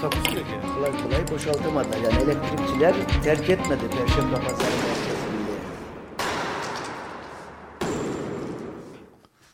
Takusuyor 0.00 0.44
ki. 0.44 0.52
Kolay 0.74 1.02
kolay 1.02 1.28
boşaltamadı. 1.30 1.88
Yani 2.04 2.22
elektrikçiler 2.22 3.22
terk 3.22 3.50
etmedi 3.50 3.90
Perşembe 3.90 4.34
Pazarı 4.34 4.76
merkezini. 4.76 5.24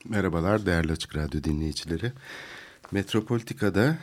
Merhabalar 0.05 0.67
değerli 0.67 0.93
Açık 0.93 1.17
Radyo 1.17 1.45
dinleyicileri. 1.45 2.13
Metropolitika'da 2.93 3.99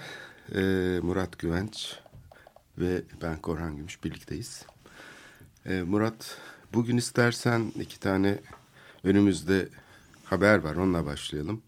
e, 0.56 0.60
Murat 1.04 1.40
Güvenç 1.40 1.96
ve 2.78 3.02
ben 3.22 3.38
Korhan 3.38 3.76
Gümüş 3.76 4.04
birlikteyiz. 4.04 4.66
E, 5.66 5.82
Murat, 5.82 6.38
bugün 6.74 6.98
istersen 6.98 7.72
iki 7.80 8.00
tane 8.00 8.40
önümüzde 9.04 9.68
haber 10.26 10.58
var, 10.58 10.76
onunla 10.76 11.06
başlayalım. 11.06 11.62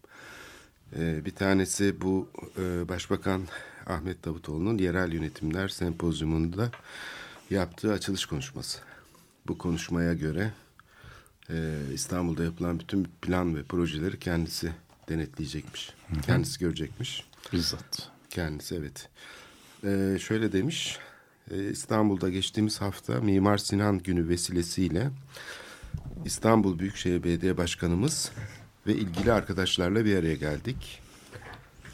E, 0.96 1.24
bir 1.24 1.34
tanesi 1.34 2.00
bu 2.00 2.28
e, 2.58 2.88
Başbakan 2.88 3.42
Ahmet 3.86 4.24
Davutoğlu'nun 4.24 4.78
yerel 4.78 5.12
yönetimler 5.12 5.68
sempozyumunda 5.68 6.70
yaptığı 7.50 7.92
açılış 7.92 8.26
konuşması. 8.26 8.78
Bu 9.46 9.58
konuşmaya 9.58 10.14
göre 10.14 10.52
ee, 11.52 11.74
İstanbul'da 11.94 12.44
yapılan 12.44 12.80
bütün 12.80 13.08
plan 13.22 13.56
ve 13.56 13.62
projeleri 13.62 14.18
kendisi 14.18 14.72
denetleyecekmiş. 15.08 15.92
Kendisi 16.26 16.58
görecekmiş. 16.60 17.24
Bizzat. 17.52 18.08
Kendisi 18.30 18.74
evet. 18.74 19.08
Ee, 19.84 20.18
şöyle 20.20 20.52
demiş. 20.52 20.98
e, 21.50 21.70
İstanbul'da 21.70 22.28
geçtiğimiz 22.30 22.80
hafta 22.80 23.20
Mimar 23.20 23.58
Sinan 23.58 23.98
Günü 23.98 24.28
vesilesiyle 24.28 25.10
İstanbul 26.24 26.78
Büyükşehir 26.78 27.22
Belediye 27.22 27.56
Başkanımız 27.56 28.32
ve 28.86 28.94
ilgili 28.94 29.32
arkadaşlarla 29.32 30.04
bir 30.04 30.16
araya 30.16 30.34
geldik. 30.34 31.02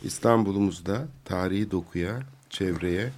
İstanbul'umuzda 0.04 1.08
tarihi 1.24 1.70
dokuya, 1.70 2.22
çevreye 2.50 3.10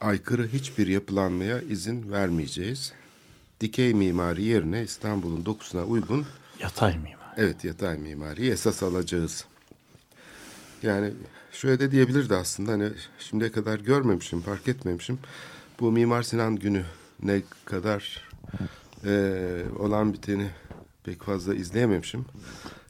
aykırı 0.00 0.48
hiçbir 0.48 0.86
yapılanmaya 0.86 1.60
izin 1.60 2.12
vermeyeceğiz. 2.12 2.92
Dikey 3.60 3.94
mimari 3.94 4.42
yerine 4.42 4.82
İstanbul'un 4.82 5.46
dokusuna 5.46 5.84
uygun 5.84 6.26
Yatay 6.60 6.98
mimar. 6.98 7.34
Evet 7.36 7.64
yatay 7.64 7.98
mimari 7.98 8.48
esas 8.48 8.82
alacağız. 8.82 9.44
Yani 10.82 11.12
şöyle 11.52 11.80
de 11.80 11.90
diyebilirdi 11.90 12.34
aslında 12.34 12.72
hani 12.72 12.90
şimdiye 13.18 13.52
kadar 13.52 13.78
görmemişim, 13.78 14.40
fark 14.40 14.68
etmemişim. 14.68 15.18
Bu 15.80 15.92
Mimar 15.92 16.22
Sinan 16.22 16.56
günü 16.56 16.84
ne 17.22 17.42
kadar 17.64 18.28
eee, 19.04 19.64
olan 19.78 20.12
biteni 20.12 20.50
pek 21.04 21.22
fazla 21.22 21.54
izleyememişim. 21.54 22.24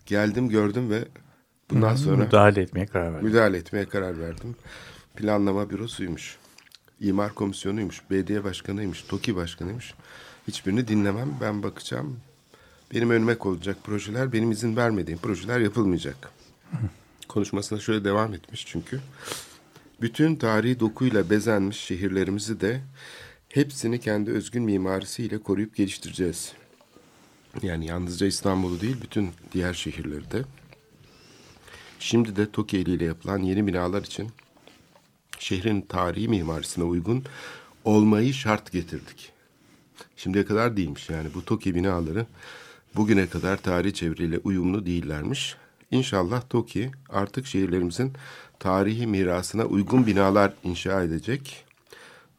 Geldim 0.07 0.49
gördüm 0.49 0.91
ve 0.91 1.05
bundan 1.71 1.97
sonra 1.97 2.25
Müdahale 2.25 2.61
etmeye 2.61 2.87
karar 2.87 3.15
verdi. 3.15 3.25
müdahale 3.25 3.57
etmeye 3.57 3.85
karar 3.89 4.21
verdim. 4.21 4.57
Planlama 5.17 5.71
bürosuymuş. 5.71 6.37
İmar 7.01 7.35
komisyonuymuş. 7.35 8.03
Belediye 8.11 8.45
başkanıymış. 8.45 9.03
TOKİ 9.03 9.37
başkanıymış. 9.37 9.95
Hiçbirini 10.49 10.89
dinlemem. 10.89 11.29
Ben 11.41 11.63
bakacağım. 11.63 12.17
Benim 12.95 13.11
önüme 13.11 13.35
konulacak 13.35 13.85
projeler, 13.85 14.33
benim 14.33 14.51
izin 14.51 14.77
vermediğim 14.77 15.19
projeler 15.19 15.61
yapılmayacak. 15.61 16.31
Konuşmasına 17.29 17.79
şöyle 17.79 18.05
devam 18.05 18.35
etmiş 18.35 18.67
çünkü. 18.67 19.01
Bütün 20.01 20.37
tarihi 20.37 20.81
dokuyla 20.81 21.31
bezenmiş 21.31 21.77
şehirlerimizi 21.77 22.61
de 22.61 22.81
hepsini 23.49 24.01
kendi 24.01 24.31
özgün 24.31 24.63
mimarisiyle 24.63 25.39
koruyup 25.39 25.77
geliştireceğiz. 25.77 26.53
Yani 27.63 27.87
yalnızca 27.87 28.27
İstanbul'u 28.27 28.81
değil, 28.81 28.97
bütün 29.03 29.31
diğer 29.53 29.75
şehirleri 29.75 30.31
de. 30.31 30.43
Şimdi 31.99 32.37
de 32.37 32.51
TOKİ 32.51 32.79
eliyle 32.79 33.05
yapılan 33.05 33.39
yeni 33.39 33.67
binalar 33.67 34.03
için 34.03 34.29
şehrin 35.39 35.81
tarihi 35.81 36.29
mimarisine 36.29 36.85
uygun 36.85 37.25
olmayı 37.85 38.35
şart 38.35 38.73
getirdik. 38.73 39.33
Şimdiye 40.17 40.45
kadar 40.45 40.77
değilmiş 40.77 41.11
yani 41.11 41.29
bu 41.35 41.45
TOKİ 41.45 41.75
binaları 41.75 42.27
bugüne 42.97 43.27
kadar 43.27 43.57
tarihi 43.57 43.95
çevreyle 43.95 44.39
uyumlu 44.39 44.87
değillermiş. 44.87 45.57
İnşallah 45.91 46.43
TOKİ 46.51 46.91
artık 47.09 47.47
şehirlerimizin 47.47 48.13
tarihi 48.59 49.07
mirasına 49.07 49.65
uygun 49.65 50.07
binalar 50.07 50.53
inşa 50.65 51.03
edecek. 51.03 51.65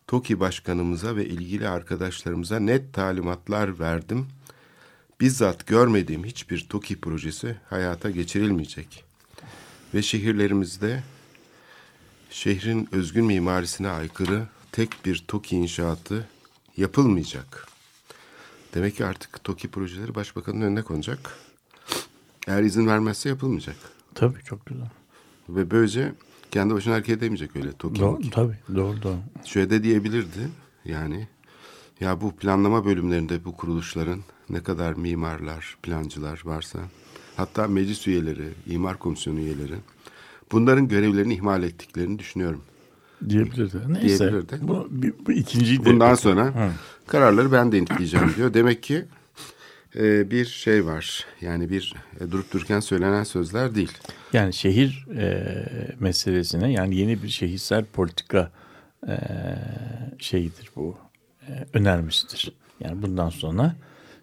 TOKİ 0.07 0.39
başkanımıza 0.39 1.15
ve 1.15 1.25
ilgili 1.25 1.67
arkadaşlarımıza 1.67 2.59
net 2.59 2.93
talimatlar 2.93 3.79
verdim. 3.79 4.27
Bizzat 5.21 5.67
görmediğim 5.67 6.23
hiçbir 6.23 6.69
TOKİ 6.69 7.01
projesi 7.01 7.55
hayata 7.69 8.09
geçirilmeyecek. 8.09 9.08
Ve 9.93 10.01
şehirlerimizde 10.01 11.03
şehrin 12.29 12.89
özgün 12.91 13.25
mimarisine 13.25 13.89
aykırı 13.89 14.47
tek 14.71 15.05
bir 15.05 15.23
TOKİ 15.27 15.55
inşaatı 15.55 16.27
yapılmayacak. 16.77 17.67
Demek 18.73 18.95
ki 18.95 19.05
artık 19.05 19.43
TOKİ 19.43 19.67
projeleri 19.67 20.15
başbakanın 20.15 20.61
önüne 20.61 20.81
konacak. 20.81 21.37
Eğer 22.47 22.63
izin 22.63 22.87
vermezse 22.87 23.29
yapılmayacak. 23.29 23.75
Tabii 24.15 24.43
çok 24.43 24.65
güzel. 24.65 24.89
Ve 25.49 25.71
böylece 25.71 26.13
kendi 26.51 26.73
başına 26.73 26.93
hareket 26.93 27.17
edemeyecek 27.17 27.55
öyle 27.55 27.73
TOKİ. 27.73 27.99
Doğru, 27.99 28.11
moki. 28.11 28.29
tabii 28.29 28.57
doğru 28.75 29.03
doğru. 29.03 29.17
Şöyle 29.45 29.69
de 29.69 29.83
diyebilirdi 29.83 30.49
yani 30.85 31.27
ya 31.99 32.21
bu 32.21 32.35
planlama 32.35 32.85
bölümlerinde 32.85 33.45
bu 33.45 33.57
kuruluşların 33.57 34.19
ne 34.49 34.63
kadar 34.63 34.93
mimarlar, 34.93 35.77
plancılar 35.83 36.41
varsa 36.45 36.79
hatta 37.39 37.67
meclis 37.67 38.07
üyeleri, 38.07 38.47
imar 38.67 38.99
komisyonu 38.99 39.39
üyeleri 39.39 39.75
bunların 40.51 40.87
görevlerini 40.87 41.33
ihmal 41.33 41.63
ettiklerini 41.63 42.19
düşünüyorum. 42.19 42.61
Diyebilirdi. 43.29 43.77
Neyse. 43.87 44.19
Diyebilirdi. 44.19 44.59
Bu, 44.61 44.87
bu, 45.27 45.31
ikinciyi 45.31 45.79
de. 45.79 45.85
Bundan 45.85 46.15
sonra 46.15 46.45
Hı. 46.45 46.71
kararları 47.07 47.51
ben 47.51 47.71
denetleyeceğim 47.71 48.33
diyor. 48.37 48.53
Demek 48.53 48.83
ki 48.83 49.05
e, 49.95 50.31
bir 50.31 50.45
şey 50.45 50.85
var. 50.85 51.25
Yani 51.41 51.69
bir 51.69 51.93
e, 52.19 52.31
durup 52.31 52.53
dururken 52.53 52.79
söylenen 52.79 53.23
sözler 53.23 53.75
değil. 53.75 53.91
Yani 54.33 54.53
şehir 54.53 55.07
e, 55.17 55.55
meselesine 55.99 56.71
yani 56.71 56.95
yeni 56.95 57.23
bir 57.23 57.29
şehirsel 57.29 57.85
politika 57.85 58.51
e, 59.07 59.17
şeyidir 60.17 60.69
bu. 60.75 60.97
E, 61.47 61.65
önermesidir. 61.73 62.51
Yani 62.79 63.01
bundan 63.01 63.29
sonra 63.29 63.75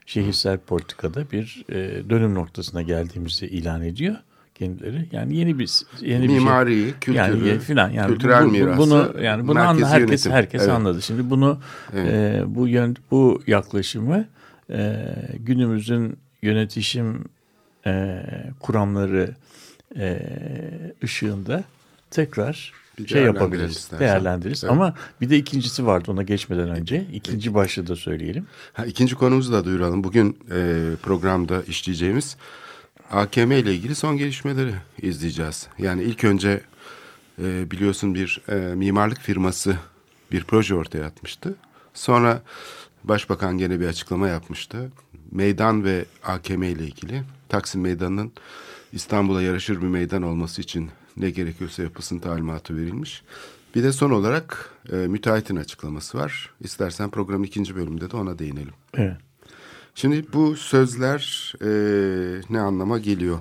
şehirsel 0.06 0.58
politikada 0.58 1.30
bir 1.32 1.64
e, 1.68 2.10
dönüm 2.10 2.34
noktasına 2.34 2.82
geldiğimizi 2.82 3.46
ilan 3.46 3.82
ediyor 3.82 4.16
kendileri. 4.54 5.06
Yani 5.12 5.36
yeni 5.36 5.58
bir 5.58 5.70
yeni 6.00 6.22
bir 6.22 6.28
şey. 6.28 6.38
Mimari, 6.38 6.94
kültürü, 7.00 7.16
yani 7.48 7.58
filan 7.58 7.90
yani 7.90 8.12
kültürel 8.12 8.42
bu- 8.44 8.48
bu- 8.48 8.52
mirası, 8.52 8.78
bunu 8.78 9.22
yani 9.22 9.48
bunu 9.48 9.58
anla, 9.60 9.88
herkes 9.88 10.08
yönetim. 10.10 10.32
herkes 10.32 10.60
Evet. 10.62 10.70
anladı. 10.72 11.02
Şimdi 11.02 11.30
bunu 11.30 11.58
e, 11.94 12.42
bu 12.46 12.68
yön 12.68 12.96
bu 13.10 13.42
yaklaşımı 13.46 14.24
e, 14.70 15.06
günümüzün 15.38 16.16
yönetişim 16.42 17.24
e, 17.86 18.22
kuramları 18.60 19.34
e, 19.98 20.18
ışığında 21.04 21.64
tekrar 22.10 22.72
Bir 22.98 23.06
şey 23.06 23.22
yapabiliriz, 23.22 23.76
istersen. 23.76 24.06
değerlendiririz. 24.06 24.64
Evet. 24.64 24.72
Ama 24.72 24.94
bir 25.20 25.30
de 25.30 25.36
ikincisi 25.36 25.86
vardı 25.86 26.10
ona 26.10 26.22
geçmeden 26.22 26.70
önce. 26.70 27.06
ikinci 27.12 27.54
başlığı 27.54 27.86
da 27.86 27.96
söyleyelim. 27.96 28.46
Ha, 28.72 28.86
ikinci 28.86 29.14
konumuzu 29.14 29.52
da 29.52 29.64
duyuralım. 29.64 30.04
Bugün 30.04 30.38
e, 30.50 30.90
programda 31.02 31.62
işleyeceğimiz 31.62 32.36
AKM 33.10 33.52
ile 33.52 33.74
ilgili 33.74 33.94
son 33.94 34.16
gelişmeleri 34.16 34.74
izleyeceğiz. 35.02 35.68
Yani 35.78 36.02
ilk 36.02 36.24
önce 36.24 36.60
e, 37.42 37.70
biliyorsun 37.70 38.14
bir 38.14 38.40
e, 38.48 38.54
mimarlık 38.54 39.20
firması 39.20 39.76
bir 40.32 40.44
proje 40.44 40.74
ortaya 40.74 41.06
atmıştı. 41.06 41.54
Sonra 41.94 42.42
Başbakan 43.08 43.58
gene 43.58 43.80
bir 43.80 43.86
açıklama 43.86 44.28
yapmıştı. 44.28 44.90
Meydan 45.30 45.84
ve 45.84 46.04
AKM 46.24 46.62
ile 46.62 46.84
ilgili 46.84 47.22
Taksim 47.48 47.80
Meydanı'nın 47.80 48.32
İstanbul'a 48.92 49.42
yaraşır 49.42 49.82
bir 49.82 49.86
meydan 49.86 50.22
olması 50.22 50.62
için 50.62 50.90
ne 51.16 51.30
gerekiyorsa 51.30 51.82
yapılsın 51.82 52.18
talimatı 52.18 52.76
verilmiş. 52.76 53.22
Bir 53.74 53.82
de 53.82 53.92
son 53.92 54.10
olarak 54.10 54.70
e, 54.92 54.96
müteahhitin 54.96 55.56
açıklaması 55.56 56.18
var. 56.18 56.50
İstersen 56.60 57.10
programın 57.10 57.44
ikinci 57.44 57.76
bölümünde 57.76 58.10
de 58.10 58.16
ona 58.16 58.38
değinelim. 58.38 58.74
Evet. 58.94 59.16
Şimdi 59.94 60.24
bu 60.32 60.56
sözler 60.56 61.52
e, 61.62 61.68
ne 62.50 62.60
anlama 62.60 62.98
geliyor? 62.98 63.38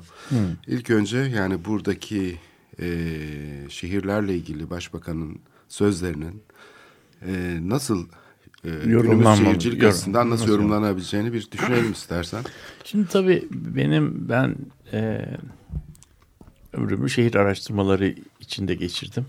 İlk 0.68 0.90
önce 0.90 1.18
yani 1.18 1.66
buradaki 1.66 2.40
e, 2.80 2.88
şehirlerle 3.70 4.36
ilgili 4.36 4.70
başbakanın 4.70 5.40
sözlerinin 5.70 6.44
e, 7.28 7.60
nasıl 7.62 8.08
e, 8.64 8.70
günümüz 8.84 9.38
şehircilik 9.38 9.78
yorum- 9.82 9.90
açısından 9.90 10.30
nasıl 10.30 10.44
nasıl 10.44 10.54
yorumlanabileceğini 10.54 11.34
bir 11.34 11.52
düşünelim 11.52 11.92
istersen. 11.92 12.44
Şimdi 12.84 13.08
tabii 13.08 13.48
benim 13.52 14.30
ben 14.30 14.56
e, 14.94 15.26
ömrümü 16.76 17.10
şehir 17.10 17.36
araştırmaları 17.36 18.16
içinde 18.40 18.76
geçirdim. 18.76 19.26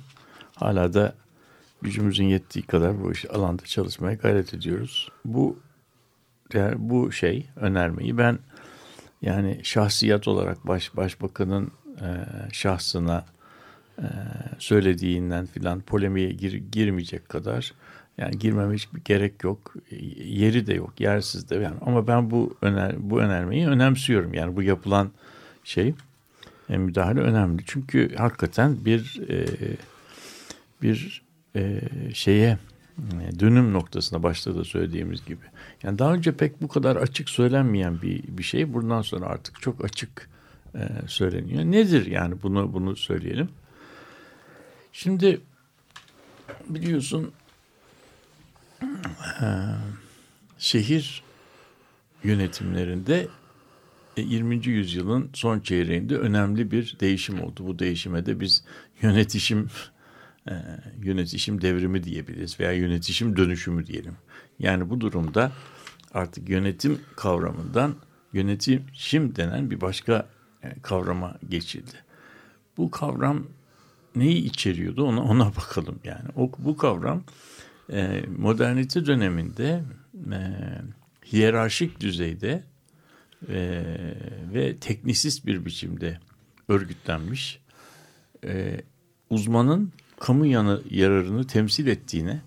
Hala 0.54 0.94
da 0.94 1.14
gücümüzün 1.82 2.24
yettiği 2.24 2.66
kadar 2.66 3.02
bu 3.02 3.12
iş 3.12 3.30
alanda 3.30 3.64
çalışmaya 3.64 4.14
gayret 4.14 4.54
ediyoruz. 4.54 5.08
Bu 5.24 5.58
yani 6.52 6.74
bu 6.78 7.12
şey 7.12 7.46
önermeyi 7.56 8.18
ben 8.18 8.38
yani 9.22 9.60
şahsiyet 9.62 10.28
olarak 10.28 10.66
baş 10.66 10.96
başbakanın 10.96 11.70
e, 12.00 12.08
şahsına 12.52 13.24
e, 13.98 14.06
söylediğinden 14.58 15.46
filan 15.46 15.80
polemiğe 15.80 16.32
gir, 16.32 16.52
girmeyecek 16.52 17.28
kadar 17.28 17.74
yani 18.18 18.38
girmeme 18.38 18.74
hiçbir 18.74 19.00
gerek 19.04 19.44
yok. 19.44 19.74
Yeri 20.24 20.66
de 20.66 20.74
yok, 20.74 21.00
yersiz 21.00 21.50
de 21.50 21.54
yani 21.54 21.76
ama 21.80 22.06
ben 22.06 22.30
bu 22.30 22.56
öner 22.62 22.94
bu 22.98 23.20
önermeyi 23.20 23.68
önemsiyorum. 23.68 24.34
Yani 24.34 24.56
bu 24.56 24.62
yapılan 24.62 25.10
şey 25.64 25.94
müdahale 26.68 27.20
önemli. 27.20 27.62
Çünkü 27.66 28.14
hakikaten 28.16 28.84
bir 28.84 29.20
e, 29.28 29.46
bir 30.82 31.22
e, 31.56 31.80
şeye 32.14 32.58
e, 32.98 33.40
dönüm 33.40 33.72
noktasına 33.72 34.22
başta 34.22 34.56
da 34.56 34.64
söylediğimiz 34.64 35.24
gibi. 35.24 35.44
Yani 35.82 35.98
daha 35.98 36.14
önce 36.14 36.32
pek 36.32 36.62
bu 36.62 36.68
kadar 36.68 36.96
açık 36.96 37.30
söylenmeyen 37.30 38.02
bir 38.02 38.22
bir 38.28 38.42
şey 38.42 38.74
bundan 38.74 39.02
sonra 39.02 39.26
artık 39.26 39.62
çok 39.62 39.84
açık 39.84 40.28
e, 40.74 40.88
söyleniyor. 41.06 41.64
Nedir 41.64 42.06
yani 42.06 42.34
bunu 42.42 42.72
bunu 42.72 42.96
söyleyelim. 42.96 43.48
Şimdi 44.92 45.40
biliyorsun 46.68 47.32
e, 49.42 49.46
şehir 50.58 51.22
yönetimlerinde 52.24 53.16
e, 53.22 53.28
20. 54.16 54.66
yüzyılın 54.66 55.30
son 55.32 55.60
çeyreğinde 55.60 56.16
önemli 56.16 56.70
bir 56.70 56.96
değişim 57.00 57.40
oldu. 57.40 57.66
Bu 57.66 57.78
değişime 57.78 58.26
de 58.26 58.40
biz 58.40 58.64
yönetişim 59.02 59.68
e, 60.48 60.52
yönetişim 61.02 61.62
devrimi 61.62 62.04
diyebiliriz 62.04 62.60
veya 62.60 62.72
yönetişim 62.72 63.36
dönüşümü 63.36 63.86
diyelim. 63.86 64.16
Yani 64.58 64.90
bu 64.90 65.00
durumda 65.00 65.52
artık 66.14 66.48
yönetim 66.48 67.00
kavramından 67.16 67.94
yönetişim 68.32 69.36
denen 69.36 69.70
bir 69.70 69.80
başka 69.80 70.28
e, 70.62 70.80
kavrama 70.82 71.38
geçildi. 71.48 72.04
Bu 72.76 72.90
kavram 72.90 73.46
neyi 74.16 74.44
içeriyordu 74.44 75.04
ona 75.04 75.22
ona 75.22 75.56
bakalım 75.56 75.98
yani. 76.04 76.28
O 76.36 76.52
bu 76.58 76.76
kavram 76.76 77.24
e, 77.92 78.24
modernite 78.38 79.06
döneminde 79.06 79.82
e, 80.32 80.40
hiyerarşik 81.32 82.00
düzeyde 82.00 82.64
e, 83.48 83.84
ve 84.54 84.76
teknisist 84.76 85.46
bir 85.46 85.64
biçimde 85.64 86.18
örgütlenmiş 86.68 87.60
e, 88.44 88.80
uzmanın 89.30 89.92
kamu 90.20 90.46
yanı, 90.46 90.82
yararını 90.90 91.46
temsil 91.46 91.86
ettiğine 91.86 92.40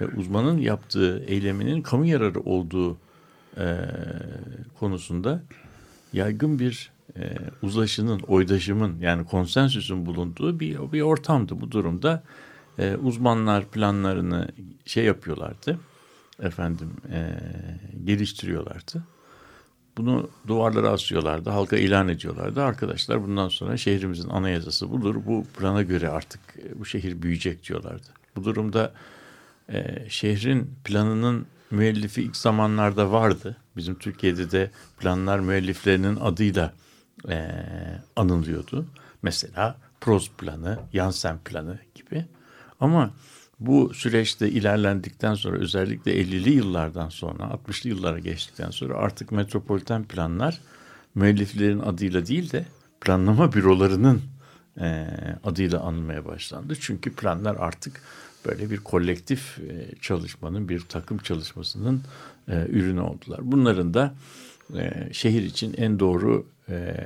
ve 0.00 0.06
uzmanın 0.06 0.58
yaptığı 0.58 1.24
eyleminin 1.26 1.82
kamu 1.82 2.06
yararı 2.06 2.40
olduğu 2.40 2.98
e, 3.56 3.76
konusunda 4.78 5.42
yaygın 6.12 6.58
bir 6.58 6.90
e, 7.16 7.36
uzlaşının, 7.62 8.20
oydaşımın 8.20 9.00
yani 9.00 9.24
konsensüsün 9.24 10.06
bulunduğu 10.06 10.60
bir, 10.60 10.92
bir 10.92 11.00
ortamdı. 11.00 11.60
Bu 11.60 11.72
durumda 11.72 12.22
e, 12.78 12.96
uzmanlar 12.96 13.64
planlarını 13.64 14.48
şey 14.84 15.04
yapıyorlardı, 15.04 15.78
efendim 16.42 16.90
e, 17.12 17.40
geliştiriyorlardı. 18.04 19.02
Bunu 19.98 20.30
duvarlara 20.46 20.88
asıyorlardı, 20.90 21.50
halka 21.50 21.76
ilan 21.76 22.08
ediyorlardı. 22.08 22.62
Arkadaşlar 22.62 23.22
bundan 23.22 23.48
sonra 23.48 23.76
şehrimizin 23.76 24.28
anayasası 24.28 24.90
budur. 24.90 25.16
Bu 25.26 25.44
plana 25.58 25.82
göre 25.82 26.08
artık 26.08 26.40
e, 26.58 26.78
bu 26.78 26.84
şehir 26.84 27.22
büyüyecek 27.22 27.68
diyorlardı. 27.68 28.06
Bu 28.36 28.44
durumda 28.44 28.92
e, 29.72 30.06
şehrin 30.08 30.70
planının 30.84 31.46
müellifi 31.70 32.22
ilk 32.22 32.36
zamanlarda 32.36 33.12
vardı. 33.12 33.56
Bizim 33.76 33.94
Türkiye'de 33.94 34.50
de 34.50 34.70
planlar 35.00 35.38
müelliflerinin 35.38 36.16
adıyla 36.16 36.72
e, 37.28 37.50
anılıyordu. 38.16 38.86
Mesela 39.22 39.76
Prost 40.00 40.38
planı, 40.38 40.78
Yansen 40.92 41.38
planı 41.38 41.78
gibi. 41.94 42.24
Ama 42.80 43.10
bu 43.60 43.94
süreçte 43.94 44.50
ilerlendikten 44.50 45.34
sonra 45.34 45.58
özellikle 45.58 46.20
50'li 46.20 46.50
yıllardan 46.50 47.08
sonra 47.08 47.42
60'lı 47.42 47.88
yıllara 47.90 48.18
geçtikten 48.18 48.70
sonra 48.70 48.94
artık 48.94 49.32
metropoliten 49.32 50.04
planlar 50.04 50.60
müelliflerin 51.14 51.78
adıyla 51.78 52.26
değil 52.26 52.52
de 52.52 52.66
planlama 53.00 53.52
bürolarının 53.52 54.22
e, 54.80 55.06
adıyla 55.44 55.80
anılmaya 55.80 56.24
başlandı. 56.24 56.74
Çünkü 56.80 57.12
planlar 57.12 57.56
artık 57.56 58.00
böyle 58.46 58.70
bir 58.70 58.76
kolektif 58.76 59.58
e, 59.58 59.94
çalışmanın 60.00 60.68
bir 60.68 60.80
takım 60.80 61.18
çalışmasının 61.18 62.02
e, 62.48 62.66
ürünü 62.68 63.00
oldular. 63.00 63.40
Bunların 63.42 63.94
da 63.94 64.14
e, 64.76 65.08
şehir 65.12 65.42
için 65.42 65.74
en 65.76 65.98
doğru 65.98 66.46
e, 66.68 66.96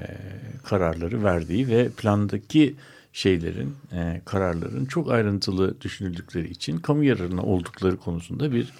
kararları 0.64 1.24
verdiği 1.24 1.68
ve 1.68 1.88
plandaki 1.88 2.74
şeylerin, 3.12 3.76
e, 3.92 4.22
kararların 4.24 4.84
çok 4.86 5.10
ayrıntılı 5.10 5.80
düşünüldükleri 5.80 6.50
için 6.50 6.78
kamu 6.78 7.04
yararına 7.04 7.42
oldukları 7.42 7.96
konusunda 7.96 8.52
bir 8.52 8.72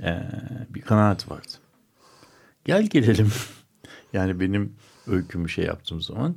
e, 0.00 0.22
bir 0.70 0.80
kanaat 0.80 1.30
vardı. 1.30 1.52
Gel 2.64 2.86
gelelim 2.86 3.32
yani 4.12 4.40
benim 4.40 4.72
öykümü 5.06 5.48
şey 5.48 5.64
yaptığım 5.64 6.02
zaman 6.02 6.36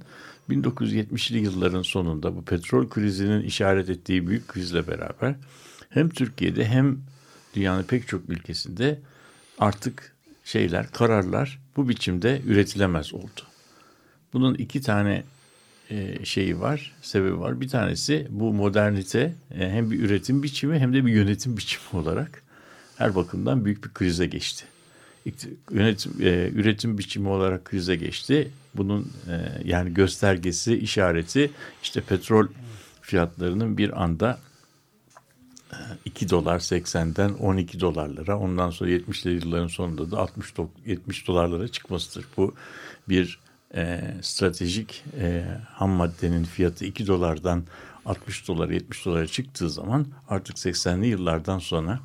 1970'li 0.49 1.37
yılların 1.37 1.81
sonunda 1.81 2.35
bu 2.35 2.45
petrol 2.45 2.89
krizinin 2.89 3.41
işaret 3.41 3.89
ettiği 3.89 4.27
büyük 4.27 4.47
krizle 4.47 4.87
beraber 4.87 5.35
hem 5.89 6.09
Türkiye'de 6.09 6.65
hem 6.65 6.99
dünyanın 7.55 7.83
pek 7.83 8.07
çok 8.07 8.29
ülkesinde 8.29 8.99
artık 9.59 10.15
şeyler, 10.43 10.91
kararlar 10.91 11.59
bu 11.75 11.89
biçimde 11.89 12.41
üretilemez 12.45 13.13
oldu. 13.13 13.41
Bunun 14.33 14.53
iki 14.53 14.81
tane 14.81 15.23
şeyi 16.23 16.59
var, 16.59 16.93
sebebi 17.01 17.39
var. 17.39 17.61
Bir 17.61 17.67
tanesi 17.67 18.27
bu 18.29 18.53
modernite 18.53 19.33
e, 19.59 19.69
hem 19.69 19.91
bir 19.91 19.99
üretim 19.99 20.43
biçimi 20.43 20.79
hem 20.79 20.93
de 20.93 21.05
bir 21.05 21.11
yönetim 21.11 21.57
biçimi 21.57 22.01
olarak 22.01 22.43
her 22.97 23.15
bakımdan 23.15 23.65
büyük 23.65 23.83
bir 23.83 23.89
krize 23.89 24.25
geçti. 24.25 24.65
Yönetim, 25.71 26.11
e, 26.21 26.49
üretim 26.53 26.97
biçimi 26.97 27.27
olarak 27.29 27.65
krize 27.65 27.95
geçti. 27.95 28.51
Bunun 28.75 29.11
yani 29.65 29.93
göstergesi, 29.93 30.77
işareti 30.77 31.51
işte 31.83 32.01
petrol 32.01 32.47
fiyatlarının 33.01 33.77
bir 33.77 34.03
anda 34.03 34.39
2 36.05 36.29
dolar 36.29 36.59
80'den 36.59 37.29
12 37.29 37.79
dolarlara 37.79 38.39
ondan 38.39 38.69
sonra 38.69 38.89
70'li 38.89 39.31
yılların 39.31 39.67
sonunda 39.67 40.11
da 40.11 40.17
60 40.17 40.53
70 40.85 41.27
dolarlara 41.27 41.67
çıkmasıdır. 41.67 42.25
Bu 42.37 42.55
bir 43.09 43.39
e, 43.75 44.01
stratejik 44.21 45.03
e, 45.19 45.45
ham 45.65 45.89
maddenin 45.89 46.43
fiyatı 46.43 46.85
2 46.85 47.07
dolardan 47.07 47.63
60 48.05 48.47
dolar 48.47 48.69
70 48.69 49.05
dolara 49.05 49.27
çıktığı 49.27 49.69
zaman 49.69 50.07
artık 50.29 50.57
80'li 50.57 51.07
yıllardan 51.07 51.59
sonra 51.59 51.99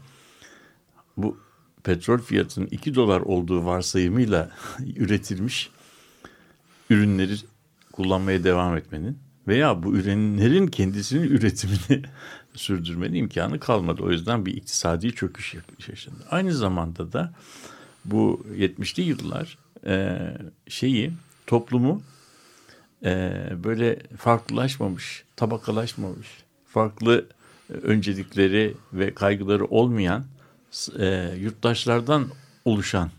bu 1.16 1.38
petrol 1.85 2.18
fiyatının 2.18 2.66
2 2.66 2.94
dolar 2.94 3.20
olduğu 3.20 3.64
varsayımıyla 3.64 4.50
üretilmiş 4.96 5.70
ürünleri 6.90 7.35
kullanmaya 7.92 8.44
devam 8.44 8.76
etmenin 8.76 9.18
veya 9.49 9.82
bu 9.82 9.96
ürünlerin 9.96 10.66
kendisinin 10.66 11.28
üretimini 11.28 12.02
sürdürmenin 12.54 13.14
imkanı 13.14 13.61
kalmadı. 13.61 14.02
O 14.02 14.11
yüzden 14.11 14.46
bir 14.46 14.54
iktisadi 14.54 15.12
çöküş 15.12 15.54
yaşandı. 15.88 16.25
Aynı 16.30 16.54
zamanda 16.54 17.12
da 17.12 17.32
bu 18.04 18.46
70'li 18.56 19.02
yıllar 19.02 19.58
e, 19.87 20.18
şeyi 20.68 21.12
toplumu 21.47 22.03
e, 23.05 23.33
böyle 23.65 23.99
farklılaşmamış, 24.17 25.25
tabakalaşmamış, 25.37 26.29
farklı 26.67 27.26
öncelikleri 27.69 28.75
ve 28.93 29.15
kaygıları 29.15 29.65
olmayan 29.65 30.25
e, 30.99 31.35
yurttaşlardan 31.38 32.29
oluşan 32.65 33.11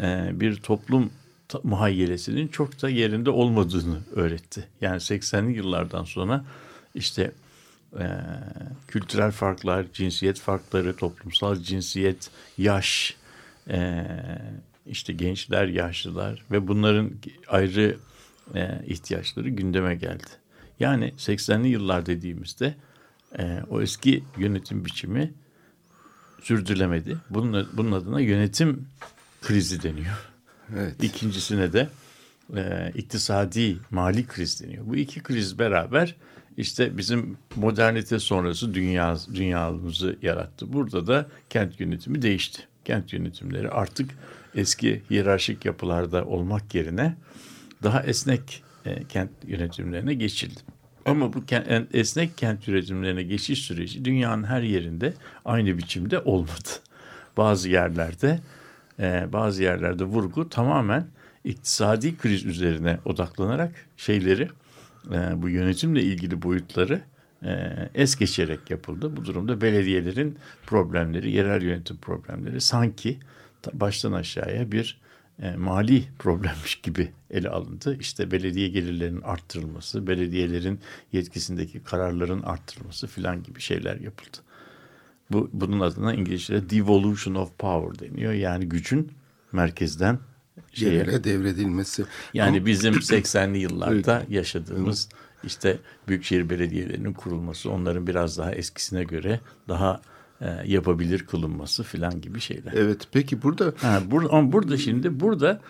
e, 0.00 0.30
bir 0.32 0.56
toplum 0.56 1.10
muhayyelesinin 1.62 2.48
çok 2.48 2.82
da 2.82 2.88
yerinde 2.88 3.30
olmadığını 3.30 3.98
öğretti. 4.14 4.68
Yani 4.80 4.96
80'li 4.96 5.56
yıllardan 5.56 6.04
sonra 6.04 6.44
işte 6.94 7.32
e, 7.98 8.06
kültürel 8.88 9.30
farklar, 9.30 9.86
cinsiyet 9.92 10.40
farkları, 10.40 10.96
toplumsal 10.96 11.56
cinsiyet, 11.56 12.30
yaş, 12.58 13.16
e, 13.68 14.06
işte 14.86 15.12
gençler, 15.12 15.68
yaşlılar 15.68 16.44
ve 16.50 16.68
bunların 16.68 17.12
ayrı 17.48 17.96
e, 18.54 18.82
ihtiyaçları 18.86 19.48
gündeme 19.48 19.94
geldi. 19.94 20.26
Yani 20.80 21.14
80'li 21.18 21.68
yıllar 21.68 22.06
dediğimizde 22.06 22.74
e, 23.38 23.60
o 23.70 23.82
eski 23.82 24.24
yönetim 24.38 24.84
biçimi 24.84 25.32
sürdürülemedi. 26.42 27.16
Bunun, 27.30 27.68
bunun 27.72 27.92
adına 27.92 28.20
yönetim 28.20 28.86
krizi 29.42 29.82
deniyor. 29.82 30.30
Evet. 30.76 31.04
İkincisine 31.04 31.72
de 31.72 31.88
e, 32.56 32.92
iktisadi 32.94 33.76
mali 33.90 34.26
kriz 34.26 34.62
deniyor. 34.62 34.86
Bu 34.86 34.96
iki 34.96 35.22
kriz 35.22 35.58
beraber 35.58 36.16
işte 36.56 36.98
bizim 36.98 37.36
modernite 37.56 38.18
sonrası 38.18 38.74
dünya 38.74 39.16
dünyamızı 39.34 40.16
yarattı. 40.22 40.72
Burada 40.72 41.06
da 41.06 41.28
kent 41.50 41.80
yönetimi 41.80 42.22
değişti. 42.22 42.62
Kent 42.84 43.12
yönetimleri 43.12 43.70
artık 43.70 44.10
eski 44.54 45.02
hiyerarşik 45.10 45.64
yapılarda 45.64 46.24
olmak 46.24 46.74
yerine 46.74 47.16
daha 47.82 48.02
esnek 48.02 48.62
e, 48.84 49.04
kent 49.04 49.30
yönetimlerine 49.46 50.14
geçildi. 50.14 50.60
Ama 51.04 51.32
bu 51.32 51.46
kent, 51.46 51.94
esnek 51.94 52.38
kent 52.38 52.68
yönetimlerine 52.68 53.22
geçiş 53.22 53.58
süreci 53.58 54.04
dünyanın 54.04 54.44
her 54.44 54.62
yerinde 54.62 55.14
aynı 55.44 55.78
biçimde 55.78 56.18
olmadı. 56.18 56.68
Bazı 57.36 57.68
yerlerde 57.68 58.40
e, 58.98 59.32
bazı 59.32 59.62
yerlerde 59.62 60.04
vurgu 60.04 60.48
tamamen 60.48 61.06
iktisadi 61.44 62.16
kriz 62.16 62.44
üzerine 62.44 62.98
odaklanarak 63.04 63.72
şeyleri 63.96 64.48
e, 65.10 65.42
bu 65.42 65.48
yönetimle 65.48 66.02
ilgili 66.02 66.42
boyutları 66.42 67.00
e, 67.44 67.50
es 67.94 68.16
geçerek 68.16 68.70
yapıldı. 68.70 69.16
Bu 69.16 69.24
durumda 69.24 69.60
belediyelerin 69.60 70.38
problemleri, 70.66 71.30
yerel 71.30 71.62
yönetim 71.62 71.96
problemleri 71.96 72.60
sanki 72.60 73.18
baştan 73.72 74.12
aşağıya 74.12 74.72
bir 74.72 75.00
e, 75.42 75.56
mali 75.56 76.04
problemmiş 76.18 76.80
gibi 76.80 77.10
ele 77.30 77.48
alındı. 77.48 77.96
İşte 78.00 78.30
belediye 78.30 78.68
gelirlerinin 78.68 79.22
arttırılması, 79.22 80.06
belediyelerin 80.06 80.80
yetkisindeki 81.12 81.82
kararların 81.82 82.42
arttırılması 82.42 83.06
filan 83.06 83.42
gibi 83.42 83.60
şeyler 83.60 83.96
yapıldı. 84.00 84.36
Bu 85.30 85.50
bunun 85.52 85.80
adına 85.80 86.14
İngilizce'de 86.14 86.70
devolution 86.70 87.34
of 87.34 87.58
power 87.58 88.08
deniyor. 88.08 88.32
Yani 88.32 88.68
gücün 88.68 89.12
merkezden 89.52 90.18
şeye, 90.72 90.94
yerlere 90.94 91.24
devredilmesi. 91.24 92.04
Yani 92.34 92.56
Ama... 92.56 92.66
bizim 92.66 92.94
80'li 92.94 93.58
yıllarda 93.58 94.22
yaşadığımız 94.28 95.08
işte 95.44 95.78
büyükşehir 96.08 96.50
belediyelerinin 96.50 97.12
kurulması, 97.12 97.70
onların 97.70 98.06
biraz 98.06 98.38
daha 98.38 98.52
eskisine 98.52 99.04
göre 99.04 99.40
daha 99.68 100.00
yapabilir 100.66 101.26
kılınması 101.26 101.82
filan 101.82 102.20
gibi 102.20 102.40
şeyler. 102.40 102.72
Evet 102.72 103.08
peki 103.12 103.42
burada... 103.42 103.72
Ha, 103.76 104.02
burada 104.10 104.32
ama 104.32 104.52
burada 104.52 104.76
şimdi 104.76 105.20
burada 105.20 105.60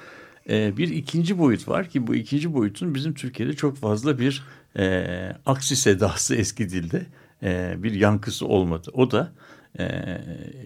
e, 0.49 0.77
bir 0.77 0.89
ikinci 0.89 1.39
boyut 1.39 1.69
var 1.69 1.89
ki 1.89 2.07
bu 2.07 2.15
ikinci 2.15 2.55
boyutun 2.55 2.95
bizim 2.95 3.15
Türkiye'de 3.15 3.53
çok 3.53 3.77
fazla 3.77 4.19
bir 4.19 4.45
e, 4.79 5.37
aksi 5.47 5.77
sedası 5.77 6.35
eski 6.35 6.71
dilde 6.71 7.07
e, 7.43 7.75
bir 7.83 7.93
yankısı 7.93 8.47
olmadı. 8.47 8.91
O 8.93 9.11
da 9.11 9.33
e, 9.79 10.19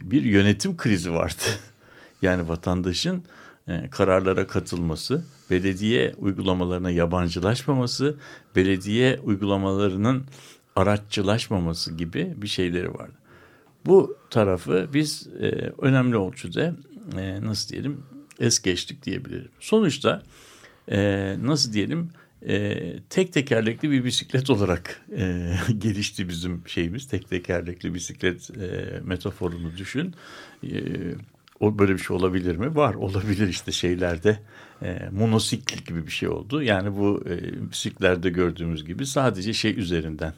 bir 0.02 0.22
yönetim 0.22 0.76
krizi 0.76 1.12
vardı. 1.12 1.42
yani 2.22 2.48
vatandaşın 2.48 3.22
e, 3.68 3.90
kararlara 3.90 4.46
katılması, 4.46 5.24
belediye 5.50 6.14
uygulamalarına 6.18 6.90
yabancılaşmaması, 6.90 8.16
belediye 8.56 9.20
uygulamalarının 9.24 10.24
araççılaşmaması 10.76 11.92
gibi 11.92 12.34
bir 12.36 12.48
şeyleri 12.48 12.94
vardı. 12.94 13.23
Bu 13.86 14.16
tarafı 14.30 14.88
biz 14.94 15.28
e, 15.40 15.48
önemli 15.78 16.16
ölçüde 16.16 16.74
e, 17.18 17.42
nasıl 17.42 17.68
diyelim 17.68 18.02
es 18.40 18.62
geçtik 18.62 19.02
diyebilirim. 19.02 19.48
Sonuçta 19.60 20.22
e, 20.88 20.98
nasıl 21.42 21.72
diyelim 21.72 22.10
e, 22.48 22.78
tek 23.10 23.32
tekerlekli 23.32 23.90
bir 23.90 24.04
bisiklet 24.04 24.50
olarak 24.50 25.00
e, 25.16 25.54
gelişti 25.78 26.28
bizim 26.28 26.62
şeyimiz. 26.66 27.08
Tek 27.08 27.28
tekerlekli 27.28 27.94
bisiklet 27.94 28.50
e, 28.50 29.00
metaforunu 29.04 29.76
düşün. 29.76 30.14
E, 30.64 30.70
böyle 31.60 31.92
bir 31.92 31.98
şey 31.98 32.16
olabilir 32.16 32.56
mi? 32.56 32.76
Var 32.76 32.94
olabilir 32.94 33.48
işte 33.48 33.72
şeylerde 33.72 34.38
e, 34.82 35.08
monosikl 35.12 35.78
gibi 35.86 36.06
bir 36.06 36.12
şey 36.12 36.28
oldu. 36.28 36.62
Yani 36.62 36.96
bu 36.96 37.24
e, 37.28 37.70
bisiklerde 37.70 38.30
gördüğümüz 38.30 38.84
gibi 38.84 39.06
sadece 39.06 39.52
şey 39.52 39.80
üzerinden 39.80 40.34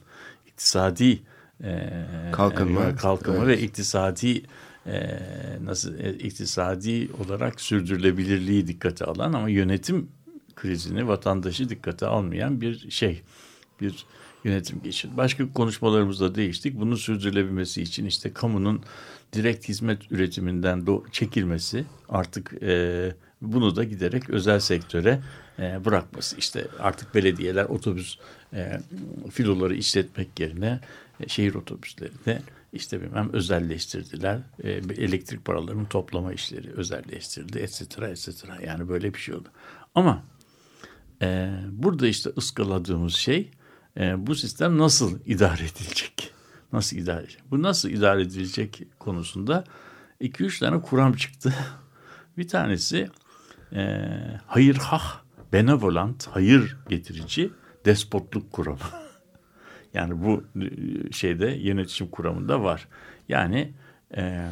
iktisadi 0.47 1.19
e, 1.65 1.93
kalkınma, 2.33 2.97
kalkınma 2.97 3.45
evet. 3.45 3.59
ve 3.59 3.63
iktisadi 3.63 4.43
e, 4.87 5.19
nasıl 5.65 5.99
e, 5.99 6.13
iktisadi 6.13 7.09
olarak 7.25 7.61
sürdürülebilirliği 7.61 8.67
dikkate 8.67 9.05
alan 9.05 9.33
ama 9.33 9.49
yönetim 9.49 10.09
krizini 10.57 11.09
vatandaşı 11.09 11.69
dikkate 11.69 12.07
almayan 12.07 12.61
bir 12.61 12.91
şey 12.91 13.23
bir 13.81 14.07
yönetim 14.45 14.83
geçirdi. 14.83 15.17
Başka 15.17 15.53
konuşmalarımızda 15.53 16.35
değiştik. 16.35 16.81
Bunun 16.81 16.95
sürdürülebilmesi 16.95 17.83
için 17.83 18.07
işte 18.07 18.33
kamunun 18.33 18.83
direkt 19.33 19.69
hizmet 19.69 20.13
üretiminden 20.13 20.87
çekilmesi 21.13 21.85
artık 22.09 22.63
e, 22.63 23.15
bunu 23.43 23.77
da 23.77 23.85
giderek 23.85 24.31
özel 24.31 24.61
sektöre 24.61 25.21
e, 25.59 25.85
bırakması. 25.85 26.37
İşte 26.37 26.69
artık 26.79 27.15
belediyeler 27.15 27.65
otobüs 27.65 28.19
e, 28.53 28.81
filoları 29.31 29.75
işletmek 29.75 30.41
yerine 30.41 30.81
e, 31.21 31.29
şehir 31.29 31.55
otobüslerini 31.55 32.43
işte 32.73 33.03
bilmem 33.03 33.33
özelleştirdiler. 33.33 34.41
E, 34.63 34.71
elektrik 34.71 35.45
paralarının 35.45 35.85
toplama 35.85 36.33
işleri 36.33 36.73
özelleştirildi 36.73 37.59
et 37.59 37.73
cetera 37.73 38.09
et 38.09 38.19
cetera. 38.19 38.61
Yani 38.67 38.89
böyle 38.89 39.15
bir 39.15 39.19
şey 39.19 39.35
oldu. 39.35 39.49
Ama 39.95 40.23
e, 41.23 41.51
burada 41.71 42.07
işte 42.07 42.31
ıskaladığımız 42.37 43.15
şey 43.15 43.51
e, 43.97 44.27
bu 44.27 44.35
sistem 44.35 44.79
nasıl 44.79 45.19
idare 45.27 45.65
edilecek? 45.65 46.33
Nasıl 46.73 46.97
idare 46.97 47.19
edilecek? 47.19 47.43
Bu 47.51 47.63
nasıl 47.63 47.91
idare 47.91 48.23
edilecek 48.23 48.83
konusunda 48.99 49.65
iki 50.21 50.45
üç 50.45 50.59
tane 50.59 50.81
kuram 50.81 51.13
çıktı. 51.13 51.55
bir 52.39 52.49
tanesi 52.49 53.11
e, 53.73 54.01
hayırhah, 54.47 55.26
benevolent, 55.57 56.27
hayır 56.27 56.77
getirici 56.89 57.51
despotluk 57.85 58.53
kuramı. 58.53 58.79
yani 59.95 60.23
bu 60.25 60.45
şeyde 61.13 61.47
yönetişim 61.47 62.07
kuramında 62.07 62.63
var. 62.63 62.89
Yani 63.29 63.73
e, 64.17 64.47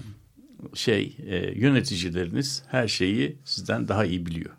şey 0.75 1.16
e, 1.26 1.37
yöneticileriniz 1.37 2.62
her 2.68 2.88
şeyi 2.88 3.38
sizden 3.44 3.88
daha 3.88 4.04
iyi 4.04 4.26
biliyor 4.26 4.50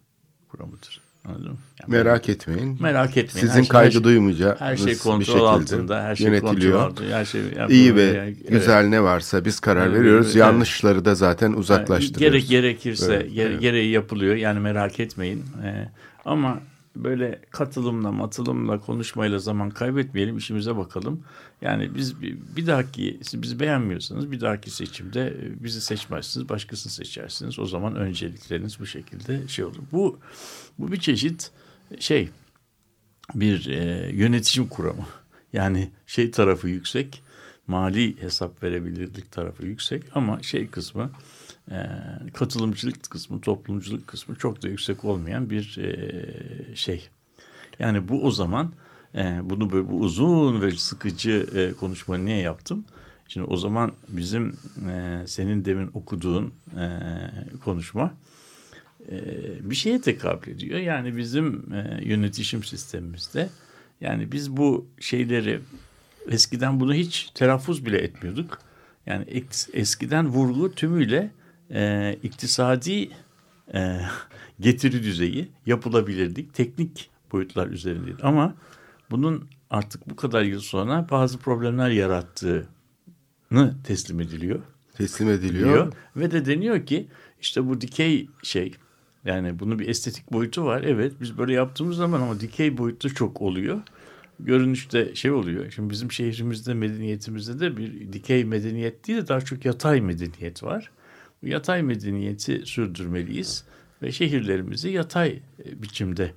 kuramıdır. 0.47 1.01
Anladın 1.25 1.51
mı? 1.51 1.57
Yani 1.81 1.91
merak 1.91 2.29
etmeyin. 2.29 2.77
Merak 2.81 3.17
etmeyin. 3.17 3.47
Sizin 3.47 3.61
her 3.61 3.67
kaygı 3.67 3.93
şey, 3.93 4.03
duymayacağı 4.03 4.55
her 4.59 4.77
şey 4.77 4.97
kontrol 4.97 5.45
altında, 5.45 6.03
her 6.03 6.15
şey 6.15 6.27
yönetiliyor. 6.27 6.79
altında, 6.79 7.17
her 7.17 7.25
şey 7.25 7.41
iyi 7.69 7.95
ve 7.95 8.01
yani, 8.01 8.35
güzel 8.49 8.81
evet. 8.81 8.89
ne 8.89 9.03
varsa 9.03 9.45
biz 9.45 9.59
karar 9.59 9.87
evet, 9.87 9.99
veriyoruz. 9.99 10.25
Evet. 10.25 10.35
Yanlışları 10.35 11.05
da 11.05 11.15
zaten 11.15 11.53
uzaklaştırıyoruz. 11.53 12.19
Gerek 12.19 12.47
gerekirse 12.49 13.13
evet, 13.13 13.33
gere, 13.33 13.49
evet. 13.49 13.61
gereği 13.61 13.91
yapılıyor. 13.91 14.35
Yani 14.35 14.59
merak 14.59 14.99
etmeyin. 14.99 15.43
Ee, 15.63 15.89
ama 16.25 16.61
böyle 16.95 17.41
katılımla, 17.51 18.11
matılımla, 18.11 18.79
konuşmayla 18.79 19.39
zaman 19.39 19.69
kaybetmeyelim, 19.69 20.37
işimize 20.37 20.77
bakalım. 20.77 21.23
Yani 21.61 21.95
biz 21.95 22.21
bir 22.55 22.67
dahaki, 22.67 23.19
bizi 23.33 23.59
beğenmiyorsanız 23.59 24.31
bir 24.31 24.41
dahaki 24.41 24.71
seçimde 24.71 25.37
bizi 25.63 25.81
seçmezsiniz, 25.81 26.49
başkasını 26.49 26.93
seçersiniz. 26.93 27.59
O 27.59 27.65
zaman 27.65 27.95
öncelikleriniz 27.95 28.79
bu 28.79 28.85
şekilde 28.85 29.47
şey 29.47 29.65
olur. 29.65 29.83
Bu 29.91 30.19
bu 30.79 30.91
bir 30.91 30.99
çeşit 30.99 31.51
şey 31.99 32.29
bir 33.35 33.69
e, 33.69 34.09
yönetişim 34.13 34.67
kuramı. 34.67 35.05
Yani 35.53 35.91
şey 36.07 36.31
tarafı 36.31 36.69
yüksek, 36.69 37.23
mali 37.67 38.21
hesap 38.21 38.63
verebilirlik 38.63 39.31
tarafı 39.31 39.65
yüksek 39.65 40.03
ama 40.15 40.43
şey 40.43 40.67
kısmı 40.67 41.11
e, 41.71 41.77
katılımcılık 42.33 43.09
kısmı, 43.09 43.41
toplumculuk 43.41 44.07
kısmı 44.07 44.35
çok 44.35 44.63
da 44.63 44.67
yüksek 44.67 45.05
olmayan 45.05 45.49
bir 45.49 45.77
e, 45.77 46.75
şey. 46.75 47.09
Yani 47.79 48.07
bu 48.07 48.23
o 48.25 48.31
zaman 48.31 48.73
e, 49.15 49.39
bunu 49.43 49.71
böyle 49.71 49.89
bu 49.89 49.99
uzun 49.99 50.61
ve 50.61 50.71
sıkıcı 50.71 51.47
e, 51.55 51.73
konuşmayı 51.73 52.25
niye 52.25 52.37
yaptım? 52.37 52.85
Şimdi 53.27 53.47
o 53.47 53.57
zaman 53.57 53.91
bizim 54.07 54.57
e, 54.89 55.23
senin 55.27 55.65
demin 55.65 55.89
okuduğun 55.93 56.53
e, 56.77 56.99
konuşma 57.63 58.13
e, 59.11 59.19
bir 59.69 59.75
şeye 59.75 60.01
tekabül 60.01 60.51
ediyor. 60.51 60.79
Yani 60.79 61.17
bizim 61.17 61.73
e, 61.73 61.99
yönetişim 62.03 62.63
sistemimizde 62.63 63.49
yani 64.01 64.31
biz 64.31 64.57
bu 64.57 64.87
şeyleri 64.99 65.61
eskiden 66.27 66.79
bunu 66.79 66.93
hiç 66.93 67.29
telaffuz 67.33 67.85
bile 67.85 67.97
etmiyorduk. 67.97 68.59
Yani 69.05 69.43
eskiden 69.73 70.27
vurgu 70.27 70.75
tümüyle 70.75 71.31
e, 71.71 72.13
iktisadi 72.23 73.09
e, 73.73 73.99
getiri 74.59 75.03
düzeyi 75.03 75.47
yapılabilirdik. 75.65 76.53
Teknik 76.53 77.09
boyutlar 77.31 77.67
üzerindeydi. 77.67 78.23
Ama 78.23 78.55
bunun 79.11 79.47
artık 79.69 80.09
bu 80.09 80.15
kadar 80.15 80.43
yıl 80.43 80.59
sonra 80.59 81.07
bazı 81.11 81.37
problemler 81.37 81.89
yarattığını 81.89 82.67
teslim 83.83 84.19
ediliyor. 84.19 84.59
Teslim 84.93 85.29
ediliyor. 85.29 85.93
Ve 86.15 86.31
de 86.31 86.45
deniyor 86.45 86.85
ki 86.85 87.07
işte 87.41 87.67
bu 87.67 87.81
dikey 87.81 88.29
şey 88.43 88.73
yani 89.25 89.59
bunun 89.59 89.79
bir 89.79 89.87
estetik 89.87 90.31
boyutu 90.33 90.65
var. 90.65 90.83
Evet 90.83 91.13
biz 91.21 91.37
böyle 91.37 91.53
yaptığımız 91.53 91.97
zaman 91.97 92.21
ama 92.21 92.39
dikey 92.39 92.77
boyutu 92.77 93.13
çok 93.13 93.41
oluyor. 93.41 93.81
görünüşte 94.39 95.15
şey 95.15 95.31
oluyor. 95.31 95.71
Şimdi 95.71 95.89
bizim 95.89 96.11
şehrimizde 96.11 96.73
medeniyetimizde 96.73 97.59
de 97.59 97.77
bir 97.77 98.13
dikey 98.13 98.45
medeniyet 98.45 99.07
değil 99.07 99.17
de 99.17 99.27
daha 99.27 99.41
çok 99.41 99.65
yatay 99.65 100.01
medeniyet 100.01 100.63
var. 100.63 100.91
Yatay 101.45 101.83
medeniyeti 101.83 102.65
sürdürmeliyiz 102.65 103.63
ve 104.01 104.11
şehirlerimizi 104.11 104.89
yatay 104.89 105.39
e, 105.65 105.81
biçimde 105.81 106.31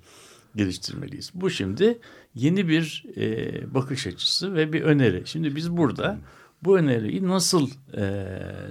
geliştirmeliyiz. 0.56 1.30
Bu 1.34 1.50
şimdi 1.50 1.98
yeni 2.34 2.68
bir 2.68 3.04
e, 3.16 3.74
bakış 3.74 4.06
açısı 4.06 4.54
ve 4.54 4.72
bir 4.72 4.82
öneri. 4.82 5.22
Şimdi 5.24 5.56
biz 5.56 5.76
burada 5.76 6.18
bu 6.64 6.78
öneriyi 6.78 7.28
nasıl 7.28 7.70
e, 7.92 8.02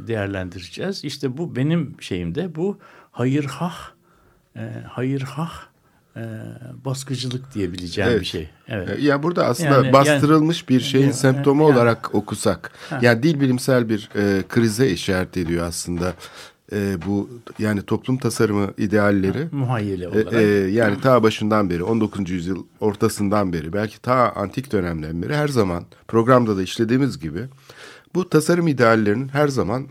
değerlendireceğiz? 0.07 1.03
İşte 1.03 1.37
bu 1.37 1.55
benim 1.55 2.01
şeyimde 2.01 2.55
bu 2.55 2.79
hayırhah, 3.11 3.91
e, 4.55 4.61
hayırhah 4.87 5.76
e, 6.17 6.23
baskıcılık 6.85 7.53
diyebileceğim 7.53 8.09
Evet. 8.11 8.21
bir 8.21 8.25
şey. 8.25 8.49
Evet. 8.67 8.89
E, 8.99 9.01
Ya 9.01 9.23
burada 9.23 9.45
aslında 9.45 9.69
Yani- 9.75 9.93
bastırılmış 9.93 10.69
bir 10.69 10.79
şeyin 10.79 11.03
Yani- 11.05 11.13
semptomu 11.13 11.63
yani- 11.63 11.73
olarak 11.75 12.15
okusak. 12.15 12.71
Yani 13.01 13.23
dil 13.23 13.39
bilimsel 13.41 13.89
bir 13.89 14.09
e, 14.15 14.43
krize 14.49 14.89
işaret 14.89 15.37
ediyor 15.37 15.65
aslında. 15.65 16.13
E, 16.73 16.97
bu 17.05 17.29
yani 17.59 17.81
toplum 17.81 18.17
tasarımı 18.17 18.73
idealleri. 18.77 19.47
Muhayyele 19.51 20.03
E, 20.05 20.07
olarak. 20.07 20.33
e, 20.33 20.41
yani 20.71 21.01
ta 21.01 21.23
başından 21.23 21.69
beri 21.69 21.83
19. 21.83 22.33
yüzyıl 22.33 22.65
ortasından 22.79 23.53
beri 23.53 23.73
belki 23.73 24.01
ta 24.01 24.31
antik 24.35 24.71
dönemden 24.71 25.21
beri 25.21 25.35
her 25.35 25.47
zaman 25.47 25.83
programda 26.07 26.57
da 26.57 26.61
işlediğimiz 26.63 27.19
gibi 27.19 27.39
bu 28.15 28.29
tasarım 28.29 28.67
ideallerinin 28.67 29.27
her 29.27 29.47
zaman 29.47 29.87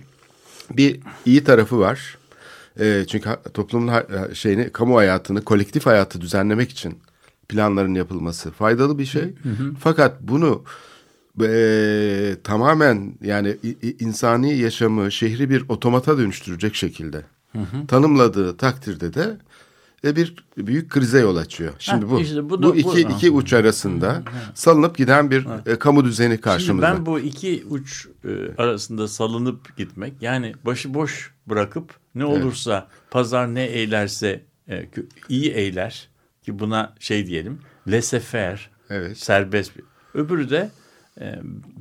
bir 0.71 1.01
iyi 1.27 1.45
tarafı 1.45 1.79
var. 1.79 2.19
E, 2.81 3.05
çünkü 3.09 3.31
toplumun 3.55 3.93
şeyini 4.33 4.71
kamu 4.71 4.97
hayatını 4.97 5.45
kolektif 5.45 5.87
hayatı 5.87 6.21
düzenlemek 6.21 6.71
için 6.71 6.99
planların 7.49 7.95
yapılması 7.95 8.51
faydalı 8.51 8.99
bir 8.99 9.05
şey. 9.05 9.35
Fakat 9.81 10.21
bunu 10.21 10.65
e, 11.43 12.37
tamamen 12.45 13.15
yani 13.23 13.57
insani 14.01 14.59
yaşamı 14.59 15.13
şehri 15.13 15.51
bir 15.51 15.65
otomata 15.69 16.19
dönüştürecek 16.19 16.75
şekilde 16.75 17.23
tanımladığı 17.89 18.57
takdirde 18.57 19.15
de 19.15 19.39
e, 20.05 20.17
bir 20.17 20.35
büyük 20.59 20.91
krize 20.91 21.21
yol 21.21 21.37
açıyor. 21.37 21.73
Şimdi 21.79 22.05
Ha, 22.07 22.11
bu 22.11 22.21
işte 22.21 22.45
bu 22.45 22.51
bu, 22.51 22.63
da- 22.63 22.69
bu- 22.69 22.77
iki 22.77 23.01
iki 23.01 23.31
uç 23.31 23.53
arasında 23.53 24.23
salınıp 24.55 24.97
giden 24.97 25.31
bir 25.31 25.47
e, 25.67 25.79
kamu 25.79 26.05
düzeni 26.05 26.29
Şimdi 26.31 26.41
karşımızda. 26.41 26.93
ben 26.95 27.07
bu 27.07 27.21
iki 27.21 27.65
uç 27.71 28.07
e, 28.25 28.29
arasında 28.63 29.09
salınıp 29.09 29.77
gitmek 29.77 30.13
yani 30.23 30.55
başıboş 30.65 31.35
bırakıp 31.47 31.95
ne 32.17 32.25
olursa 32.25 32.89
pazar 33.11 33.55
ne 33.55 33.65
eylerse 33.65 34.43
e, 34.69 34.89
iyi 35.29 35.51
eyler 35.51 36.09
ki 36.43 36.59
buna 36.59 36.95
şey 36.99 37.27
diyelim 37.27 37.61
laissez-faire 37.87 38.59
Evet. 38.91 39.19
serbest 39.19 39.77
bir. 39.77 39.85
Öbürü 40.15 40.51
de 40.51 40.71
e, 41.21 41.35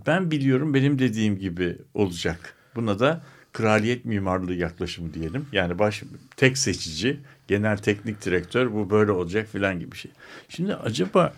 ben 0.07 0.31
biliyorum 0.31 0.73
benim 0.73 0.99
dediğim 0.99 1.39
gibi 1.39 1.77
olacak. 1.93 2.55
Buna 2.75 2.99
da 2.99 3.21
kraliyet 3.53 4.05
mimarlığı 4.05 4.53
yaklaşımı 4.53 5.13
diyelim. 5.13 5.45
Yani 5.51 5.79
baş 5.79 6.03
tek 6.37 6.57
seçici, 6.57 7.19
genel 7.47 7.77
teknik 7.77 8.25
direktör 8.25 8.73
bu 8.73 8.89
böyle 8.89 9.11
olacak 9.11 9.47
filan 9.51 9.79
gibi 9.79 9.95
şey. 9.95 10.11
Şimdi 10.49 10.75
acaba 10.75 11.33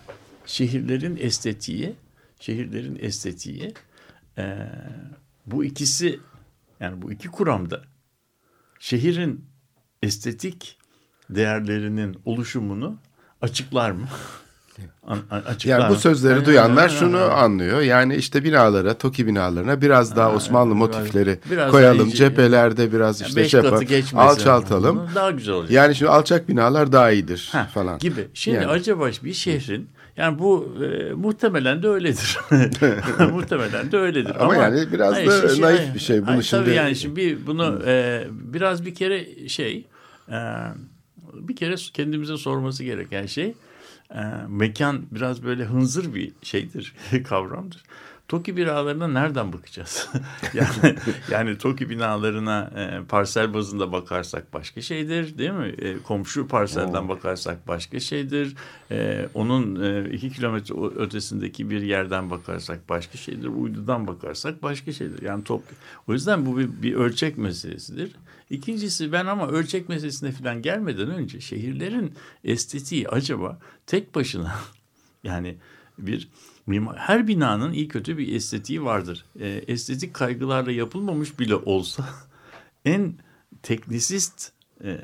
şehirlerin 0.45 1.17
estetiği, 1.21 1.93
şehirlerin 2.39 2.97
estetiği 3.01 3.73
e, 4.37 4.57
bu 5.45 5.63
ikisi 5.65 6.19
yani 6.79 7.01
bu 7.01 7.11
iki 7.11 7.27
kuramda 7.27 7.83
şehrin 8.79 9.45
estetik 10.03 10.77
değerlerinin 11.29 12.17
oluşumunu 12.25 12.95
açıklar 13.41 13.91
mı? 13.91 14.07
Açıklar 15.31 15.79
Yani 15.79 15.89
bu 15.89 15.95
sözleri 15.95 16.33
Yani- 16.33 16.45
duyanlar 16.45 16.89
yani- 16.89 16.99
şunu 16.99 17.17
anlıyor. 17.17 17.81
Yani 17.81 18.15
işte 18.15 18.43
binalara, 18.43 18.97
TOKİ 18.97 19.27
binalarına 19.27 19.81
biraz 19.81 20.15
daha 20.15 20.31
Osmanlı 20.33 20.75
motifleri 20.75 21.39
biraz 21.51 21.71
koyalım. 21.71 22.07
iyice- 22.09 22.17
Cephelerde 22.17 22.93
biraz 22.93 23.21
Yani 23.21 23.27
işte 23.29 23.49
şey 23.49 23.61
yapalım. 23.61 23.87
Alçaltalım. 24.15 25.09
Daha 25.15 25.31
güzel 25.31 25.53
olacak. 25.55 25.71
Yani 25.71 25.95
şimdi 25.95 26.11
alçak 26.11 26.49
binalar 26.49 26.91
daha 26.91 27.11
iyidir 27.11 27.49
Ha, 27.51 27.69
falan. 27.73 27.99
gibi. 27.99 28.27
Şimdi 28.33 28.57
Yani. 28.57 28.67
acaba 28.67 29.09
bir 29.23 29.33
şehrin 29.33 29.89
yani 30.17 30.39
bu 30.39 30.75
e, 30.83 31.13
muhtemelen 31.13 31.83
de 31.83 31.87
öyledir. 31.87 32.37
muhtemelen 33.31 33.91
de 33.91 33.97
öyledir. 33.97 34.43
Ama 34.43 34.55
yani 34.55 34.91
biraz 34.91 35.15
da 35.15 35.61
naif 35.61 35.93
bir 35.93 35.99
şey. 35.99 36.21
Bunu 36.21 36.27
hayır, 36.27 36.43
şimdi- 36.43 36.63
tabii 36.63 36.75
yani 36.75 36.95
şimdi 36.95 37.15
bir, 37.15 37.47
bunu 37.47 37.81
e, 37.85 38.23
biraz 38.31 38.85
bir 38.85 38.95
kere 38.95 39.49
şey 39.49 39.85
e, 40.29 40.37
bir 41.33 41.55
kere 41.55 41.75
kendimize 41.93 42.37
sorması 42.37 42.83
gereken 42.83 43.25
şey 43.25 43.53
e, 44.11 44.19
mekan 44.47 45.05
biraz 45.11 45.43
böyle 45.43 45.65
hınzır 45.65 46.13
bir 46.13 46.31
şeydir, 46.41 46.93
kavramdır. 47.23 47.83
TOKİ 48.27 48.57
binalarına 48.57 49.07
nereden 49.07 49.53
bakacağız? 49.53 50.09
yani, 50.53 50.95
yani 51.31 51.57
TOKİ 51.57 51.89
binalarına 51.89 52.71
e, 52.75 53.05
parsel 53.05 53.53
bazında 53.53 53.91
bakarsak 53.91 54.53
başka 54.53 54.81
şeydir 54.81 55.37
değil 55.37 55.51
mi? 55.51 55.75
E, 55.77 55.97
komşu 55.97 56.47
parselden 56.47 57.09
bakarsak 57.09 57.67
başka 57.67 57.99
şeydir. 57.99 58.55
E, 58.91 59.29
onun 59.33 59.83
e, 59.83 60.09
iki 60.09 60.29
kilometre 60.29 60.75
ötesindeki 60.95 61.69
bir 61.69 61.81
yerden 61.81 62.29
bakarsak 62.29 62.89
başka 62.89 63.17
şeydir. 63.17 63.47
Uydudan 63.47 64.07
bakarsak 64.07 64.63
başka 64.63 64.91
şeydir. 64.91 65.21
Yani 65.21 65.43
top, 65.43 65.63
o 66.07 66.13
yüzden 66.13 66.45
bu 66.45 66.57
bir, 66.57 66.69
bir 66.81 66.95
ölçek 66.95 67.37
meselesidir. 67.37 68.11
İkincisi 68.49 69.11
ben 69.11 69.25
ama 69.25 69.47
ölçek 69.47 69.89
meselesine 69.89 70.31
falan 70.31 70.61
gelmeden 70.61 71.09
önce 71.09 71.39
şehirlerin 71.39 72.13
estetiği 72.43 73.09
acaba 73.09 73.59
tek 73.85 74.15
başına 74.15 74.55
yani 75.23 75.57
bir 75.97 76.29
mimar, 76.67 76.97
her 76.97 77.27
binanın 77.27 77.73
iyi 77.73 77.87
kötü 77.87 78.17
bir 78.17 78.35
estetiği 78.35 78.83
vardır. 78.83 79.25
E, 79.39 79.47
estetik 79.47 80.13
kaygılarla 80.13 80.71
yapılmamış 80.71 81.39
bile 81.39 81.55
olsa 81.55 82.09
en 82.85 83.13
teknisist 83.63 84.51
e, 84.83 84.97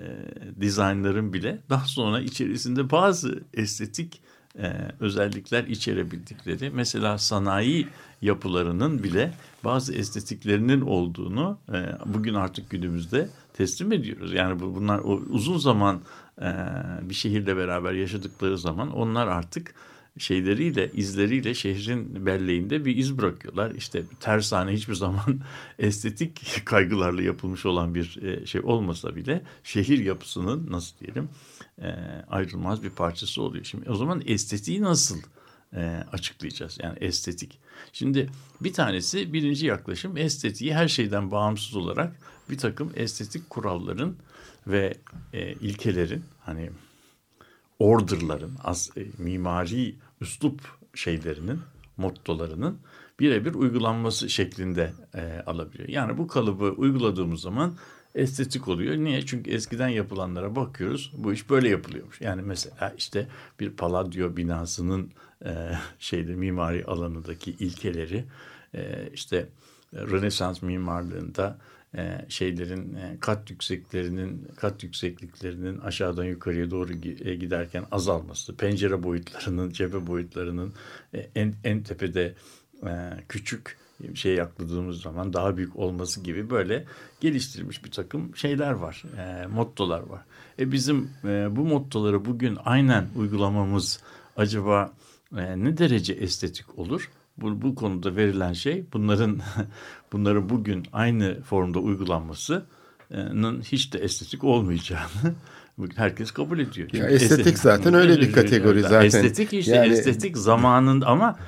dizaynların 0.61 1.33
bile 1.33 1.59
daha 1.69 1.85
sonra 1.85 2.21
içerisinde 2.21 2.91
bazı 2.91 3.43
estetik 3.53 4.21
e, 4.59 4.73
özellikler 4.99 5.63
içerebildikleri 5.63 6.69
mesela 6.69 7.17
sanayi 7.17 7.87
yapılarının 8.21 9.03
bile 9.03 9.33
bazı 9.63 9.93
estetiklerinin 9.93 10.81
olduğunu 10.81 11.57
e, 11.73 11.85
bugün 12.05 12.33
artık 12.33 12.69
günümüzde 12.69 13.29
teslim 13.53 13.91
ediyoruz. 13.91 14.33
Yani 14.33 14.59
bu, 14.59 14.75
bunlar 14.75 14.99
o, 14.99 15.11
uzun 15.11 15.57
zaman 15.57 16.01
e, 16.41 16.51
bir 17.01 17.13
şehirle 17.13 17.57
beraber 17.57 17.93
yaşadıkları 17.93 18.57
zaman 18.57 18.91
onlar 18.91 19.27
artık 19.27 19.75
şeyleriyle, 20.17 20.91
izleriyle 20.91 21.53
şehrin 21.53 22.25
belleğinde 22.25 22.85
bir 22.85 22.97
iz 22.97 23.17
bırakıyorlar. 23.17 23.71
İşte 23.71 24.03
tersane 24.19 24.71
hiçbir 24.71 24.93
zaman 24.93 25.39
estetik 25.79 26.61
kaygılarla 26.65 27.21
yapılmış 27.21 27.65
olan 27.65 27.95
bir 27.95 28.23
e, 28.23 28.45
şey 28.45 28.61
olmasa 28.61 29.15
bile 29.15 29.41
şehir 29.63 29.99
yapısının 29.99 30.71
nasıl 30.71 30.99
diyelim 30.99 31.29
e, 31.81 31.87
ayrılmaz 32.29 32.83
bir 32.83 32.89
parçası 32.89 33.41
oluyor. 33.41 33.65
Şimdi 33.65 33.89
o 33.89 33.95
zaman 33.95 34.21
estetiği 34.25 34.81
nasıl 34.81 35.17
e, 35.75 36.03
açıklayacağız? 36.11 36.77
Yani 36.83 36.97
estetik. 37.01 37.59
Şimdi 37.93 38.29
bir 38.61 38.73
tanesi 38.73 39.33
birinci 39.33 39.65
yaklaşım 39.65 40.17
estetiği 40.17 40.75
her 40.75 40.87
şeyden 40.87 41.31
bağımsız 41.31 41.75
olarak 41.75 42.15
bir 42.49 42.57
takım 42.57 42.91
estetik 42.95 43.49
kuralların 43.49 44.15
ve 44.67 44.93
ilkelerin 45.61 46.23
hani 46.39 46.69
orderların, 47.83 48.57
az, 48.63 48.91
e, 48.97 49.01
mimari 49.17 49.95
üslup 50.21 50.61
şeylerinin, 50.95 51.59
mottolarının 51.97 52.77
birebir 53.19 53.53
uygulanması 53.53 54.29
şeklinde 54.29 54.93
e, 55.15 55.43
alabiliyor. 55.45 55.89
Yani 55.89 56.17
bu 56.17 56.27
kalıbı 56.27 56.71
uyguladığımız 56.71 57.41
zaman 57.41 57.75
estetik 58.15 58.67
oluyor. 58.67 58.95
Niye? 58.95 59.25
Çünkü 59.25 59.51
eskiden 59.51 59.87
yapılanlara 59.87 60.55
bakıyoruz. 60.55 61.11
Bu 61.17 61.33
iş 61.33 61.49
böyle 61.49 61.69
yapılıyormuş. 61.69 62.21
Yani 62.21 62.41
mesela 62.41 62.93
işte 62.97 63.27
bir 63.59 63.69
Palladio 63.69 64.37
binasının 64.37 65.11
e, 65.45 65.71
şeyde 65.99 66.35
mimari 66.35 66.85
alanındaki 66.85 67.51
ilkeleri 67.51 68.25
e, 68.75 69.09
işte 69.13 69.49
Rönesans 69.93 70.61
mimarlığında 70.61 71.57
e, 71.97 72.25
şeylerin 72.29 72.95
e, 72.95 73.17
kat 73.19 73.51
yükseklerinin 73.51 74.47
kat 74.55 74.83
yüksekliklerinin 74.83 75.79
aşağıdan 75.79 76.23
yukarıya 76.23 76.71
doğru 76.71 76.91
e, 77.21 77.35
giderken 77.35 77.85
azalması, 77.91 78.57
pencere 78.57 79.03
boyutlarının, 79.03 79.69
cephe 79.69 80.07
boyutlarının 80.07 80.73
e, 81.13 81.29
en 81.35 81.53
en 81.63 81.83
tepede 81.83 82.35
e, 82.85 82.91
küçük 83.29 83.77
şey 84.13 84.35
yakladığımız 84.35 85.01
zaman 85.01 85.33
daha 85.33 85.57
büyük 85.57 85.75
olması 85.75 86.21
gibi 86.21 86.49
böyle 86.49 86.85
geliştirilmiş 87.21 87.85
bir 87.85 87.91
takım 87.91 88.35
şeyler 88.35 88.71
var, 88.71 89.03
e, 89.17 89.47
mottolar 89.47 90.01
var. 90.01 90.21
E 90.59 90.71
bizim 90.71 91.09
e, 91.23 91.55
bu 91.55 91.65
mottoları 91.65 92.25
bugün 92.25 92.57
aynen 92.65 93.07
uygulamamız 93.15 93.99
acaba 94.37 94.93
e, 95.37 95.63
ne 95.63 95.77
derece 95.77 96.13
estetik 96.13 96.79
olur? 96.79 97.09
Bu, 97.37 97.61
bu 97.61 97.75
konuda 97.75 98.15
verilen 98.15 98.53
şey 98.53 98.85
bunların 98.93 99.39
bunların 100.13 100.49
bugün 100.49 100.87
aynı 100.93 101.41
formda 101.41 101.79
uygulanmasının 101.79 103.61
hiç 103.61 103.93
de 103.93 103.99
estetik 103.99 104.43
olmayacağını 104.43 105.33
herkes 105.95 106.31
kabul 106.31 106.59
ediyor. 106.59 106.89
Ya 106.93 107.07
estetik 107.07 107.59
zaten 107.59 107.93
öyle 107.93 108.21
bir 108.21 108.31
kategori 108.31 108.81
zaten. 108.81 109.05
Estetik 109.05 109.53
işte 109.53 109.75
Yani- 109.75 109.93
estetik 109.93 110.37
zamanın 110.37 111.01
ama 111.01 111.39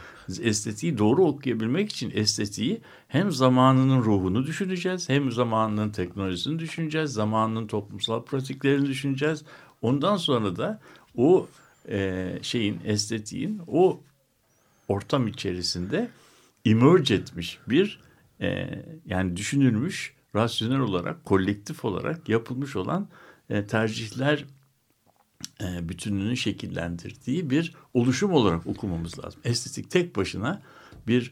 estetiği 0.41 0.97
doğru 0.97 1.25
okuyabilmek 1.25 1.91
için 1.91 2.11
estetiği 2.15 2.81
hem 3.07 3.31
zamanının 3.31 4.03
ruhunu 4.03 4.45
düşüneceğiz 4.45 5.09
hem 5.09 5.31
zamanının 5.31 5.89
teknolojisini 5.89 6.59
düşüneceğiz 6.59 7.13
zamanının 7.13 7.67
toplumsal 7.67 8.23
pratiklerini 8.23 8.85
düşüneceğiz 8.87 9.43
ondan 9.81 10.17
sonra 10.17 10.55
da 10.55 10.79
o 11.17 11.47
e, 11.89 12.29
şeyin 12.41 12.79
estetiğin 12.85 13.61
o 13.67 13.99
ortam 14.87 15.27
içerisinde 15.27 16.09
emerge 16.65 17.13
etmiş 17.15 17.59
bir 17.67 17.99
e, 18.41 18.67
yani 19.05 19.37
düşünülmüş 19.37 20.13
rasyonel 20.35 20.79
olarak 20.79 21.25
kolektif 21.25 21.85
olarak 21.85 22.29
yapılmış 22.29 22.75
olan 22.75 23.07
e, 23.49 23.67
tercihler 23.67 24.45
e, 25.61 25.89
bütününü 25.89 26.37
şekillendirdiği 26.37 27.49
bir 27.49 27.73
oluşum 27.93 28.33
olarak 28.33 28.67
okumamız 28.67 29.19
lazım. 29.19 29.41
Estetik 29.43 29.91
tek 29.91 30.15
başına 30.15 30.61
bir 31.07 31.31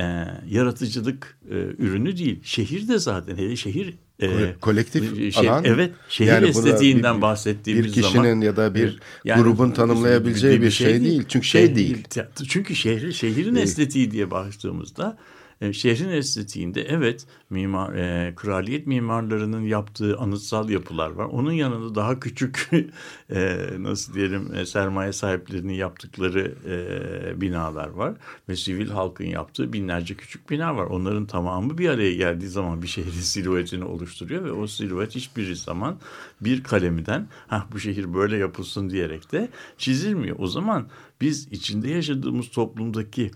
e, 0.00 0.04
yaratıcılık 0.48 1.38
e, 1.50 1.54
ürünü 1.54 2.16
değil. 2.16 2.40
Şehir 2.44 2.88
de 2.88 2.98
zaten 2.98 3.36
hele 3.36 3.56
şehir 3.56 3.94
e, 4.20 4.26
Ko- 4.26 4.60
kolektif 4.60 5.34
şey, 5.34 5.48
alan, 5.50 5.64
evet 5.64 5.94
şehir 6.08 6.28
yani 6.28 6.46
estetiğinden 6.46 7.16
bir- 7.16 7.22
bahsettiğimiz 7.22 7.84
bir 7.86 7.92
kişinin 7.92 8.22
zaman 8.22 8.40
ya 8.40 8.56
da 8.56 8.74
bir 8.74 9.00
yani 9.24 9.42
grubun 9.42 9.70
tanımlayabileceği 9.70 10.62
bir 10.62 10.70
şey 10.70 11.00
değil. 11.00 11.24
Çünkü 11.28 11.46
şey 11.46 11.74
değil. 11.76 12.04
Çünkü 12.48 12.76
şehri 12.76 13.14
şehrin 13.14 13.54
Değil. 13.54 13.64
estetiği 13.64 14.10
diye 14.10 14.30
baktığımızda 14.30 15.18
e, 15.60 15.72
şehrin 15.72 16.08
estetiğinde 16.08 16.82
evet 16.82 17.26
mimar 17.50 17.94
e, 17.94 18.34
kraliyet 18.34 18.86
mimarlarının 18.86 19.62
yaptığı 19.62 20.18
anıtsal 20.18 20.70
yapılar 20.70 21.10
var. 21.10 21.24
Onun 21.24 21.52
yanında 21.52 21.94
daha 21.94 22.20
küçük 22.20 22.70
e, 23.30 23.58
nasıl 23.78 24.14
diyelim 24.14 24.54
e, 24.54 24.66
sermaye 24.66 25.12
sahiplerinin 25.12 25.72
yaptıkları 25.72 26.54
e, 26.66 27.40
binalar 27.40 27.88
var 27.88 28.14
ve 28.48 28.56
sivil 28.56 28.90
halkın 28.90 29.24
yaptığı 29.24 29.72
binlerce 29.72 30.14
küçük 30.14 30.50
bina 30.50 30.76
var. 30.76 30.84
Onların 30.84 31.26
tamamı 31.26 31.78
bir 31.78 31.88
araya 31.88 32.14
geldiği 32.14 32.48
zaman 32.48 32.82
bir 32.82 32.88
şehrin 32.88 33.10
silüetini 33.20 33.84
oluşturuyor 33.84 34.44
ve 34.44 34.52
o 34.52 34.66
silüet 34.66 35.14
hiçbir 35.14 35.54
zaman 35.54 35.96
bir 36.40 36.62
kalemiden 36.62 37.28
ha 37.46 37.66
bu 37.72 37.80
şehir 37.80 38.14
böyle 38.14 38.36
yapılsın 38.36 38.90
diyerek 38.90 39.32
de 39.32 39.48
çizilmiyor. 39.78 40.36
O 40.38 40.46
zaman 40.46 40.88
biz 41.20 41.48
içinde 41.52 41.90
yaşadığımız 41.90 42.50
toplumdaki 42.50 43.30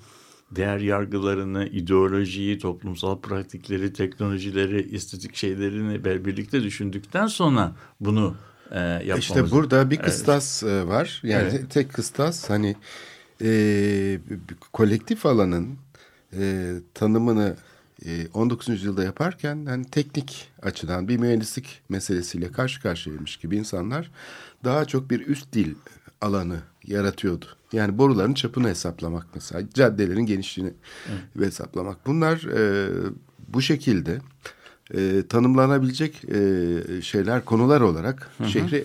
değer 0.51 0.79
yargılarını, 0.79 1.67
ideolojiyi, 1.67 2.59
toplumsal 2.59 3.19
pratikleri, 3.19 3.93
teknolojileri, 3.93 4.95
estetik 4.95 5.37
şeylerini 5.37 6.05
birlikte 6.05 6.63
düşündükten 6.63 7.27
sonra 7.27 7.73
bunu 8.01 8.37
e, 8.71 8.81
yapmamız. 8.81 9.19
İşte 9.19 9.51
burada 9.51 9.91
bir 9.91 9.97
kıstas 9.97 10.63
e, 10.63 10.87
var. 10.87 11.21
Yani 11.25 11.49
Evet. 11.53 11.71
tek 11.71 11.93
kıstas 11.93 12.51
hani 12.51 12.77
e, 13.43 14.21
kolektif 14.73 15.27
alanın 15.27 15.79
e, 16.39 16.75
tanımını 16.95 17.57
e, 18.07 18.29
19. 18.35 18.69
yüzyılda 18.69 19.05
yaparken 19.05 19.67
hani 19.67 19.85
teknik 19.85 20.49
açıdan 20.63 21.09
bir 21.09 21.17
mühendislik 21.17 21.83
meselesiyle 21.89 22.53
karşı 22.53 22.83
karşıyaymış 22.83 23.37
gibi 23.37 23.57
insanlar 23.57 24.11
daha 24.65 24.85
çok 24.85 25.11
bir 25.11 25.27
üst 25.27 25.53
dil 25.53 25.75
alanı 26.21 26.61
yaratıyordu. 26.87 27.47
Yani 27.72 27.98
boruların 27.98 28.35
çapını 28.35 28.68
hesaplamak 28.68 29.26
mesela, 29.35 29.70
caddelerin 29.74 30.26
genişliğini 30.26 30.72
hesaplamak. 31.38 32.07
Bunlar 32.07 32.37
e, 32.37 32.90
bu 33.48 33.62
şekilde 33.62 34.18
e, 34.94 35.22
tanımlanabilecek 35.28 36.24
e, 36.24 37.02
şeyler, 37.02 37.44
konular 37.44 37.81
olarak 37.81 38.31
şehri 38.46 38.85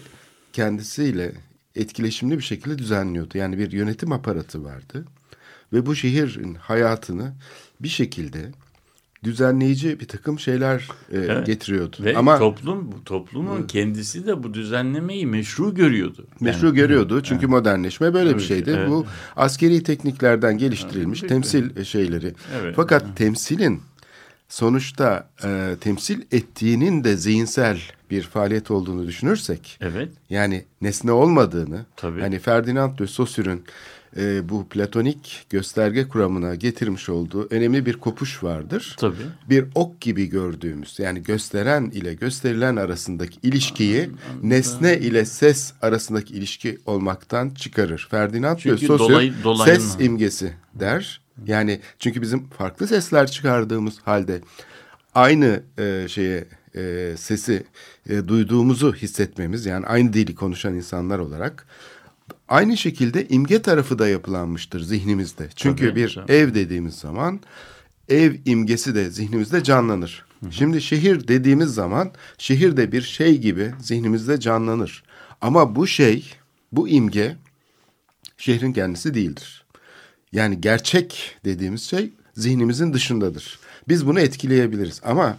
kendisiyle 0.54 1.32
etkileşimli 1.76 2.38
bir 2.38 2.44
şekilde 2.44 2.78
düzenliyordu. 2.78 3.38
Yani 3.38 3.58
bir 3.58 3.72
yönetim 3.72 4.12
aparatı 4.12 4.64
vardı 4.64 5.06
ve 5.74 5.86
bu 5.86 5.96
şehrin 5.96 6.56
hayatını 6.56 7.34
bir 7.80 7.88
şekilde 7.88 8.52
düzenleyici 9.24 10.00
bir 10.00 10.08
takım 10.08 10.40
şeyler 10.40 10.88
e, 11.12 11.18
Evet. 11.18 11.46
getiriyordu. 11.46 11.98
Ve 12.00 12.18
Ama 12.18 12.38
toplum 12.40 13.04
toplumun 13.06 13.68
kendisi 13.68 14.28
de 14.28 14.44
bu 14.44 14.54
düzenlemeyi 14.54 15.28
meşru 15.28 15.74
görüyordu. 15.76 16.28
meşru 16.40 16.66
Yani- 16.68 16.76
görüyordu 16.76 17.24
çünkü 17.24 17.48
modernleşme 17.48 18.14
böyle 18.14 18.30
bir 18.30 18.34
Evet, 18.36 18.48
şeydi. 18.48 18.74
evet. 18.78 18.90
Bu 18.90 19.06
askeri 19.36 19.84
tekniklerden 19.84 20.58
geliştirilmiş 20.58 21.20
Evet, 21.20 21.30
temsil 21.30 21.84
şeyleri. 21.84 22.34
Evet. 22.62 22.74
Fakat 22.76 23.18
temsilin 23.18 23.82
sonuçta 24.50 25.30
e, 25.44 25.76
temsil 25.82 26.22
ettiğinin 26.32 27.04
de 27.04 27.18
zihinsel 27.18 27.80
bir 28.12 28.22
faaliyet 28.22 28.72
olduğunu 28.72 29.08
düşünürsek 29.08 29.78
Evet. 29.82 30.10
yani 30.30 30.66
nesne 30.82 31.12
olmadığını 31.12 31.86
Tabii. 31.96 32.22
hani 32.22 32.40
Ferdinand 32.40 33.00
de 33.00 33.08
Saussure'ün 33.08 33.64
e, 34.18 34.50
bu 34.50 34.70
platonik 34.70 35.46
gösterge 35.50 36.08
kuramına 36.08 36.56
getirmiş 36.56 37.10
olduğu 37.10 37.48
önemli 37.50 37.86
bir 37.86 37.94
kopuş 37.94 38.44
vardır. 38.44 38.96
Tabii. 39.00 39.16
Bir 39.50 39.66
ok 39.76 40.02
gibi 40.02 40.26
gördüğümüz 40.26 41.00
yani 41.00 41.24
gösteren 41.24 41.84
ile 41.86 42.14
gösterilen 42.14 42.76
arasındaki 42.76 43.40
ilişkiyi 43.44 44.10
nesne 44.44 44.98
ile 44.98 45.26
ses 45.26 45.74
arasındaki 45.82 46.34
ilişki 46.34 46.78
olmaktan 46.86 47.50
çıkarır. 47.50 48.08
Ferdinand 48.12 48.58
Çünkü 48.58 48.86
Saussure 48.86 49.14
dolay- 49.14 49.34
dolaylı- 49.44 49.66
ses 49.76 49.96
imgesi 50.00 50.54
der. 50.74 51.22
Yani 51.46 51.80
çünkü 52.00 52.22
bizim 52.22 52.50
farklı 52.50 52.88
sesler 52.88 53.32
çıkardığımız 53.32 54.00
halde 54.00 54.42
aynı 55.16 55.64
e, 55.78 56.06
şeye 56.08 56.46
e, 56.76 57.14
sesi 57.18 57.64
e, 58.10 58.28
duyduğumuzu 58.28 58.94
hissetmemiz 58.94 59.66
yani 59.66 59.86
aynı 59.86 60.14
dili 60.14 60.36
konuşan 60.36 60.74
insanlar 60.74 61.20
olarak 61.20 61.68
aynı 62.54 62.78
şekilde 62.78 63.28
imge 63.28 63.62
tarafı 63.62 64.00
da 64.00 64.08
yapılanmıştır 64.08 64.80
zihnimizde. 64.80 65.50
Çünkü 65.56 65.90
Tabii, 65.90 65.96
bir 65.96 66.14
tabii. 66.14 66.32
ev 66.32 66.54
dediğimiz 66.54 66.96
zaman 66.96 67.40
ev 68.10 68.36
imgesi 68.46 68.96
de 68.96 69.10
zihnimizde 69.10 69.64
canlanır. 69.64 70.26
Şimdi 70.52 70.82
şehir 70.82 71.28
dediğimiz 71.28 71.70
zaman 71.74 72.12
şehir 72.38 72.78
de 72.78 72.92
bir 72.92 73.02
şey 73.02 73.38
gibi 73.38 73.74
zihnimizde 73.82 74.40
canlanır. 74.40 75.04
Ama 75.42 75.76
bu 75.76 75.88
şey, 75.88 76.34
bu 76.72 76.88
imge 76.90 77.36
şehrin 78.38 78.74
kendisi 78.74 79.14
değildir. 79.14 79.66
Yani 80.32 80.62
gerçek 80.62 81.36
dediğimiz 81.46 81.84
şey 81.84 82.10
zihnimizin 82.34 82.94
dışındadır. 82.94 83.60
Biz 83.88 84.08
bunu 84.08 84.20
etkileyebiliriz 84.20 85.02
ama 85.04 85.38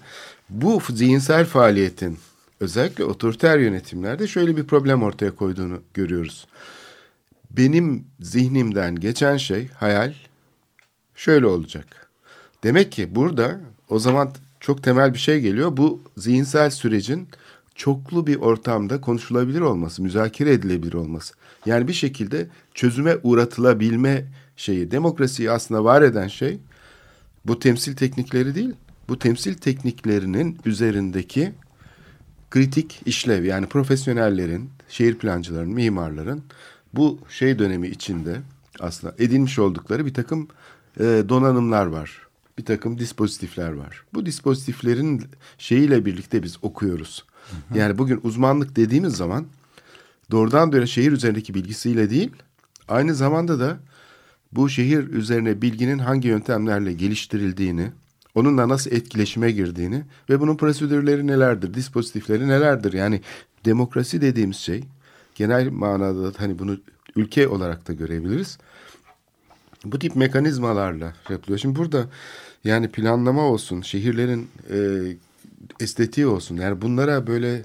bu 0.51 0.83
zihinsel 0.91 1.45
faaliyetin 1.45 2.19
özellikle 2.61 3.05
otoriter 3.05 3.59
yönetimlerde 3.59 4.27
şöyle 4.27 4.57
bir 4.57 4.65
problem 4.65 5.03
ortaya 5.03 5.31
koyduğunu 5.31 5.83
görüyoruz. 5.95 6.47
Benim 7.57 8.07
zihnimden 8.21 8.97
geçen 8.97 9.37
şey 9.37 9.69
hayal 9.69 10.15
şöyle 11.15 11.47
olacak. 11.47 12.11
Demek 12.63 12.93
ki 12.93 13.15
burada 13.15 13.61
o 13.89 13.99
zaman 13.99 14.31
çok 14.61 14.83
temel 14.83 15.15
bir 15.15 15.19
şey 15.19 15.41
geliyor. 15.41 15.77
Bu 15.77 16.01
zihinsel 16.17 16.71
sürecin 16.71 17.29
çoklu 17.75 18.27
bir 18.27 18.37
ortamda 18.37 19.01
konuşulabilir 19.01 19.61
olması, 19.61 20.03
müzakere 20.03 20.53
edilebilir 20.53 20.93
olması. 20.93 21.35
Yani 21.67 21.89
bir 21.89 21.93
şekilde 21.93 22.47
çözüme 22.75 23.17
uğratılabilme 23.23 24.25
şeyi. 24.57 24.91
Demokrasiyi 24.91 25.51
aslında 25.51 25.85
var 25.85 26.03
eden 26.03 26.29
şey 26.29 26.59
bu 27.47 27.59
temsil 27.59 27.97
teknikleri 27.97 28.55
değil. 28.55 28.75
Bu 29.09 29.19
temsil 29.19 29.55
tekniklerinin 29.55 30.59
üzerindeki 30.65 31.53
kritik 32.51 33.01
işlev 33.07 33.45
yani 33.45 33.67
profesyonellerin, 33.67 34.71
şehir 34.89 35.15
plancıların, 35.15 35.71
mimarların 35.71 36.43
bu 36.97 37.19
şey 37.29 37.59
dönemi 37.59 37.89
içinde 37.89 38.41
aslında 38.81 39.15
edinmiş 39.19 39.59
oldukları 39.59 40.07
bir 40.07 40.15
takım 40.15 40.49
e, 41.01 41.25
donanımlar 41.29 41.87
var. 41.87 42.19
Bir 42.59 42.65
takım 42.65 42.99
dispozitifler 42.99 43.73
var. 43.73 44.05
Bu 44.15 44.27
dispozitiflerin 44.27 45.23
şeyiyle 45.59 46.05
birlikte 46.05 46.43
biz 46.43 46.57
okuyoruz. 46.63 47.25
Yani 47.75 47.99
bugün 47.99 48.21
uzmanlık 48.23 48.77
dediğimiz 48.77 49.17
zaman 49.17 49.47
doğrudan 50.31 50.73
doğruya 50.73 50.87
şehir 50.87 51.13
üzerindeki 51.13 51.55
bilgisiyle 51.55 52.11
değil, 52.11 52.31
aynı 52.89 53.15
zamanda 53.15 53.61
da 53.61 53.79
bu 54.53 54.69
şehir 54.69 55.09
üzerine 55.09 55.63
bilginin 55.63 55.99
hangi 55.99 56.29
yöntemlerle 56.29 56.93
geliştirildiğini, 56.93 57.91
onunla 58.35 58.69
nasıl 58.69 58.93
etkileşime 58.93 59.53
girdiğini 59.53 60.03
ve 60.31 60.41
bunun 60.41 60.57
prosedürleri 60.57 61.27
nelerdir, 61.27 61.75
dispozitifleri 61.75 62.49
nelerdir? 62.49 62.93
Yani 62.93 63.21
demokrasi 63.65 64.21
dediğimiz 64.21 64.57
şey 64.57 64.85
genel 65.35 65.71
manada 65.71 66.35
da 66.35 66.41
hani 66.41 66.59
bunu 66.59 66.77
ülke 67.17 67.49
olarak 67.49 67.89
da 67.89 67.93
görebiliriz. 67.93 68.59
Bu 69.85 69.99
tip 69.99 70.17
mekanizmalarla 70.17 71.13
yapılıyor. 71.31 71.59
Şimdi 71.59 71.79
burada 71.79 72.07
yani 72.65 72.89
planlama 72.89 73.43
olsun, 73.43 73.81
şehirlerin 73.83 74.51
e, 74.71 74.77
estetiği 75.81 76.27
olsun. 76.27 76.57
Yani 76.57 76.83
bunlara 76.83 77.27
böyle 77.27 77.65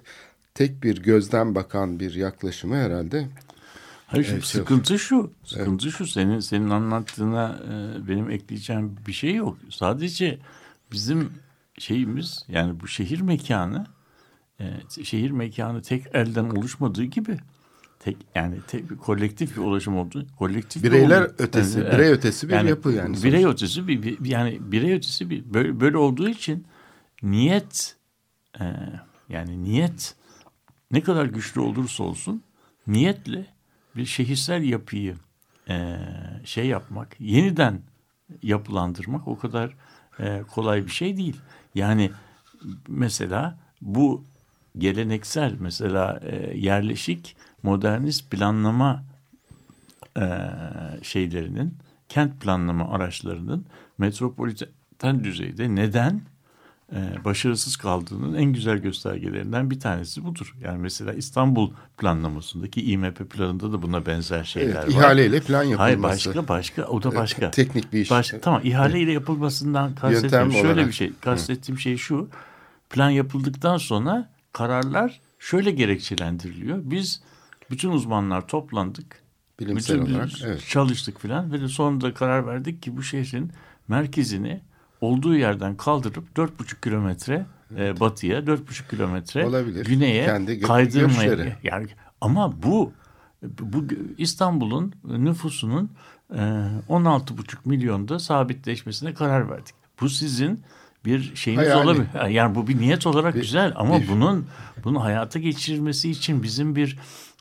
tek 0.53 0.83
bir 0.83 1.03
gözden 1.03 1.55
bakan 1.55 1.99
bir 1.99 2.13
yaklaşımı 2.13 2.75
herhalde 2.75 3.27
Hayır 4.07 4.23
şimdi 4.23 4.35
Evet, 4.35 4.45
şey- 4.45 4.61
sıkıntı 4.61 4.99
şu. 4.99 5.31
Sıkıntı 5.43 5.91
şu. 5.91 6.07
Senin 6.07 6.39
senin 6.39 6.69
anlattığına 6.69 7.59
e, 7.69 8.07
benim 8.07 8.31
ekleyeceğim 8.31 8.95
bir 9.07 9.13
şey 9.13 9.35
yok. 9.35 9.57
Sadece 9.69 10.39
bizim 10.91 11.29
şeyimiz 11.77 12.45
yani 12.47 12.79
bu 12.79 12.87
şehir 12.87 13.21
mekanı 13.21 13.85
e, 14.59 14.65
şehir 15.03 15.31
mekanı 15.31 15.81
tek 15.81 16.03
elden 16.13 16.49
oluşmadığı 16.49 17.03
gibi 17.03 17.37
tek 17.99 18.17
yani 18.35 18.55
tek 18.67 18.89
bir 18.89 18.97
kolektif 18.97 19.57
bir 19.57 19.61
ulaşım 19.61 19.97
olduğu 19.97 20.25
kolektif 20.37 20.83
bir 20.83 20.91
Bireyler 20.91 21.21
oldu. 21.21 21.33
ötesi, 21.37 21.79
Evet. 21.79 21.93
birey 21.93 22.09
ötesi 22.11 22.49
bir 22.49 22.61
yapı 22.61 22.91
yani. 22.91 23.23
Birey 23.23 23.45
ötesi 23.45 23.87
bir, 23.87 24.03
bir- 24.03 24.25
yani 24.25 24.59
birey 24.61 24.93
ötesi 24.93 25.29
bir 25.29 25.53
böyle, 25.53 25.79
böyle 25.79 25.97
olduğu 25.97 26.29
için 26.29 26.67
niyet 27.23 27.95
e, 28.59 28.63
yani 29.29 29.63
niyet 29.63 30.15
ne 30.91 31.01
kadar 31.01 31.25
güçlü 31.25 31.61
olursa 31.61 32.03
olsun 32.03 32.43
niyetle 32.87 33.45
bir 33.95 34.05
şehirsel 34.05 34.63
yapıyı 34.63 35.15
e, 35.69 35.97
şey 36.45 36.67
yapmak, 36.67 37.15
yeniden 37.19 37.81
yapılandırmak 38.43 39.27
o 39.27 39.37
kadar 39.37 39.75
e, 40.19 40.41
kolay 40.51 40.85
bir 40.85 40.91
şey 40.91 41.17
değil. 41.17 41.37
Yani 41.75 42.11
mesela 42.87 43.57
bu 43.81 44.23
geleneksel 44.77 45.55
mesela 45.59 46.19
e, 46.23 46.57
yerleşik 46.57 47.35
modernist 47.63 48.31
planlama 48.31 49.03
e, 50.17 50.27
şeylerinin 51.01 51.77
kent 52.09 52.41
planlama 52.41 52.91
araçlarının 52.91 53.65
metropoliten 53.97 55.23
düzeyde 55.23 55.75
neden 55.75 56.21
e, 56.93 57.25
başarısız 57.25 57.75
kaldığının 57.77 58.33
en 58.33 58.53
güzel 58.53 58.77
göstergelerinden 58.77 59.71
bir 59.71 59.79
tanesi 59.79 60.25
budur. 60.25 60.55
Yani 60.61 60.77
mesela 60.77 61.13
İstanbul 61.13 61.71
planlamasındaki 61.97 62.91
İMP 62.91 63.29
planında 63.29 63.71
da 63.71 63.81
buna 63.81 64.05
benzer 64.05 64.43
şeyler 64.43 64.75
Evet, 64.75 64.77
var. 64.83 64.87
ihaleyle 64.87 65.39
plan 65.39 65.63
yapılması. 65.63 65.81
Hayır 65.83 66.03
başka 66.03 66.47
başka 66.47 66.83
o 66.85 67.03
da 67.03 67.15
başka. 67.15 67.51
Teknik 67.51 67.93
bir 67.93 67.99
iş. 67.99 68.11
Başka, 68.11 68.41
tamam 68.41 68.61
ihaleyle 68.63 69.11
yapılmasından 69.11 69.95
kastettiğim 69.95 70.51
şöyle 70.51 70.67
olarak. 70.67 70.87
bir 70.87 70.93
şey. 70.93 71.11
Kastettiğim 71.21 71.79
şey 71.79 71.97
şu. 71.97 72.29
Plan 72.89 73.09
yapıldıktan 73.09 73.77
sonra 73.77 74.29
kararlar 74.53 75.21
şöyle 75.39 75.71
gerekçelendiriliyor. 75.71 76.79
Biz 76.83 77.21
bütün 77.71 77.89
uzmanlar 77.89 78.47
toplandık. 78.47 79.21
Bilimsel 79.59 80.01
bütün 80.01 80.13
olarak, 80.13 80.29
evet. 80.45 80.65
çalıştık 80.69 81.19
filan 81.19 81.51
ve 81.51 81.61
de 81.61 81.67
sonunda 81.67 82.13
karar 82.13 82.47
verdik 82.47 82.81
ki 82.81 82.97
bu 82.97 83.03
şehrin 83.03 83.51
merkezini 83.87 84.61
olduğu 85.01 85.35
yerden 85.35 85.77
kaldırıp 85.77 86.37
dört 86.37 86.59
buçuk 86.59 86.83
kilometre 86.83 87.45
e, 87.77 87.99
batıya, 87.99 88.47
dört 88.47 88.67
buçuk 88.67 88.89
kilometre 88.89 89.45
Olabilir. 89.45 89.85
güneye 89.85 90.25
Kendi 90.25 90.59
kaydırmaya. 90.59 91.57
Yani 91.63 91.87
ama 92.21 92.63
bu 92.63 92.93
bu 93.59 93.85
İstanbul'un 94.17 94.93
nüfusunun 95.03 95.91
e, 96.33 96.35
16,5 96.35 97.57
milyonda 97.65 98.19
sabitleşmesine 98.19 99.13
karar 99.13 99.49
verdik. 99.49 99.75
Bu 100.01 100.09
sizin 100.09 100.63
bir 101.05 101.35
şeyiniz 101.35 101.65
Hayali. 101.67 101.83
olabilir. 101.85 102.29
Yani 102.29 102.55
bu 102.55 102.67
bir 102.67 102.77
niyet 102.79 103.07
olarak 103.07 103.35
Bir- 103.35 103.41
güzel 103.41 103.73
ama 103.75 104.01
bir- 104.01 104.07
bunun 104.07 104.45
bunu 104.83 105.03
hayata 105.03 105.39
geçirilmesi 105.39 106.09
için 106.09 106.43
bizim 106.43 106.75
bir 106.75 106.97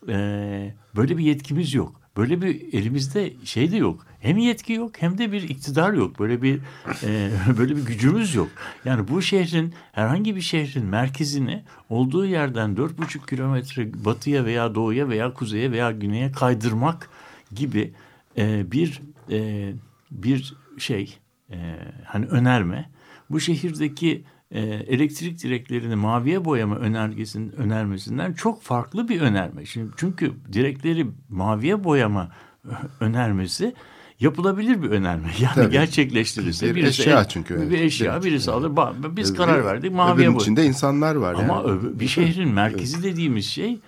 e, 0.08 0.74
böyle 0.96 1.18
bir 1.18 1.24
yetkimiz 1.24 1.74
yok. 1.74 2.00
Böyle 2.16 2.42
bir 2.42 2.72
elimizde 2.72 3.32
şey 3.44 3.70
de 3.72 3.76
yok. 3.76 4.06
Hem 4.20 4.36
yetki 4.38 4.72
yok 4.72 4.92
hem 4.98 5.18
de 5.18 5.32
bir 5.32 5.42
iktidar 5.42 5.92
yok. 5.92 6.18
Böyle 6.20 6.42
bir 6.42 6.60
e, 7.04 7.30
böyle 7.58 7.76
bir 7.76 7.84
gücümüz 7.86 8.34
yok. 8.34 8.48
Yani 8.84 9.08
bu 9.08 9.22
şehrin 9.22 9.74
herhangi 9.92 10.36
bir 10.36 10.40
şehrin 10.40 10.84
merkezini 10.86 11.64
olduğu 11.88 12.26
yerden 12.26 12.76
dört 12.76 12.98
buçuk 12.98 13.28
kilometre 13.28 14.04
batıya 14.04 14.44
veya 14.44 14.74
doğuya 14.74 15.08
veya 15.08 15.34
kuzeye 15.34 15.72
veya 15.72 15.90
güneye 15.90 16.32
kaydırmak 16.32 17.10
gibi 17.54 17.92
e, 18.38 18.72
bir 18.72 19.02
e, 19.30 19.72
bir 20.10 20.54
şey 20.78 21.18
e, 21.50 21.56
hani 22.04 22.26
önerme. 22.26 22.90
Bu 23.30 23.40
şehirdeki 23.40 24.24
e, 24.50 24.60
elektrik 24.60 25.42
direklerini 25.42 25.94
maviye 25.96 26.44
boyama 26.44 26.76
önergesinin 26.76 27.52
önermesinden 27.52 28.32
çok 28.32 28.62
farklı 28.62 29.08
bir 29.08 29.20
önerme. 29.20 29.66
Şimdi 29.66 29.92
çünkü 29.96 30.32
direkleri 30.52 31.06
maviye 31.28 31.84
boyama 31.84 32.28
önermesi 33.00 33.74
yapılabilir 34.20 34.82
bir 34.82 34.90
önerme. 34.90 35.28
Yani 35.40 35.54
Tabii. 35.54 35.72
gerçekleştirilse 35.72 36.66
Bir 36.70 36.74
birisi 36.74 37.02
eşya 37.02 37.24
çünkü. 37.24 37.70
bir 37.70 37.78
eşya 37.80 38.12
Direkt. 38.12 38.26
birisi 38.26 38.50
alır. 38.50 38.72
Biz 39.16 39.34
karar 39.34 39.64
verdik 39.64 39.92
maviye 39.92 40.28
boy. 40.34 40.36
içinde 40.42 40.64
insanlar 40.66 41.14
var. 41.14 41.34
Ama 41.34 41.54
yani. 41.54 41.64
öbür- 41.66 42.00
bir 42.00 42.08
şehrin 42.08 42.48
merkezi 42.48 43.02
dediğimiz 43.02 43.46
şey 43.46 43.78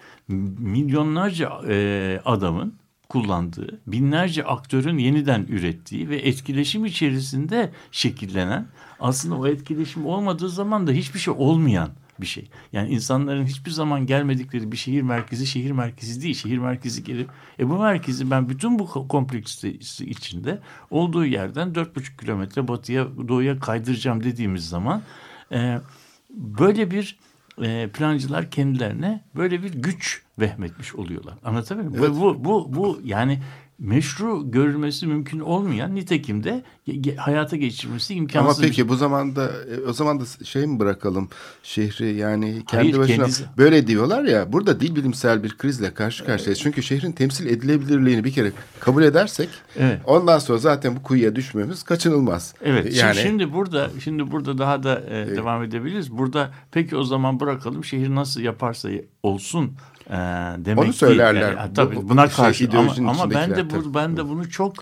milyonlarca 0.59 1.51
e, 1.69 2.21
adamın 2.25 2.75
kullandığı, 3.09 3.81
binlerce 3.87 4.45
aktörün 4.45 4.99
yeniden 4.99 5.47
ürettiği 5.49 6.09
ve 6.09 6.17
etkileşim 6.17 6.85
içerisinde 6.85 7.71
şekillenen, 7.93 8.67
aslında 9.01 9.35
o 9.35 9.47
etkileşim 9.47 10.07
olmadığı 10.07 10.49
zaman 10.49 10.87
da 10.87 10.93
hiçbir 10.93 11.19
şey 11.19 11.35
olmayan 11.39 11.91
bir 12.21 12.27
şey. 12.27 12.49
Yani 12.73 12.91
insanların 12.91 13.47
hiçbir 13.47 13.71
zaman 13.71 14.07
gelmedikleri 14.07 14.73
bir 14.73 14.77
şehir 14.77 15.03
merkezi 15.03 15.47
şehir 15.47 15.71
merkezi 15.71 16.23
değil. 16.23 16.35
Şehir 16.35 16.59
merkezi 16.59 17.05
gelip 17.05 17.29
e 17.59 17.69
bu 17.69 17.79
merkezi 17.79 18.31
ben 18.31 18.49
bütün 18.49 18.79
bu 18.79 18.83
ko- 18.83 19.09
kompleksitesi 19.09 20.07
içinde 20.07 20.59
olduğu 20.91 21.25
yerden 21.25 21.75
dört 21.75 21.97
buçuk 21.97 22.19
kilometre 22.19 22.69
batıya 22.69 23.09
doğuya 23.29 23.59
kaydıracağım 23.59 24.25
dediğimiz 24.25 24.69
zaman 24.69 25.03
e, 25.53 25.81
böyle 26.31 26.91
bir 26.91 27.19
e, 27.63 27.89
plancılar 27.89 28.51
kendilerine 28.51 29.25
böyle 29.37 29.63
bir 29.63 29.73
güç 29.73 30.23
vehmetmiş 30.39 30.95
oluyorlar. 30.95 31.35
Anlatabiliyor 31.45 31.91
muyum? 31.91 32.17
Bu, 32.17 32.21
bu, 32.21 32.45
bu, 32.45 32.77
bu 32.77 33.01
yani 33.05 33.39
meşru 33.81 34.51
görülmesi 34.51 35.07
mümkün 35.07 35.41
olmayan 35.41 35.95
nitekim 35.95 36.45
de 36.45 36.63
hayata 37.17 37.57
geçirmesi 37.57 38.15
Ama 38.15 38.21
imkansız. 38.23 38.63
bir 38.63 38.69
peki 38.69 38.89
bu 38.89 38.97
zamanda 38.97 39.45
e, 39.47 39.89
o 39.89 39.93
zaman 39.93 40.21
da 40.21 40.25
şey 40.45 40.67
mi 40.67 40.79
bırakalım 40.79 41.29
şehri 41.63 42.15
yani 42.17 42.63
kendi 42.69 42.83
Hayır, 42.83 42.99
başına 42.99 43.17
kendisi- 43.17 43.45
böyle 43.59 43.87
diyorlar 43.87 44.25
ya 44.25 44.53
burada 44.53 44.81
dil 44.81 44.97
bilimsel 44.97 45.43
bir 45.43 45.59
krizle 45.59 45.95
karşı 45.95 46.25
karşıyayız. 46.25 46.59
Çünkü 46.61 46.83
şehrin 46.83 47.13
temsil 47.13 47.47
edilebilirliğini 47.47 48.25
bir 48.25 48.33
kere 48.33 48.53
kabul 48.81 49.03
edersek 49.03 49.49
Evet. 49.79 50.01
ondan 50.07 50.39
sonra 50.39 50.59
zaten 50.59 50.97
bu 50.97 51.03
kuyuya 51.03 51.37
düşmemiz 51.37 51.83
kaçınılmaz. 51.83 52.55
Evet. 52.63 52.85
şimdi- 52.85 52.99
Yani 52.99 53.15
Şimdi 53.17 53.53
burada 53.53 53.91
şimdi 54.05 54.31
burada 54.31 54.59
daha 54.59 54.83
da 54.83 55.01
e, 55.01 55.37
devam 55.37 55.63
edebiliriz. 55.63 56.11
Burada 56.19 56.51
peki 56.73 56.97
o 56.97 57.05
zaman 57.05 57.41
bırakalım 57.41 57.85
şehir 57.85 58.15
nasıl 58.15 58.41
yaparsa 58.41 58.89
olsun 59.23 59.73
e, 60.11 60.15
demek 60.65 60.85
Onu 60.85 60.93
söylerler. 60.93 61.53
Yani, 61.53 61.71
Bu- 61.71 61.75
tabii 61.75 61.97
bu 61.97 62.09
buna 62.09 62.27
şey, 62.29 62.37
karşı 62.37 62.65
ama, 62.65 62.73
ideolojinin 62.73 63.09
ama 63.09 63.31
ben 63.31 63.57
de 63.57 63.71
bu, 63.71 63.95
ben 63.95 64.17
de 64.17 64.29
bunu 64.29 64.51
çok 64.51 64.75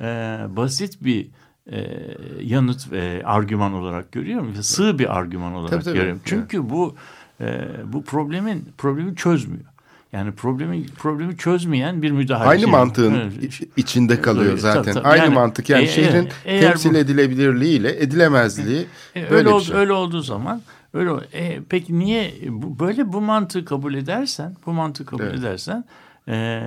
e, 0.00 0.04
basit 0.48 1.04
bir 1.04 1.28
e, 1.72 2.00
yanıt 2.42 2.92
ve 2.92 3.22
argüman 3.24 3.72
olarak 3.72 4.12
görüyorum. 4.12 4.54
Sığ 4.62 4.98
bir 4.98 5.18
argüman 5.18 5.54
olarak 5.54 5.70
Tabii, 5.70 5.84
tabii. 5.84 5.94
görüyorum. 5.96 6.20
Çünkü 6.24 6.70
bu 6.70 6.94
e, 7.40 7.60
bu 7.92 8.04
problemin 8.04 8.68
problemi 8.78 9.16
çözmüyor. 9.16 9.64
Yani 10.12 10.32
problemi 10.32 10.86
problemi 10.86 11.36
çözmeyen 11.36 12.02
bir 12.02 12.10
müdahale. 12.10 12.48
aynı 12.48 12.60
Şimdi- 12.60 12.72
mantığın 12.72 13.14
Evet. 13.14 13.60
içinde 13.76 14.20
kalıyor 14.20 14.50
Tabii, 14.50 14.60
zaten. 14.60 14.94
tabii. 14.94 15.08
Aynı 15.08 15.22
Yani, 15.24 15.34
mantık 15.34 15.70
yani 15.70 15.84
e- 15.84 15.88
şehrin 15.88 16.28
eğer 16.44 16.60
temsil 16.62 16.94
bu- 16.94 16.96
edilebilirliğiyle 16.96 18.02
edilemezliği 18.02 18.86
E, 19.16 19.22
böyle 19.22 19.34
öyle, 19.34 19.48
ol- 19.48 19.60
şey. 19.60 19.76
öyle 19.76 19.92
olduğu 19.92 20.20
zaman 20.20 20.62
öyle 20.94 21.10
e, 21.32 21.62
peki 21.68 21.98
niye 21.98 22.34
bu, 22.48 22.78
böyle 22.78 23.12
bu 23.12 23.20
mantığı 23.20 23.64
kabul 23.64 23.94
edersen 23.94 24.56
bu 24.66 24.72
mantığı 24.72 25.06
kabul 25.06 25.22
Evet. 25.24 25.38
edersen 25.38 25.84
e, 26.28 26.62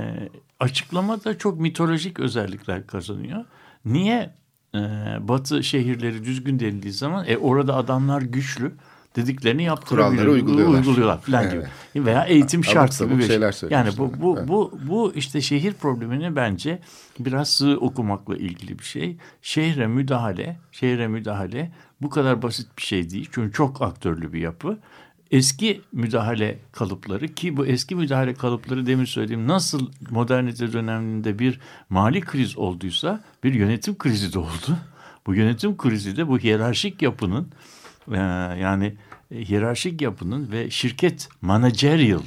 açıklama 0.59 1.23
da 1.23 1.37
çok 1.37 1.59
mitolojik 1.59 2.19
özellikler 2.19 2.87
kazanıyor. 2.87 3.45
Niye 3.85 4.33
e, 4.75 4.79
Batı 5.19 5.63
şehirleri 5.63 6.25
düzgün 6.25 6.59
denildiği 6.59 6.93
zaman 6.93 7.25
e, 7.27 7.37
orada 7.37 7.75
adamlar 7.75 8.21
güçlü 8.21 8.71
dediklerini 9.15 9.63
yaptırabiliyor, 9.63 10.11
Kuralları 10.25 10.31
uyguluyorlar. 10.31 10.79
uyguluyorlar 10.79 11.21
falan 11.21 11.43
Evet. 11.43 11.67
gibi 11.93 12.05
veya 12.05 12.23
eğitim 12.23 12.63
şart 12.63 12.99
gibi 12.99 13.17
bir 13.17 13.27
şey. 13.27 13.69
Yani 13.69 13.89
bu 13.97 14.11
bu 14.21 14.35
Evet. 14.37 14.47
bu 14.47 14.79
bu 14.87 15.13
işte 15.15 15.41
şehir 15.41 15.73
problemini 15.73 16.35
bence 16.35 16.79
biraz 17.19 17.49
sığ 17.49 17.77
okumakla 17.77 18.35
ilgili 18.35 18.79
bir 18.79 18.83
şey. 18.83 19.17
Şehre 19.41 19.87
müdahale, 19.87 20.59
şehre 20.71 21.07
müdahale 21.07 21.71
bu 22.01 22.09
kadar 22.09 22.41
basit 22.41 22.67
bir 22.77 22.83
şey 22.83 23.09
değil. 23.09 23.29
Çünkü 23.31 23.53
çok 23.53 23.81
aktörlü 23.81 24.33
bir 24.33 24.41
yapı. 24.41 24.77
Eski 25.31 25.81
müdahale 25.91 26.59
kalıpları 26.71 27.27
ki 27.27 27.57
bu 27.57 27.65
eski 27.65 27.95
müdahale 27.95 28.33
kalıpları 28.33 28.85
demin 28.85 29.05
söylediğim 29.05 29.47
nasıl 29.47 29.91
modernite 30.09 30.73
döneminde 30.73 31.39
bir 31.39 31.59
mali 31.89 32.21
kriz 32.21 32.57
olduysa 32.57 33.23
bir 33.43 33.53
yönetim 33.53 33.97
krizi 33.97 34.33
de 34.33 34.39
oldu. 34.39 34.77
Bu 35.27 35.35
yönetim 35.35 35.77
krizi 35.77 36.17
de 36.17 36.27
bu 36.27 36.39
hiyerarşik 36.39 37.01
yapının 37.01 37.47
yani 38.61 38.93
e, 39.31 39.45
hiyerarşik 39.45 40.01
yapının 40.01 40.51
ve 40.51 40.69
şirket 40.69 41.29
managerial 41.41 42.23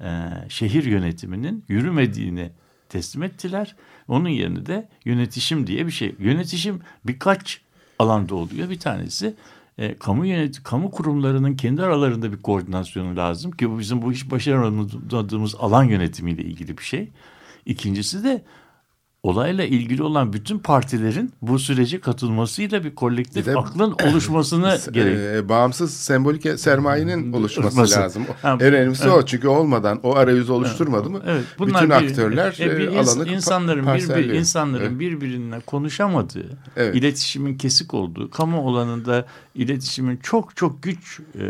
e, 0.00 0.08
şehir 0.48 0.84
yönetiminin 0.84 1.64
yürümediğini 1.68 2.50
teslim 2.88 3.22
ettiler. 3.22 3.76
Onun 4.08 4.28
yerine 4.28 4.66
de 4.66 4.88
yönetişim 5.04 5.66
diye 5.66 5.86
bir 5.86 5.92
şey. 5.92 6.14
Yönetişim 6.18 6.80
birkaç 7.04 7.60
alanda 7.98 8.34
oluyor. 8.34 8.70
Bir 8.70 8.80
tanesi 8.80 9.34
e, 9.78 9.94
kamu 9.94 10.26
yönet 10.26 10.62
kamu 10.62 10.90
kurumlarının 10.90 11.56
kendi 11.56 11.82
aralarında 11.82 12.32
bir 12.32 12.42
koordinasyonu 12.42 13.16
lazım 13.16 13.50
ki 13.50 13.70
bu 13.70 13.78
bizim 13.78 14.02
bu 14.02 14.12
iş 14.12 14.30
başaramadığımız 14.30 15.54
alan 15.54 15.84
yönetimiyle 15.84 16.42
ilgili 16.42 16.78
bir 16.78 16.82
şey. 16.82 17.08
İkincisi 17.66 18.24
de 18.24 18.42
olayla 19.22 19.64
ilgili 19.64 20.02
olan 20.02 20.32
bütün 20.32 20.58
partilerin 20.58 21.32
bu 21.42 21.58
sürece 21.58 22.00
katılmasıyla 22.00 22.84
bir 22.84 22.94
kolektif 22.94 23.46
Bir 23.46 23.52
de- 23.52 23.58
aklın 23.58 23.94
oluşmasını 24.10 24.78
gerek. 24.92 25.18
Ee, 25.18 25.48
bağımsız 25.48 25.94
sembolik 25.96 26.60
sermayenin 26.60 27.32
oluşması 27.32 27.68
Oluşması. 27.68 28.00
lazım. 28.00 28.26
Ha, 28.42 28.52
en 28.52 28.60
önemlisi 28.60 29.04
evet. 29.04 29.12
o. 29.14 29.26
Çünkü 29.26 29.48
olmadan 29.48 30.00
o 30.02 30.14
arayüzü 30.16 30.52
oluşturmadı 30.52 31.10
mı? 31.10 31.22
Evet, 31.26 31.44
bütün 31.60 31.90
bir- 31.90 31.94
aktörler 31.94 32.56
e, 32.60 32.78
bir 32.78 32.86
e, 32.92 32.98
alanı 33.00 33.28
insanların 33.28 33.86
bir, 33.86 34.16
bir 34.16 34.34
insanların 34.34 34.82
Evet. 34.90 35.00
birbirine 35.00 35.60
konuşamadığı, 35.60 36.58
Evet. 36.76 36.94
iletişimin 36.94 37.58
kesik 37.58 37.94
olduğu, 37.94 38.30
kamu 38.30 38.70
alanında 38.70 39.26
iletişimin 39.54 40.16
çok 40.16 40.56
çok 40.56 40.82
güç 40.82 41.20
e, 41.40 41.44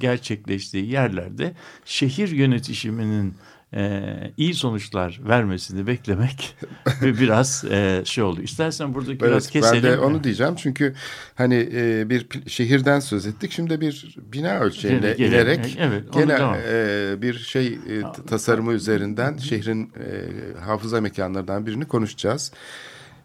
gerçekleştiği 0.00 0.90
yerlerde 0.90 1.54
şehir 1.84 2.28
yönetişiminin 2.28 3.34
e, 3.74 4.02
iyi 4.36 4.54
sonuçlar 4.54 5.20
vermesini 5.28 5.86
beklemek 5.86 6.56
ve 7.02 7.18
biraz 7.18 7.64
e, 7.70 8.02
şey 8.04 8.24
oldu. 8.24 8.42
İstersen 8.42 8.94
buradaki 8.94 9.20
biraz 9.20 9.32
Evet, 9.44 9.50
keselim. 9.50 9.82
ben 9.82 9.92
de 9.92 9.98
onu 9.98 10.24
diyeceğim 10.24 10.54
çünkü 10.56 10.94
hani 11.34 11.68
e, 11.74 12.10
bir 12.10 12.26
şehirden 12.46 13.00
söz 13.00 13.26
ettik. 13.26 13.52
Şimdi 13.52 13.80
bir 13.80 14.16
bina 14.32 14.58
ölçeğine 14.60 14.98
Gele- 15.00 15.14
gele- 15.16 15.28
inerek 15.28 15.76
evet, 15.80 16.12
gene 16.12 16.28
devam. 16.38 16.54
e, 16.68 17.22
bir 17.22 17.34
şey 17.38 17.66
e, 17.66 17.78
tasarımı 18.26 18.72
üzerinden 18.72 19.36
şehrin 19.36 19.84
e, 19.84 20.60
hafıza 20.60 21.00
mekanlarından 21.00 21.66
birini 21.66 21.84
konuşacağız. 21.84 22.52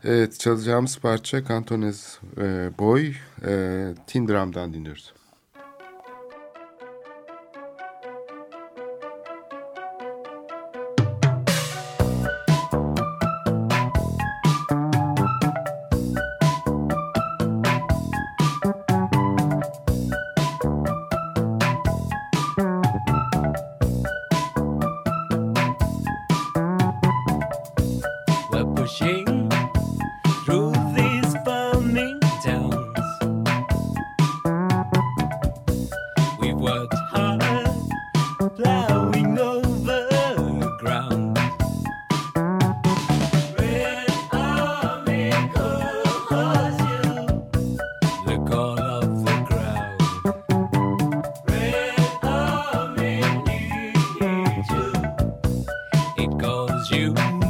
Evet, 0.05 0.39
çalacağımız 0.39 0.97
parça 0.97 1.45
Cantonese 1.45 2.19
e, 2.41 2.69
Boy, 2.79 3.13
e, 3.45 3.87
Tin 4.07 4.27
Drum'dan 4.27 4.73
dinliyoruz. 4.73 5.13
You 56.91 57.42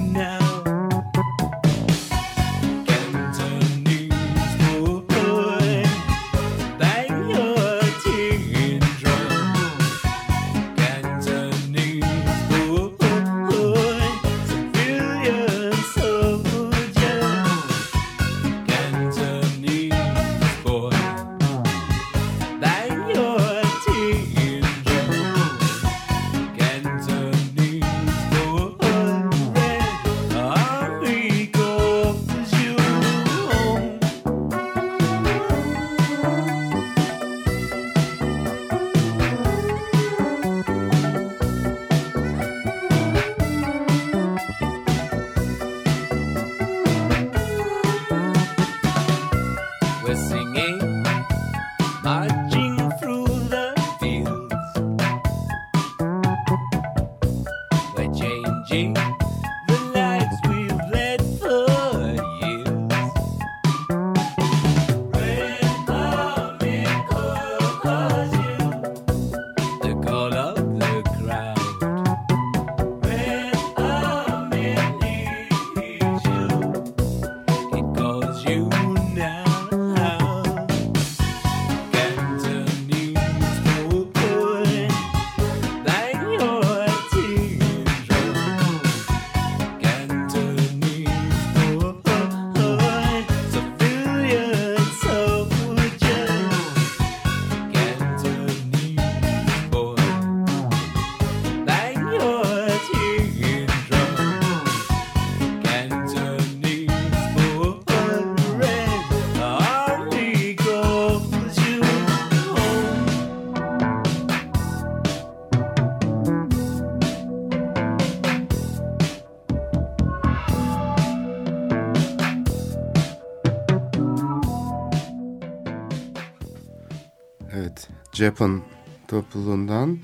Japan 128.24 128.62
topluluğundan 129.08 130.00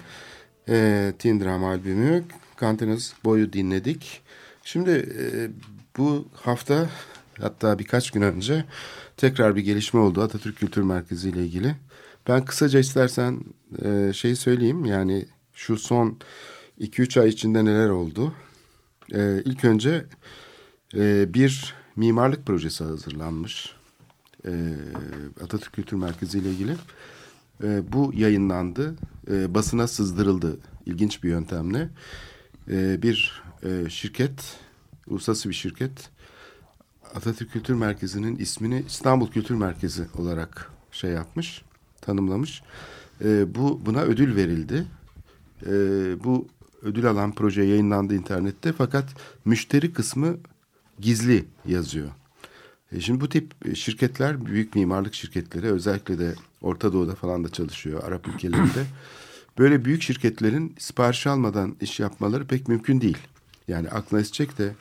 e, 0.69 1.13
Tin 1.19 1.39
Drum 1.39 1.63
albümü 1.63 2.23
Cantonese 2.61 3.15
Boy'u 3.23 3.53
dinledik. 3.53 4.21
Şimdi 4.63 4.89
e, 5.19 5.49
bu 5.97 6.27
hafta 6.33 6.89
hatta 7.41 7.79
birkaç 7.79 8.11
gün 8.11 8.21
önce 8.21 8.65
tekrar 9.17 9.55
bir 9.55 9.61
gelişme 9.61 9.99
oldu 9.99 10.21
Atatürk 10.21 10.57
Kültür 10.57 10.81
Merkezi 10.81 11.29
ile 11.29 11.45
ilgili. 11.45 11.75
Ben 12.27 12.45
kısaca 12.45 12.79
istersen 12.79 13.39
e, 13.85 14.13
şey 14.13 14.35
söyleyeyim 14.35 14.85
yani 14.85 15.25
şu 15.53 15.77
son 15.77 16.17
2-3 16.79 17.21
ay 17.21 17.29
içinde 17.29 17.65
neler 17.65 17.89
oldu. 17.89 18.33
E, 19.13 19.41
ilk 19.45 19.65
önce 19.65 20.05
e, 20.95 21.33
bir 21.33 21.73
mimarlık 21.95 22.45
projesi 22.45 22.83
hazırlanmış. 22.83 23.75
E, 24.45 24.51
Atatürk 25.43 25.73
Kültür 25.73 25.97
Merkezi 25.97 26.39
ile 26.39 26.49
ilgili. 26.49 26.75
E, 27.63 27.91
bu 27.91 28.11
yayınlandı. 28.15 28.95
E, 29.31 29.53
basına 29.53 29.87
sızdırıldı 29.87 30.57
ilginç 30.85 31.23
bir 31.23 31.29
yöntemle. 31.29 31.89
E, 32.71 33.01
bir 33.01 33.41
e, 33.63 33.89
şirket, 33.89 34.57
uluslararası 35.07 35.49
bir 35.49 35.53
şirket 35.53 36.09
Atatürk 37.15 37.51
Kültür 37.51 37.73
Merkezi'nin 37.73 38.35
ismini 38.35 38.83
İstanbul 38.87 39.31
Kültür 39.31 39.55
Merkezi 39.55 40.03
olarak 40.17 40.71
şey 40.91 41.11
yapmış, 41.11 41.61
tanımlamış. 42.01 42.61
E, 43.23 43.55
bu 43.55 43.81
buna 43.85 44.01
ödül 44.01 44.35
verildi. 44.35 44.85
E, 45.65 45.71
bu 46.23 46.47
ödül 46.81 47.09
alan 47.09 47.31
proje 47.31 47.63
yayınlandı 47.63 48.15
internette 48.15 48.73
fakat 48.73 49.05
müşteri 49.45 49.93
kısmı 49.93 50.37
gizli 50.99 51.45
yazıyor. 51.65 52.09
E, 52.91 52.99
şimdi 52.99 53.21
bu 53.21 53.29
tip 53.29 53.75
şirketler 53.75 54.45
büyük 54.45 54.75
mimarlık 54.75 55.13
şirketleri 55.13 55.67
özellikle 55.67 56.19
de 56.19 56.35
Orta 56.61 56.93
Doğu'da 56.93 57.15
falan 57.15 57.43
da 57.43 57.49
çalışıyor 57.49 58.03
Arap 58.03 58.27
ülkelerinde. 58.27 58.85
Böyle 59.57 59.85
büyük 59.85 60.01
şirketlerin 60.01 60.75
sipariş 60.79 61.27
almadan 61.27 61.75
iş 61.81 61.99
yapmaları 61.99 62.47
pek 62.47 62.67
mümkün 62.67 63.01
değil. 63.01 63.17
Yani 63.67 63.89
aklına 63.89 64.21
esecek 64.21 64.57
de 64.57 64.75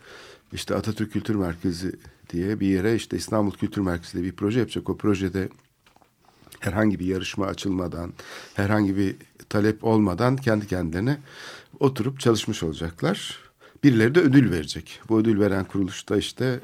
işte 0.52 0.74
Atatürk 0.74 1.12
Kültür 1.12 1.34
Merkezi 1.34 1.92
diye 2.30 2.60
bir 2.60 2.66
yere 2.66 2.94
işte 2.94 3.16
İstanbul 3.16 3.50
Kültür 3.50 3.80
Merkezi'de 3.82 4.22
bir 4.22 4.32
proje 4.32 4.60
yapacak. 4.60 4.90
O 4.90 4.96
projede 4.96 5.48
herhangi 6.60 6.98
bir 6.98 7.06
yarışma 7.06 7.46
açılmadan, 7.46 8.12
herhangi 8.54 8.96
bir 8.96 9.16
talep 9.48 9.84
olmadan 9.84 10.36
kendi 10.36 10.66
kendilerine 10.66 11.18
oturup 11.80 12.20
çalışmış 12.20 12.62
olacaklar. 12.62 13.38
Birileri 13.84 14.14
de 14.14 14.20
ödül 14.20 14.50
verecek. 14.50 15.00
Bu 15.08 15.18
ödül 15.18 15.40
veren 15.40 15.64
kuruluş 15.64 16.08
da 16.08 16.16
işte 16.16 16.60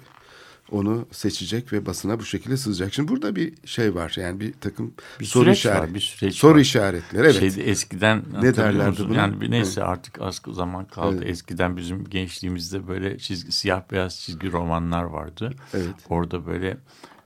onu 0.71 1.07
seçecek 1.13 1.73
ve 1.73 1.87
basına 1.87 2.19
bu 2.19 2.25
şekilde 2.25 2.57
sızacak. 2.57 2.95
Şimdi 2.95 3.09
burada 3.09 3.37
bir 3.37 3.53
şey 3.65 3.95
var 3.95 4.15
yani 4.17 4.41
bir 4.41 4.53
takım 4.53 4.95
Bir 5.21 5.25
soru 5.25 5.51
işaret, 5.51 5.81
var, 5.81 5.95
bir 5.95 6.01
süreç 6.01 6.35
soru 6.35 6.55
var. 6.55 6.61
işaretleri. 6.61 7.23
Evet. 7.27 7.39
Şeyde 7.41 7.71
eskiden 7.71 8.23
Ne 8.43 8.57
derlerdi 8.57 9.09
buna? 9.09 9.17
Yani 9.17 9.41
bir 9.41 9.51
neyse 9.51 9.85
artık 9.85 10.21
az 10.21 10.43
zaman 10.53 10.85
kaldı. 10.85 11.17
Evet. 11.19 11.31
Eskiden 11.31 11.77
bizim 11.77 12.05
gençliğimizde 12.05 12.89
böyle 12.89 13.19
çizgi, 13.19 13.53
siyah 13.53 13.83
beyaz 13.91 14.21
çizgi 14.21 14.53
romanlar 14.53 15.03
vardı. 15.03 15.55
Evet. 15.75 15.95
Orada 16.09 16.47
böyle 16.47 16.77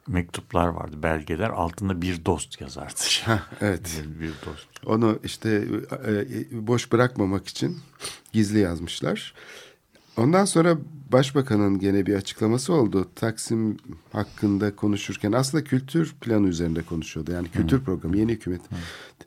mektuplar 0.08 0.68
vardı, 0.68 1.02
belgeler. 1.02 1.50
Altında 1.50 2.02
bir 2.02 2.24
dost 2.24 2.60
yazardı. 2.60 3.00
evet. 3.60 4.02
bir, 4.04 4.20
bir 4.20 4.32
dost. 4.46 4.68
Onu 4.86 5.18
işte 5.24 5.64
e, 6.06 6.10
e, 6.10 6.66
boş 6.66 6.92
bırakmamak 6.92 7.48
için 7.48 7.78
gizli 8.32 8.58
yazmışlar. 8.58 9.34
Ondan 10.18 10.44
sonra 10.44 10.78
başbakanın 11.12 11.78
gene 11.78 12.06
bir 12.06 12.14
açıklaması 12.14 12.72
oldu. 12.72 13.08
Taksim 13.14 13.76
hakkında 14.12 14.76
konuşurken 14.76 15.32
aslında 15.32 15.64
kültür 15.64 16.14
planı 16.20 16.48
üzerinde 16.48 16.82
konuşuyordu. 16.82 17.32
Yani 17.32 17.48
kültür 17.48 17.80
programı, 17.80 18.16
yeni 18.16 18.32
hükümet. 18.32 18.60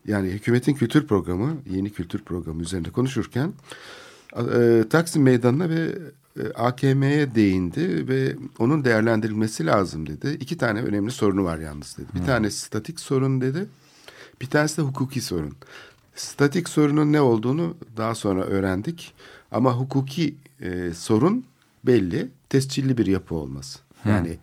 Yani 0.08 0.30
hükümetin 0.30 0.74
kültür 0.74 1.08
programı, 1.08 1.58
yeni 1.70 1.90
kültür 1.90 2.20
programı 2.20 2.62
üzerinde 2.62 2.90
konuşurken 2.90 3.54
e, 4.38 4.84
Taksim 4.90 5.24
Meydanı'na 5.24 5.70
ve 5.70 5.98
e, 6.40 6.54
AKM'ye 6.56 7.36
değindi 7.36 8.08
ve 8.08 8.36
onun 8.60 8.86
değerlendirilmesi 8.86 9.66
lazım 9.66 10.08
dedi. 10.08 10.38
İki 10.40 10.58
tane 10.58 10.82
önemli 10.82 11.12
sorunu 11.12 11.44
var 11.44 11.58
yalnız 11.60 11.98
dedi. 11.98 12.08
Bir 12.16 12.26
tanesi 12.26 12.60
statik 12.60 13.00
sorun 13.00 13.42
dedi. 13.42 13.66
Bir 14.42 14.48
tanesi 14.48 14.78
de 14.78 14.82
hukuki 14.82 15.22
sorun. 15.22 15.56
Statik 16.16 16.70
sorunun 16.70 17.14
ne 17.14 17.22
olduğunu 17.22 17.76
daha 17.98 18.16
sonra 18.16 18.44
öğrendik. 18.44 19.14
Ama 19.52 19.74
hukuki 19.74 20.36
e, 20.62 20.94
sorun 20.94 21.46
belli. 21.84 22.30
Tescilli 22.50 22.98
bir 22.98 23.06
yapı 23.06 23.36
olması. 23.36 23.80
Yani 24.06 24.38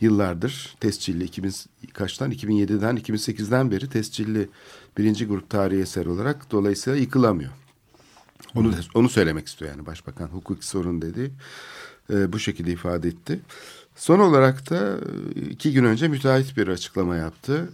yıllardır 0.00 0.74
tescilli 0.80 1.24
2000 1.24 1.52
kaçtan 1.92 2.32
2007'den 2.32 2.96
2008'den 2.96 3.70
beri 3.70 3.88
tescilli 3.88 4.48
birinci 4.98 5.26
grup 5.26 5.50
tarihi 5.50 5.80
eser 5.80 6.06
olarak 6.06 6.50
dolayısıyla 6.50 6.98
yıkılamıyor. 6.98 7.50
Onu 8.54 8.74
onu 8.94 9.08
söylemek 9.08 9.46
istiyor 9.46 9.70
yani 9.70 9.86
başbakan 9.86 10.26
hukuki 10.26 10.66
sorun 10.66 11.02
dedi. 11.02 11.32
E, 12.10 12.32
bu 12.32 12.38
şekilde 12.38 12.72
ifade 12.72 13.08
etti. 13.08 13.40
Son 13.96 14.18
olarak 14.18 14.70
da 14.70 14.98
e, 15.36 15.40
iki 15.40 15.72
gün 15.72 15.84
önce 15.84 16.08
müteahhit 16.08 16.56
bir 16.56 16.68
açıklama 16.68 17.16
yaptı. 17.16 17.68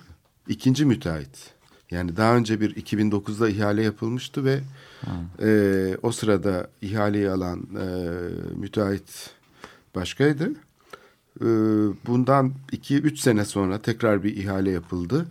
İkinci 0.48 0.84
müteahhit. 0.84 1.57
Yani 1.90 2.16
daha 2.16 2.36
önce 2.36 2.60
bir 2.60 2.74
2009'da 2.74 3.48
ihale 3.48 3.82
yapılmıştı 3.82 4.44
ve 4.44 4.60
e, 5.42 5.96
o 6.02 6.12
sırada 6.12 6.70
ihaleyi 6.82 7.30
alan 7.30 7.60
e, 7.60 7.86
müteahhit 8.56 9.30
başkaydı. 9.94 10.52
E, 11.40 11.46
bundan 12.06 12.52
2-3 12.72 13.16
sene 13.16 13.44
sonra 13.44 13.82
tekrar 13.82 14.24
bir 14.24 14.36
ihale 14.36 14.70
yapıldı. 14.70 15.26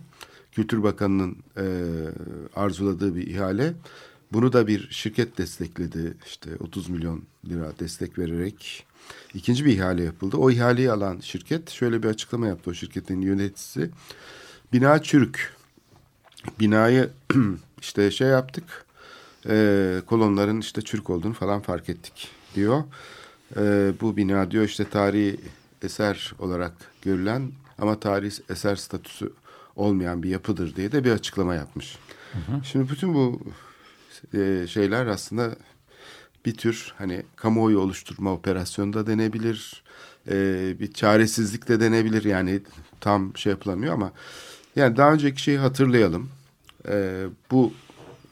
Kültür 0.52 0.82
Bakanı'nın 0.82 1.36
e, 1.56 1.64
arzuladığı 2.56 3.16
bir 3.16 3.26
ihale. 3.26 3.74
Bunu 4.32 4.52
da 4.52 4.66
bir 4.66 4.88
şirket 4.90 5.38
destekledi. 5.38 6.14
İşte 6.26 6.50
30 6.60 6.88
milyon 6.88 7.22
lira 7.48 7.72
destek 7.78 8.18
vererek 8.18 8.86
ikinci 9.34 9.64
bir 9.64 9.72
ihale 9.72 10.02
yapıldı. 10.02 10.36
O 10.36 10.50
ihaleyi 10.50 10.90
alan 10.90 11.20
şirket 11.20 11.70
şöyle 11.70 12.02
bir 12.02 12.08
açıklama 12.08 12.46
yaptı 12.46 12.70
o 12.70 12.74
şirketin 12.74 13.20
yöneticisi. 13.20 13.90
Bina 14.72 15.02
çürük. 15.02 15.57
Binayı 16.60 17.10
işte 17.80 18.10
şey 18.10 18.28
yaptık. 18.28 18.86
E, 19.48 19.96
kolonların 20.06 20.60
işte 20.60 20.82
çürük 20.82 21.10
olduğunu 21.10 21.32
falan 21.32 21.60
fark 21.60 21.88
ettik 21.88 22.28
diyor. 22.54 22.82
E, 23.56 23.92
bu 24.00 24.16
bina 24.16 24.50
diyor 24.50 24.64
işte 24.64 24.84
tarihi 24.84 25.40
eser 25.82 26.32
olarak 26.38 26.72
görülen 27.02 27.50
ama 27.78 28.00
tarihi 28.00 28.42
eser 28.50 28.76
statüsü 28.76 29.32
olmayan 29.76 30.22
bir 30.22 30.28
yapıdır 30.28 30.76
diye 30.76 30.92
de 30.92 31.04
bir 31.04 31.12
açıklama 31.12 31.54
yapmış. 31.54 31.98
Şimdi 32.64 32.90
bütün 32.90 33.14
bu 33.14 33.40
e, 34.34 34.66
şeyler 34.68 35.06
aslında 35.06 35.56
bir 36.46 36.54
tür 36.54 36.94
hani 36.98 37.22
kamuoyu 37.36 37.80
oluşturma 37.80 38.32
operasyonu 38.32 38.92
da 38.92 39.06
denebilir. 39.06 39.82
E, 40.30 40.34
bir 40.80 40.92
çaresizlik 40.92 41.68
de 41.68 41.80
denebilir 41.80 42.24
yani 42.24 42.60
tam 43.00 43.36
şey 43.36 43.50
yapılamıyor 43.50 43.94
ama 43.94 44.12
yani 44.78 44.96
daha 44.96 45.12
önceki 45.12 45.42
şeyi 45.42 45.58
hatırlayalım. 45.58 46.28
E, 46.88 47.24
bu 47.50 47.72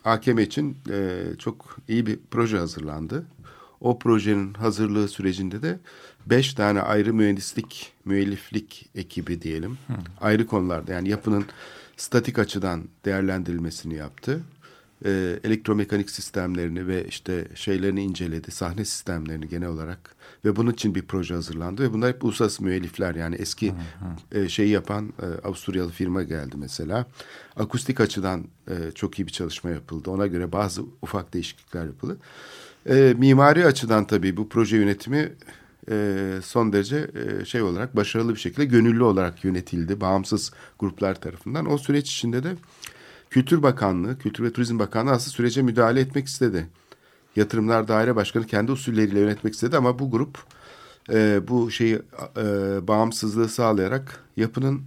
AKM 0.05 0.39
için 0.39 0.77
e, 0.91 1.23
çok 1.39 1.77
iyi 1.89 2.07
bir 2.07 2.19
proje 2.31 2.59
hazırlandı. 2.59 3.27
O 3.81 3.99
projenin 3.99 4.55
hazırlığı 4.55 5.09
sürecinde 5.09 5.63
de 5.63 5.79
beş 6.27 6.55
tane 6.55 6.81
ayrı 6.81 7.15
mühendislik, 7.15 7.93
müelliflik 8.05 8.91
ekibi 8.95 9.43
diyelim. 9.43 9.79
Ayrı 10.21 10.47
konularda 10.47 10.93
yani 10.93 11.09
yapının 11.09 11.45
statik 11.97 12.39
açıdan 12.39 12.85
değerlendirilmesini 13.05 13.95
yaptı. 13.95 14.41
Ee, 15.05 15.39
elektromekanik 15.45 16.11
sistemlerini 16.11 16.87
ve 16.87 17.07
işte 17.07 17.49
şeylerini 17.55 18.03
inceledi. 18.03 18.51
Sahne 18.51 18.85
sistemlerini 18.85 19.49
genel 19.49 19.69
olarak. 19.69 20.17
Ve 20.45 20.57
bunun 20.57 20.73
için 20.73 20.95
bir 20.95 21.03
proje 21.03 21.35
hazırlandı. 21.35 21.83
Ve 21.83 21.93
bunlar 21.93 22.13
hep 22.13 22.25
uluslararası 22.25 22.65
müellifler. 22.65 23.15
Yani 23.15 23.35
eski 23.35 23.75
e, 24.33 24.49
şeyi 24.49 24.71
yapan 24.71 25.13
e, 25.23 25.47
Avusturyalı 25.47 25.91
firma 25.91 26.23
geldi 26.23 26.57
mesela. 26.59 27.07
Akustik 27.57 28.01
açıdan 28.01 28.45
e, 28.69 28.75
çok 28.95 29.19
iyi 29.19 29.27
bir 29.27 29.33
çalışma 29.33 29.71
yapıldı. 29.71 30.11
Ona 30.11 30.27
göre 30.27 30.53
bazı 30.53 30.83
ufak 31.03 31.35
değişiklikler 31.35 31.85
yapıldı. 31.85 32.19
E, 32.89 33.15
mimari 33.19 33.67
açıdan 33.67 34.07
tabii 34.07 34.37
bu 34.37 34.49
proje 34.49 34.77
yönetimi 34.77 35.33
e, 35.91 36.17
son 36.43 36.73
derece 36.73 37.11
e, 37.15 37.45
şey 37.45 37.63
olarak 37.63 37.97
başarılı 37.97 38.35
bir 38.35 38.41
şekilde 38.41 38.65
gönüllü 38.65 39.03
olarak 39.03 39.45
yönetildi. 39.45 40.01
Bağımsız 40.01 40.53
gruplar 40.79 41.21
tarafından. 41.21 41.73
O 41.73 41.79
süreç 41.79 42.11
içinde 42.11 42.43
de 42.43 42.55
Kültür 43.31 43.63
Bakanlığı, 43.63 44.19
Kültür 44.19 44.45
ve 44.45 44.53
Turizm 44.53 44.79
Bakanlığı 44.79 45.11
aslında 45.11 45.31
sürece 45.31 45.63
müdahale 45.63 46.01
etmek 46.01 46.27
istedi. 46.27 46.69
Yatırımlar 47.37 47.89
Daire 47.89 48.17
Başkanı 48.17 48.47
kendi 48.47 48.73
usulleriyle 48.73 49.21
yönetmek 49.21 49.55
istedi 49.55 49.77
ama 49.77 49.99
bu 49.99 50.11
grup 50.11 50.39
e, 51.13 51.49
bu 51.49 51.71
şeyi 51.71 51.95
e, 52.37 52.43
bağımsızlığı 52.89 53.49
sağlayarak 53.49 54.25
yapının 54.37 54.83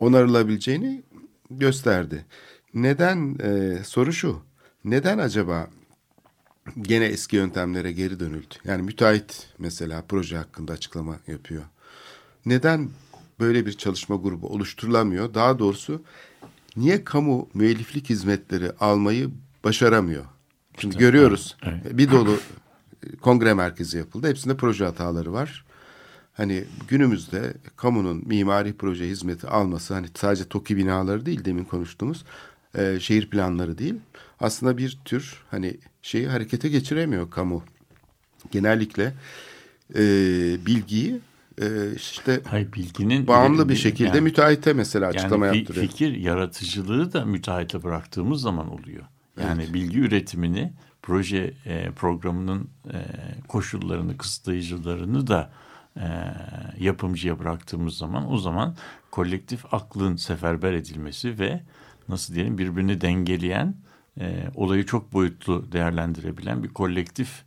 onarılabileceğini 0.00 1.02
gösterdi. 1.50 2.24
Neden 2.74 3.38
e, 3.38 3.84
soru 3.84 4.12
şu? 4.12 4.42
Neden 4.84 5.18
acaba 5.18 5.70
gene 6.82 7.04
eski 7.04 7.36
yöntemlere 7.36 7.92
geri 7.92 8.20
dönüldü? 8.20 8.54
Yani 8.64 8.82
müteahhit 8.82 9.48
mesela 9.58 10.04
proje 10.08 10.36
hakkında 10.36 10.72
açıklama 10.72 11.16
yapıyor. 11.26 11.62
Neden 12.46 12.90
böyle 13.40 13.66
bir 13.66 13.72
çalışma 13.72 14.16
grubu 14.16 14.48
oluşturulamıyor? 14.48 15.34
Daha 15.34 15.58
doğrusu 15.58 16.02
niye 16.76 17.04
kamu 17.04 17.48
müelliflik 17.54 18.10
hizmetleri 18.10 18.70
almayı 18.80 19.30
başaramıyor? 19.64 20.24
Şimdi 20.78 20.98
görüyoruz. 20.98 21.56
evet. 21.62 21.98
Bir 21.98 22.10
dolu 22.10 22.38
kongre 23.20 23.54
merkezi 23.54 23.98
yapıldı. 23.98 24.28
Hepsinde 24.28 24.56
proje 24.56 24.84
hataları 24.84 25.32
var. 25.32 25.64
Hani 26.32 26.64
günümüzde 26.88 27.54
kamunun 27.76 28.22
mimari 28.26 28.72
proje 28.72 29.08
hizmeti 29.08 29.46
alması 29.46 29.94
hani 29.94 30.06
sadece 30.14 30.44
TOKİ 30.44 30.76
binaları 30.76 31.26
değil 31.26 31.44
demin 31.44 31.64
konuştuğumuz 31.64 32.24
e, 32.78 33.00
şehir 33.00 33.30
planları 33.30 33.78
değil. 33.78 33.94
Aslında 34.40 34.78
bir 34.78 34.98
tür 35.04 35.36
hani 35.50 35.76
şeyi 36.02 36.26
harekete 36.28 36.68
geçiremiyor 36.68 37.30
kamu. 37.30 37.62
Genellikle 38.50 39.14
e, 39.94 40.02
bilgiyi 40.66 41.20
e, 41.60 41.94
işte 41.96 42.40
Hayır 42.46 42.72
bilginin 42.72 43.26
bağımlı 43.26 43.68
bir 43.68 43.76
şekilde 43.76 44.08
yani- 44.08 44.20
müteahhite 44.20 44.72
mesela 44.72 45.06
açıklama 45.06 45.46
yani 45.46 45.56
yaptırıyor. 45.56 45.86
fikir 45.86 46.14
yaratıcılığı 46.16 47.12
da 47.12 47.24
müteahhite 47.24 47.82
bıraktığımız 47.82 48.40
zaman 48.40 48.70
oluyor. 48.70 49.04
Yani 49.42 49.74
bilgi 49.74 50.00
üretimini 50.00 50.72
proje 51.02 51.54
e, 51.66 51.90
programının 51.90 52.68
e, 52.92 52.98
koşullarını, 53.48 54.16
kısıtlayıcılarını 54.16 55.26
da 55.26 55.52
e, 55.96 56.06
yapımcıya 56.78 57.38
bıraktığımız 57.38 57.96
zaman 57.96 58.32
o 58.32 58.38
zaman 58.38 58.76
kolektif 59.10 59.74
aklın 59.74 60.16
seferber 60.16 60.72
edilmesi 60.72 61.38
ve 61.38 61.62
nasıl 62.08 62.34
diyelim 62.34 62.58
birbirini 62.58 63.00
dengeleyen 63.00 63.74
e, 64.20 64.44
olayı 64.54 64.86
çok 64.86 65.12
boyutlu 65.12 65.72
değerlendirebilen 65.72 66.62
bir 66.62 66.68
kolektif 66.68 67.44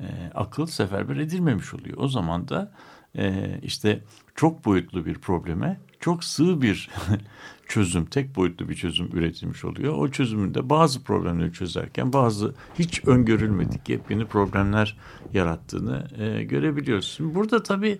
e, 0.00 0.06
akıl 0.34 0.66
seferber 0.66 1.16
edilmemiş 1.16 1.74
oluyor. 1.74 1.96
O 2.00 2.08
zaman 2.08 2.48
da 2.48 2.72
e, 3.16 3.58
işte 3.62 4.02
çok 4.34 4.64
boyutlu 4.64 5.06
bir 5.06 5.14
probleme 5.14 5.80
çok 6.00 6.24
sığ 6.24 6.62
bir 6.62 6.90
çözüm, 7.68 8.04
tek 8.04 8.36
boyutlu 8.36 8.68
bir 8.68 8.74
çözüm 8.74 9.06
üretilmiş 9.12 9.64
oluyor. 9.64 9.94
O 9.94 10.10
çözümün 10.10 10.54
de 10.54 10.70
bazı 10.70 11.04
problemleri 11.04 11.52
çözerken 11.52 12.12
bazı 12.12 12.54
hiç 12.78 13.04
öngörülmedik 13.06 13.88
yepyeni 13.88 14.26
problemler 14.26 14.96
yarattığını 15.34 16.06
e, 16.18 16.44
görebiliyoruz. 16.44 17.18
Burada 17.20 17.62
tabii 17.62 17.98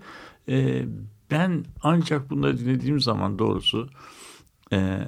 e, 0.48 0.84
ben 1.30 1.64
ancak 1.82 2.30
bunları 2.30 2.58
dinlediğim 2.58 3.00
zaman 3.00 3.38
doğrusu 3.38 3.88
e, 4.72 4.98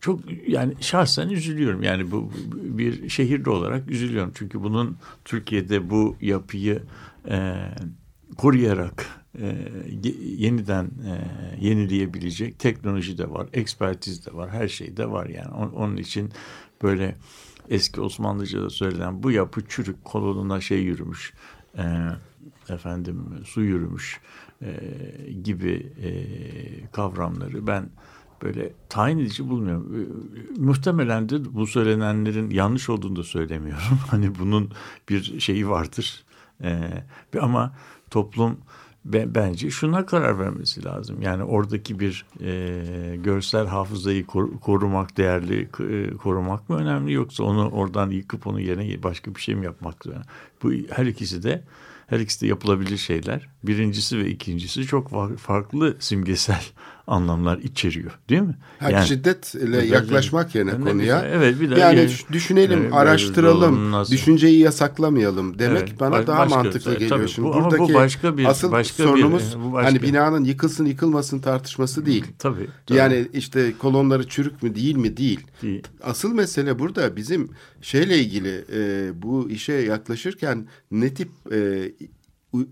çok 0.00 0.20
yani 0.48 0.74
şahsen 0.80 1.28
üzülüyorum. 1.28 1.82
Yani 1.82 2.10
bu 2.10 2.32
bir 2.54 3.08
şehirli 3.08 3.50
olarak 3.50 3.90
üzülüyorum. 3.90 4.32
Çünkü 4.34 4.62
bunun 4.62 4.96
Türkiye'de 5.24 5.90
bu 5.90 6.16
yapıyı 6.20 6.82
e, 7.28 7.54
koruyarak 8.38 9.06
e, 9.40 9.46
ye- 10.04 10.34
yeniden 10.36 10.84
e, 10.84 11.12
yenileyebilecek 11.66 12.58
teknoloji 12.58 13.18
de 13.18 13.30
var, 13.30 13.46
ekspertiz 13.52 14.26
de 14.26 14.34
var, 14.34 14.50
her 14.50 14.68
şey 14.68 14.96
de 14.96 15.10
var 15.10 15.26
yani. 15.26 15.48
On- 15.48 15.70
Onun 15.72 15.96
için 15.96 16.30
böyle 16.82 17.16
eski 17.68 18.00
Osmanlıca'da 18.00 18.70
söylenen 18.70 19.22
bu 19.22 19.30
yapı 19.30 19.60
çürük 19.68 20.04
kolonuna 20.04 20.60
şey 20.60 20.78
yürümüş, 20.82 21.32
e, 21.78 21.82
efendim 22.68 23.24
su 23.44 23.60
yürümüş 23.62 24.20
e, 24.62 24.70
gibi 25.42 25.92
e, 26.02 26.10
kavramları 26.92 27.66
ben 27.66 27.90
böyle 28.42 28.72
tayin 28.88 29.18
edici 29.18 29.48
bulmuyorum. 29.48 29.94
E, 30.00 30.60
Muhtemelen 30.60 31.28
de 31.28 31.54
bu 31.54 31.66
söylenenlerin 31.66 32.50
yanlış 32.50 32.88
olduğunu 32.88 33.16
da 33.16 33.22
söylemiyorum. 33.22 33.98
Hani 34.10 34.38
bunun 34.38 34.70
bir 35.08 35.40
şeyi 35.40 35.68
vardır. 35.68 36.24
E, 36.64 36.80
ama 37.40 37.72
toplum 38.10 38.58
be- 39.04 39.34
bence 39.34 39.70
şuna 39.70 40.06
karar 40.06 40.38
vermesi 40.38 40.84
lazım. 40.84 41.22
Yani 41.22 41.44
oradaki 41.44 42.00
bir 42.00 42.26
e, 42.40 43.16
görsel 43.16 43.66
hafızayı 43.66 44.26
kor- 44.26 44.60
korumak 44.60 45.16
değerli 45.16 45.68
e, 45.90 46.16
korumak 46.16 46.68
mı 46.68 46.76
önemli 46.76 47.12
yoksa 47.12 47.44
onu 47.44 47.70
oradan 47.70 48.10
yıkıp 48.10 48.46
onu 48.46 48.60
yerine 48.60 49.02
başka 49.02 49.34
bir 49.34 49.40
şey 49.40 49.54
mi 49.54 49.64
yapmak 49.64 50.06
önemli? 50.06 50.24
Bu 50.62 50.72
her 50.90 51.06
ikisi 51.06 51.42
de 51.42 51.62
her 52.06 52.20
ikisi 52.20 52.40
de 52.40 52.46
yapılabilir 52.46 52.96
şeyler. 52.96 53.48
Birincisi 53.62 54.18
ve 54.18 54.28
ikincisi 54.30 54.84
çok 54.86 55.10
fa- 55.10 55.36
farklı 55.36 55.96
simgesel 55.98 56.64
anlamlar 57.10 57.58
içeriyor 57.58 58.18
değil 58.28 58.40
mi? 58.42 58.54
Ha, 58.78 59.02
şiddetle 59.02 59.76
Evet, 59.78 59.90
yaklaşmak 59.90 60.54
yerine 60.54 60.72
de 60.72 60.76
konuya. 60.90 61.22
bir- 61.22 61.26
evet, 61.28 61.60
bir 61.60 61.70
de 61.70 61.80
yani 61.80 61.98
yani- 61.98 62.10
düşünelim, 62.32 62.82
Evet, 62.82 62.92
araştıralım, 62.94 63.92
nasıl- 63.92 64.12
düşünceyi 64.12 64.58
yasaklamayalım 64.58 65.58
demek 65.58 65.82
Evet, 65.88 66.00
bana 66.00 66.16
ba- 66.16 66.26
daha 66.26 66.38
başka- 66.38 66.56
mantıklı 66.62 66.92
geliyor. 66.92 67.10
tabii. 67.10 67.28
Şimdi 67.28 67.48
Bu- 67.48 67.54
ama 67.54 67.66
bu 67.66 67.70
buradaki 67.70 67.94
başka 67.94 68.36
bir- 68.38 68.44
asıl 68.44 68.72
başka 68.72 69.02
bir- 69.02 69.08
sorunumuz 69.08 69.56
bu 69.64 69.72
başka- 69.72 69.88
hani 69.90 70.02
binanın 70.02 70.44
yıkılsın 70.44 70.84
yıkılmasın 70.86 71.38
tartışması 71.38 72.06
değil. 72.06 72.24
Tabii. 72.38 72.66
tabii. 72.86 72.98
Yani 72.98 73.28
işte 73.32 73.72
kolonları 73.78 74.28
çürük 74.28 74.62
mü 74.62 74.74
değil 74.74 74.96
mi 74.96 75.16
değil. 75.16 75.40
Değil. 75.62 75.82
Asıl 76.02 76.32
mesele 76.34 76.78
burada 76.78 77.16
bizim 77.16 77.50
şeyle 77.82 78.18
ilgili 78.18 78.64
e, 78.72 79.10
bu 79.22 79.50
işe 79.50 79.72
yaklaşırken 79.72 80.66
ne 80.90 81.14
tip 81.14 81.28
e, 81.52 81.92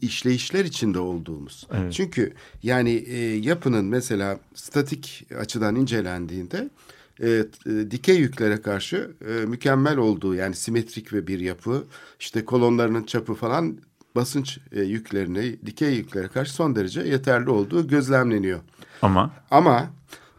işleyişler 0.00 0.64
içinde 0.64 0.98
olduğumuz. 0.98 1.66
Evet. 1.72 1.92
Çünkü 1.92 2.34
yani 2.62 2.90
e, 2.90 3.36
yapının 3.36 3.84
mesela 3.84 4.40
statik 4.54 5.26
açıdan 5.40 5.76
incelendiğinde 5.76 6.70
e, 7.22 7.28
e, 7.28 7.90
dikey 7.90 8.16
yüklere 8.16 8.62
karşı 8.62 9.10
e, 9.28 9.46
mükemmel 9.46 9.96
olduğu 9.96 10.34
yani 10.34 10.54
simetrik 10.54 11.12
ve 11.12 11.26
bir 11.26 11.40
yapı 11.40 11.84
işte 12.20 12.44
kolonlarının 12.44 13.04
çapı 13.04 13.34
falan 13.34 13.78
basınç 14.16 14.58
e, 14.72 14.80
yüklerine 14.80 15.42
dikey 15.66 15.94
yüklere 15.94 16.28
karşı 16.28 16.52
son 16.52 16.76
derece 16.76 17.00
yeterli 17.00 17.50
olduğu 17.50 17.88
gözlemleniyor. 17.88 18.60
Ama 19.02 19.30
Ama 19.50 19.90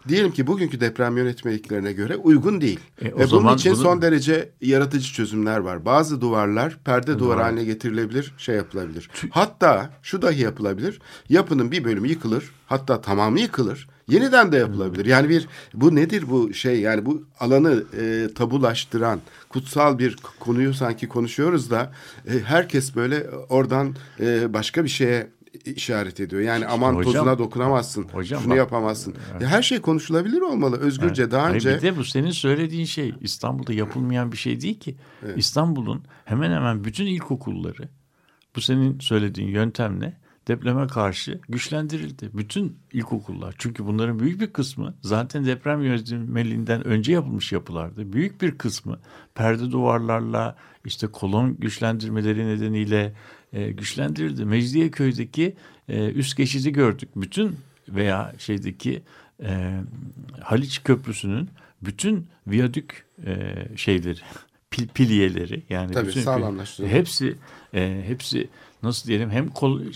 diyelim 0.07 0.31
ki 0.31 0.47
bugünkü 0.47 0.79
deprem 0.79 1.17
yönetmeliklerine 1.17 1.93
göre 1.93 2.15
uygun 2.15 2.61
değil. 2.61 2.79
E, 3.01 3.13
o 3.13 3.19
Ve 3.19 3.31
bunun 3.31 3.55
için 3.55 3.73
bunu- 3.73 3.81
son 3.81 4.01
derece 4.01 4.49
yaratıcı 4.61 5.13
çözümler 5.13 5.57
var. 5.57 5.85
Bazı 5.85 6.21
duvarlar 6.21 6.77
perde 6.85 7.19
duvar 7.19 7.41
haline 7.41 7.63
getirilebilir, 7.63 8.33
şey 8.37 8.55
yapılabilir. 8.55 9.09
Hatta 9.29 9.89
şu 10.03 10.21
dahi 10.21 10.41
yapılabilir. 10.41 10.99
Yapının 11.29 11.71
bir 11.71 11.83
bölümü 11.83 12.07
yıkılır, 12.07 12.51
hatta 12.65 13.01
tamamı 13.01 13.39
yıkılır. 13.39 13.87
Yeniden 14.07 14.51
de 14.51 14.57
yapılabilir. 14.57 15.05
Yani 15.05 15.29
bir 15.29 15.47
bu 15.73 15.95
nedir 15.95 16.29
bu 16.29 16.53
şey 16.53 16.79
yani 16.79 17.05
bu 17.05 17.23
alanı 17.39 17.83
e, 17.99 18.33
tabulaştıran 18.35 19.19
kutsal 19.49 19.99
bir 19.99 20.15
konuyu 20.39 20.73
sanki 20.73 21.07
konuşuyoruz 21.07 21.69
da 21.71 21.91
e, 22.27 22.39
herkes 22.39 22.95
böyle 22.95 23.29
oradan 23.49 23.95
e, 24.19 24.53
başka 24.53 24.83
bir 24.83 24.89
şeye 24.89 25.27
işaret 25.65 26.19
ediyor. 26.19 26.41
Yani 26.41 26.67
aman 26.67 26.93
hocam- 26.93 27.03
tozuna 27.13 27.39
dokunamazsın. 27.39 28.03
Hocam 28.03 28.41
şunu 28.41 28.51
bak- 28.51 28.57
yapamazsın. 28.57 29.15
Ya 29.41 29.47
her 29.47 29.61
şey 29.61 29.81
konuşulabilir 29.81 30.41
olmalı. 30.41 30.77
Özgürce 30.79 31.31
daha 31.31 31.43
Hayır, 31.43 31.55
önce 31.55 31.75
bir 31.77 31.81
de 31.81 31.97
bu 31.97 32.03
senin 32.03 32.31
söylediğin 32.31 32.85
şey 32.85 33.13
İstanbul'da 33.21 33.73
yapılmayan 33.73 34.31
bir 34.31 34.37
şey 34.37 34.61
değil 34.61 34.79
ki. 34.79 34.97
İstanbul'un 35.35 36.03
hemen 36.25 36.51
hemen 36.51 36.83
bütün 36.83 37.05
ilkokulları 37.05 37.89
bu 38.55 38.61
senin 38.61 38.99
söylediğin 38.99 39.47
yöntemle 39.47 40.17
depreme 40.47 40.87
karşı 40.87 41.39
güçlendirildi. 41.49 42.29
Bütün 42.33 42.77
ilkokullar. 42.93 43.55
Çünkü 43.57 43.85
bunların 43.85 44.19
büyük 44.19 44.41
bir 44.41 44.53
kısmı 44.53 44.93
zaten 45.01 45.45
deprem 45.45 45.83
yönetmeliğinden 45.83 46.87
önce 46.87 47.13
yapılmış 47.13 47.51
yapılardı. 47.51 48.13
Büyük 48.13 48.41
bir 48.41 48.57
kısmı 48.57 48.99
perde 49.35 49.71
duvarlarla 49.71 50.55
işte 50.85 51.07
kolon 51.07 51.57
güçlendirmeleri 51.57 52.47
nedeniyle 52.47 53.13
e, 53.53 53.71
güçlendirildi. 53.71 54.45
Mecidiyeköy'deki 54.45 55.55
e, 55.89 56.11
üst 56.11 56.37
geçidi 56.37 56.71
gördük. 56.71 57.09
Bütün 57.15 57.55
veya 57.89 58.33
şeydeki 58.37 59.01
e, 59.43 59.79
Haliç 60.41 60.83
Köprüsü'nün 60.83 61.49
bütün 61.81 62.27
viyadük 62.47 63.05
e, 63.25 63.55
şeyleri 63.75 64.19
pil, 64.71 64.87
pilyeleri 64.87 65.63
yani 65.69 65.91
Tabii, 65.91 66.07
bütün 66.07 66.21
sağlamlaştırıldı. 66.21 66.91
hepsi 66.93 67.35
e, 67.73 68.01
hepsi 68.07 68.47
nasıl 68.83 69.07
diyelim 69.07 69.29
hem 69.29 69.47
kol 69.49 69.81
e, 69.81 69.87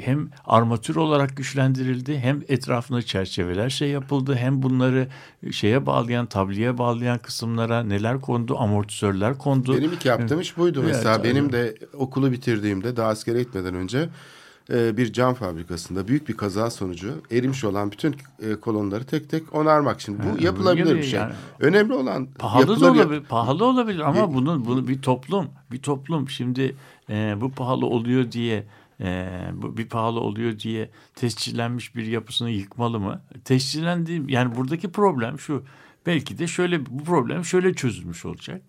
hem 0.00 0.30
armatür 0.46 0.96
olarak 0.96 1.36
güçlendirildi 1.36 2.18
hem 2.18 2.42
etrafına 2.48 3.02
çerçeveler 3.02 3.70
şey 3.70 3.88
yapıldı 3.88 4.34
hem 4.34 4.62
bunları 4.62 5.08
şeye 5.52 5.86
bağlayan 5.86 6.26
tabliye 6.26 6.78
bağlayan 6.78 7.18
kısımlara 7.18 7.82
neler 7.82 8.20
kondu 8.20 8.58
amortisörler 8.58 9.38
kondu. 9.38 9.76
benim 9.78 9.92
ilk 9.92 10.04
yaptığım 10.04 10.40
iş 10.40 10.56
buydu 10.56 10.80
Evet, 10.84 10.94
mesela. 10.94 11.16
tabii. 11.16 11.28
Benim 11.28 11.52
de 11.52 11.74
okulu 11.94 12.32
bitirdiğimde 12.32 12.96
daha 12.96 13.08
askere 13.08 13.42
gitmeden 13.42 13.74
önce 13.74 14.08
e, 14.72 14.96
bir 14.96 15.12
cam 15.12 15.34
fabrikasında 15.34 16.08
büyük 16.08 16.28
bir 16.28 16.36
kaza 16.36 16.70
sonucu 16.70 17.22
erimiş 17.30 17.64
olan 17.64 17.92
bütün 17.92 18.16
e, 18.42 18.54
kolonları 18.54 19.04
tek 19.04 19.30
tek 19.30 19.54
onarmak. 19.54 20.00
Şimdi 20.00 20.18
bu 20.22 20.28
Ha, 20.28 20.36
yapılabilir 20.40 20.96
bir 20.96 21.02
şey. 21.02 21.20
yani. 21.20 21.32
Önemli 21.60 21.94
olan 21.94 22.26
Pahalı 22.38 22.80
da 22.80 22.92
olabilir, 22.92 23.22
pahalı 23.28 23.64
olabilir 23.64 24.00
ama 24.00 24.34
bunun 24.34 24.64
bunu 24.66 24.88
bir 24.88 25.02
toplum, 25.02 25.46
bir 25.72 25.82
toplum 25.82 26.28
şimdi 26.28 26.76
e, 27.10 27.36
bu 27.40 27.50
pahalı 27.52 27.86
oluyor 27.86 28.32
diye 28.32 28.66
e, 29.00 29.28
bu 29.52 29.76
bir 29.76 29.88
pahalı 29.88 30.20
oluyor 30.20 30.58
diye 30.58 30.90
tescillenmiş 31.14 31.94
bir 31.96 32.06
yapısını 32.06 32.50
yıkmalı 32.50 33.00
mı? 33.00 33.20
Tescillendi 33.44 34.22
yani 34.28 34.56
buradaki 34.56 34.92
problem 34.92 35.38
şu. 35.38 35.62
Belki 36.06 36.38
de 36.38 36.46
şöyle 36.46 36.86
bu 36.86 37.04
problem 37.04 37.44
şöyle 37.44 37.74
çözülmüş 37.74 38.24
olacak. 38.24 38.62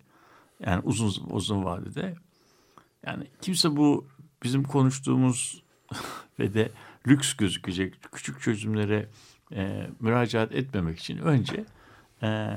Yani 0.66 0.82
uzun 0.84 1.12
uzun 1.30 1.64
vadede. 1.64 2.14
Yani 3.06 3.24
kimse 3.42 3.76
bu 3.76 4.06
bizim 4.42 4.62
konuştuğumuz 4.62 5.62
ve 6.38 6.54
de 6.54 6.70
lüks 7.06 7.34
gözükecek 7.34 7.94
küçük 8.12 8.40
çözümlere 8.40 9.08
e, 9.52 9.86
müracaat 10.00 10.52
etmemek 10.52 10.98
için 10.98 11.18
önce 11.18 11.64
e, 12.22 12.48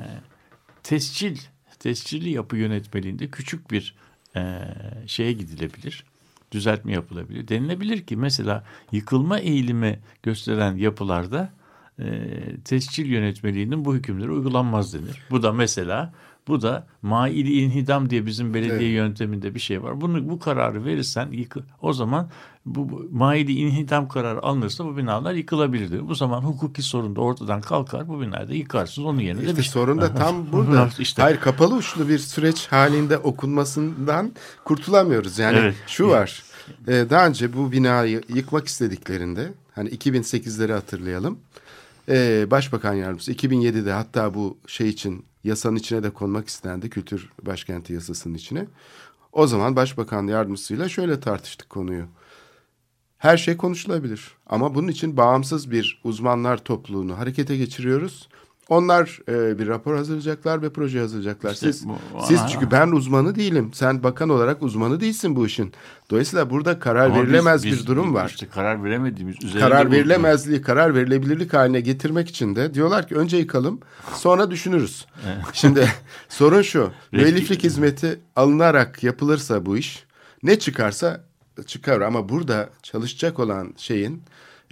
tescil, 0.84 1.38
tescilli 1.80 2.30
yapı 2.30 2.58
yönetmeliğinde 2.58 3.28
küçük 3.28 3.72
bir 3.72 3.96
e, 4.36 4.60
şeye 5.08 5.34
gidilebilir. 5.34 6.06
Düzeltme 6.52 6.92
yapılabilir. 6.92 7.48
Denilebilir 7.48 8.06
ki 8.06 8.18
mesela 8.18 8.64
yıkılma 8.92 9.40
eğilimi 9.40 10.00
gösteren 10.24 10.76
yapılarda 10.76 11.54
e, 12.00 12.06
tescil 12.66 13.06
yönetmeliğinin 13.06 13.86
bu 13.86 13.96
hükümleri 13.96 14.32
uygulanmaz 14.32 14.94
denir. 14.94 15.22
Bu 15.30 15.44
da 15.44 15.52
mesela 15.52 16.14
bu 16.48 16.62
da 16.62 16.88
maili 17.02 17.54
inhidam 17.62 18.10
diye 18.10 18.26
bizim 18.26 18.54
belediye 18.54 18.76
Evet. 18.90 18.96
yönteminde 18.98 19.56
bir 19.56 19.60
şey 19.60 19.84
var. 19.84 20.02
Bunu 20.02 20.30
bu 20.30 20.40
kararı 20.40 20.86
verirsen 20.86 21.32
yıkı, 21.32 21.64
o 21.82 21.94
zaman 21.94 22.30
bu, 22.66 23.08
maili 23.12 23.52
inhidam 23.54 24.08
kararı 24.08 24.44
alınırsa 24.44 24.86
bu 24.86 24.98
binalar 24.98 25.34
yıkılabilir. 25.34 26.08
Bu 26.10 26.16
zaman 26.16 26.42
hukuki 26.42 26.82
sorun 26.82 27.16
da 27.16 27.22
ortadan 27.22 27.62
kalkar. 27.62 28.08
Bu 28.08 28.22
binayı 28.22 28.48
da 28.48 28.54
yıkarsınız. 28.54 29.08
Onun 29.08 29.20
yerine 29.20 29.42
de 29.42 29.46
İşte 29.46 29.58
bir 29.58 29.64
şey- 29.64 29.72
sorun 29.72 30.02
da 30.02 30.16
tam 30.16 30.52
burada. 30.52 30.90
İşte. 31.00 31.22
Hayır 31.22 31.40
kapalı 31.40 31.76
uçlu 31.76 32.10
bir 32.10 32.18
süreç 32.20 32.68
halinde 32.68 33.18
okunmasından 33.18 34.32
kurtulamıyoruz. 34.66 35.40
Yani 35.40 35.58
Evet. 35.58 35.76
şu 35.88 36.08
var. 36.10 36.44
e, 36.88 36.92
daha 37.10 37.28
önce 37.28 37.54
bu 37.54 37.72
binayı 37.72 38.22
yıkmak 38.34 38.68
istediklerinde 38.68 39.54
hani 39.76 39.90
2008'leri 39.90 40.72
hatırlayalım. 40.74 41.40
E, 42.10 42.48
Başbakan 42.52 42.94
Yardımcısı 42.94 43.32
2007'de 43.32 43.92
hatta 43.92 44.34
bu 44.34 44.58
şey 44.68 44.90
için 44.90 45.26
yasanın 45.44 45.76
içine 45.76 46.04
de 46.04 46.10
konmak 46.10 46.48
istendi. 46.48 46.90
Kültür 46.90 47.30
Başkenti 47.42 47.94
yasasının 47.94 48.34
içine. 48.34 48.66
O 49.32 49.48
zaman 49.48 49.76
başbakan 49.76 50.28
yardımcısıyla 50.28 50.90
şöyle 50.90 51.20
tartıştık 51.20 51.70
konuyu. 51.70 52.06
Her 53.18 53.38
şey 53.38 53.58
konuşulabilir 53.58 54.32
ama 54.46 54.76
bunun 54.76 54.88
için 54.88 55.18
bağımsız 55.18 55.72
bir 55.72 56.02
uzmanlar 56.04 56.58
topluluğunu 56.58 57.18
harekete 57.18 57.58
geçiriyoruz. 57.58 58.30
Onlar 58.70 59.20
e, 59.30 59.60
bir 59.60 59.68
rapor 59.68 59.96
hazırlayacaklar 59.96 60.62
ve 60.62 60.70
proje 60.70 61.00
hazırlayacaklar. 61.00 61.54
İşte 61.54 61.74
siz, 61.74 61.88
bu- 61.88 61.98
siz 62.28 62.40
çünkü 62.52 62.72
ben 62.72 62.88
uzmanı 62.88 63.36
değilim. 63.36 63.72
Sen 63.74 64.04
bakan 64.04 64.30
olarak 64.30 64.64
uzmanı 64.64 65.00
değilsin 65.00 65.36
bu 65.36 65.46
işin. 65.46 65.74
Dolayısıyla 66.12 66.50
burada 66.50 66.80
karar 66.80 67.06
Ama 67.06 67.16
biz- 67.16 67.24
verilemez 67.24 67.64
biz- 67.66 67.82
bir 67.82 67.86
durum 67.86 68.14
var. 68.14 68.30
İşte 68.30 68.48
karar 68.48 68.84
veremediğimiz 68.84 69.36
üzerinde 69.44 69.60
karar 69.70 69.92
verilemezliği, 69.92 70.62
karar 70.62 70.96
verilebilirlik 70.96 71.54
haline 71.54 71.80
getirmek 71.82 72.30
için 72.30 72.56
de 72.56 72.74
diyorlar 72.74 73.08
ki 73.08 73.16
önce 73.16 73.38
yıkalım, 73.38 73.80
sonra 74.14 74.52
düşünürüz. 74.52 75.06
Şimdi 75.54 75.88
sorun 76.30 76.62
şu, 76.62 76.92
müelliflik 77.12 77.64
hizmeti 77.64 78.20
alınarak 78.36 79.04
yapılırsa 79.04 79.66
bu 79.66 79.78
iş, 79.78 80.06
ne 80.44 80.60
çıkarsa 80.60 81.24
çıkar 81.66 82.02
ama 82.02 82.30
burada 82.30 82.70
çalışacak 82.84 83.40
olan 83.40 83.74
şeyin 83.78 84.22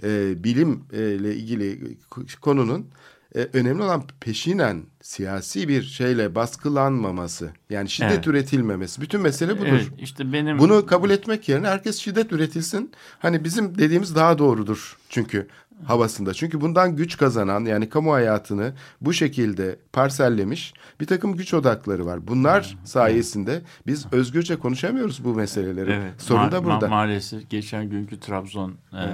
e, 0.02 0.44
bilimle 0.44 1.34
ilgili 1.34 1.96
konunun 2.40 2.86
e, 3.34 3.48
önemli 3.52 3.82
olan 3.82 4.02
peşinen 4.20 4.82
siyasi 5.02 5.68
bir 5.68 5.82
şeyle 5.82 6.34
baskılanmaması. 6.34 7.50
Yani 7.70 7.88
şiddet 7.90 8.12
Evet. 8.12 8.26
üretilmemesi. 8.26 9.00
Bütün 9.00 9.20
mesele 9.20 9.58
budur. 9.58 9.66
Evet, 9.68 9.88
işte 9.98 10.32
benim 10.32 10.58
Bunu 10.58 10.86
kabul 10.86 11.10
etmek 11.10 11.48
yerine 11.48 11.68
herkes 11.68 11.98
şiddet 11.98 12.32
üretilsin. 12.32 12.92
Hani 13.18 13.44
bizim 13.44 13.78
dediğimiz 13.78 14.14
daha 14.16 14.38
doğrudur 14.38 14.96
çünkü 15.08 15.48
havasında. 15.84 16.34
Çünkü 16.34 16.60
bundan 16.60 16.96
güç 16.96 17.16
kazanan 17.16 17.64
yani 17.64 17.88
kamu 17.88 18.12
hayatını 18.12 18.72
bu 19.00 19.12
şekilde 19.12 19.76
parsellemiş 19.92 20.74
bir 21.00 21.06
takım 21.06 21.36
güç 21.36 21.54
odakları 21.54 22.06
var. 22.06 22.28
Bunlar 22.28 22.76
sayesinde 22.84 23.62
biz 23.86 24.06
özgürce 24.12 24.56
konuşamıyoruz 24.56 25.24
bu 25.24 25.34
meseleleri. 25.34 25.90
Evet, 25.92 26.22
Sorun 26.22 26.40
ma- 26.40 26.52
da 26.52 26.56
ma- 26.58 26.64
burada. 26.64 26.88
maalesef 26.88 27.50
geçen 27.50 27.90
günkü 27.90 28.20
Trabzon 28.20 28.70
e, 28.92 29.04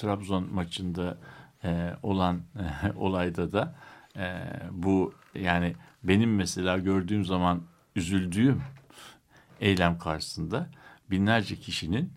Trabzon 0.00 0.48
maçında 0.54 1.18
e, 1.64 1.94
olan 2.02 2.42
e, 2.56 2.92
olayda 2.96 3.52
da 3.52 3.74
e, 4.16 4.42
bu 4.70 5.14
yani 5.34 5.74
benim 6.02 6.36
mesela 6.36 6.78
gördüğüm 6.78 7.24
zaman 7.24 7.62
üzüldüğüm 7.96 8.62
eylem 9.60 9.98
karşısında 9.98 10.70
binlerce 11.10 11.56
kişinin 11.56 12.12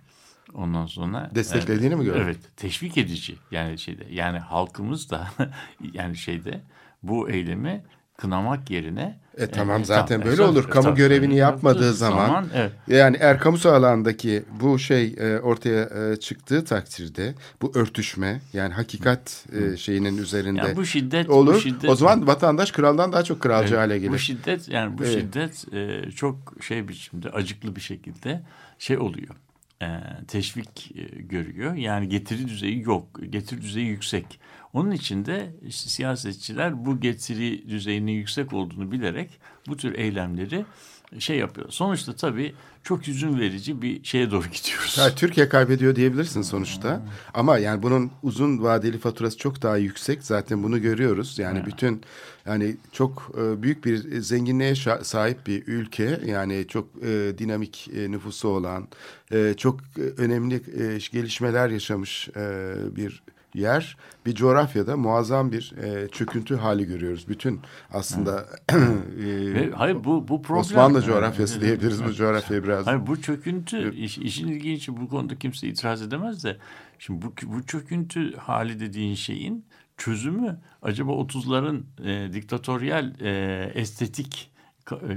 ondan 0.54 0.86
sonra 0.86 1.32
Desteklediğini 1.36 1.96
mi 1.96 2.06
gördün? 2.06 2.20
Evet, 2.22 2.40
teşvik 2.58 2.98
edici 2.98 3.36
yani 3.52 3.78
şeyde 3.78 4.06
yani 4.10 4.40
halkımız 4.40 5.10
da 5.12 5.28
yani 5.94 6.18
şeyde 6.18 6.62
bu 7.04 7.30
eylemi 7.30 7.84
kınamak 8.18 8.72
yerine 8.72 9.18
E 9.38 9.48
tamam 9.48 9.82
e, 9.82 9.86
zaten 9.86 10.08
tamam, 10.08 10.26
böyle 10.26 10.42
esas- 10.42 10.52
olur. 10.52 10.70
Kamu 10.70 10.84
tabii, 10.84 10.98
görevini 10.98 11.36
yapmadığı 11.36 11.84
yaptığı 11.84 11.94
zaman, 11.94 12.48
evet. 12.56 12.72
yani 12.88 13.18
eğer 13.20 13.40
kamusal 13.40 13.74
alandaki 13.74 14.44
bu 14.60 14.80
şey 14.80 15.16
e, 15.18 15.40
ortaya 15.40 15.84
e, 15.84 16.16
çıktığı 16.20 16.66
takdirde 16.66 17.34
bu 17.62 17.72
örtüşme 17.76 18.42
yani 18.54 18.74
hakikat 18.74 19.46
e, 19.74 19.78
şeyinin 19.78 20.18
üzerinde 20.18 20.60
Ya 20.62 20.76
bu 20.76 20.86
şiddet 20.86 21.30
olur. 21.30 21.56
bu 21.56 21.60
şiddet, 21.60 21.90
o 21.90 21.96
zaman 21.96 22.28
vatandaş 22.28 22.72
kraldan 22.72 23.14
daha 23.14 23.24
çok 23.24 23.42
kralcı 23.42 23.68
Evet, 23.68 23.78
hale 23.80 24.00
gelir. 24.00 24.12
Bu 24.12 24.20
şiddet 24.20 24.70
yani 24.70 24.98
bu 24.98 25.04
Evet. 25.04 25.14
şiddet 25.14 25.74
e, 25.74 26.12
çok 26.12 26.54
şey 26.62 26.88
biçimde 26.88 27.30
acıklı 27.30 27.76
bir 27.76 27.82
şekilde 27.82 28.42
şey 28.80 28.98
oluyor. 28.98 29.36
E, 29.82 29.88
teşvik 30.28 30.92
e, 30.96 31.22
görüyor. 31.22 31.74
Yani 31.74 32.10
getiri 32.10 32.48
düzeyi 32.48 32.82
yok. 32.82 33.20
Getiri 33.30 33.62
düzeyi 33.62 33.88
yüksek. 33.88 34.40
Onun 34.76 34.92
için 34.92 35.26
de 35.26 35.56
işte 35.68 35.90
siyasetçiler 35.90 36.86
bu 36.86 37.00
getiri 37.00 37.70
düzeyinin 37.70 38.12
yüksek 38.12 38.54
olduğunu 38.54 38.92
bilerek 38.92 39.30
bu 39.68 39.78
tür 39.78 39.98
eylemleri 39.98 40.66
şey 41.20 41.38
yapıyor. 41.38 41.70
Sonuçta 41.70 42.16
tabii 42.16 42.56
çok 42.84 43.08
hüzün 43.08 43.40
verici 43.40 43.82
bir 43.82 44.04
şeye 44.04 44.32
doğru 44.32 44.48
gidiyoruz. 44.48 44.98
Ha, 44.98 45.16
Türkiye 45.16 45.50
kaybediyor 45.50 45.96
diyebilirsin 45.96 46.42
sonuçta. 46.42 47.02
Ama 47.34 47.58
yani 47.58 47.84
bunun 47.84 48.12
uzun 48.24 48.64
vadeli 48.64 48.98
faturası 48.98 49.38
çok 49.38 49.62
daha 49.62 49.78
yüksek. 49.78 50.24
Zaten 50.24 50.64
bunu 50.64 50.82
görüyoruz. 50.82 51.40
Yani 51.40 51.66
bütün 51.66 52.02
yani 52.46 52.76
çok 52.92 53.32
e, 53.38 53.64
büyük 53.64 53.86
bir 53.86 54.22
zenginliğe 54.22 54.76
sahip 55.04 55.48
bir 55.48 55.68
ülke. 55.68 56.20
Yani 56.26 56.66
çok 56.68 56.88
e, 57.04 57.38
dinamik 57.38 57.90
e, 57.96 58.12
nüfusu 58.12 58.48
olan, 58.48 58.88
e, 59.32 59.54
çok 59.58 59.80
e, 59.98 60.02
önemli 60.02 60.56
e, 60.56 60.98
gelişmeler 61.12 61.70
yaşamış 61.70 62.30
e, 62.30 62.74
bir 62.96 63.24
yer. 63.56 63.98
Bir 64.26 64.36
coğrafyada 64.36 64.98
muazzam 64.98 65.52
bir 65.52 65.74
e, 65.84 66.08
çöküntü 66.08 66.56
hali 66.56 66.86
görüyoruz. 66.86 67.28
Bütün 67.28 67.62
aslında 67.94 68.46
e, 68.70 69.54
Ve 69.54 69.72
hayır 69.72 70.04
bu 70.04 70.28
bu 70.28 70.42
problem 70.42 70.62
Osmanlı 70.62 71.02
coğrafyası 71.02 71.62
diyebiliriz 71.62 72.04
bu 72.04 72.14
coğrafyayı 72.14 72.64
biraz. 72.64 72.88
Hayır 72.88 73.08
bu 73.08 73.22
çöküntü 73.22 73.96
iş, 73.96 74.18
işin 74.18 74.48
ilginci 74.48 74.98
bu 74.98 75.10
konuda 75.10 75.36
kimse 75.36 75.68
itiraz 75.68 76.02
edemez 76.02 76.44
de 76.44 76.58
şimdi 77.00 77.26
bu 77.26 77.34
bu 77.44 77.66
çöküntü 77.66 78.36
hali 78.36 78.80
dediğin 78.80 79.16
şeyin 79.16 79.66
çözümü 79.98 80.60
acaba 80.82 81.12
30'ların 81.12 81.82
e, 82.04 82.34
diktatöryel 82.34 83.14
e, 83.22 83.72
estetik 83.74 84.55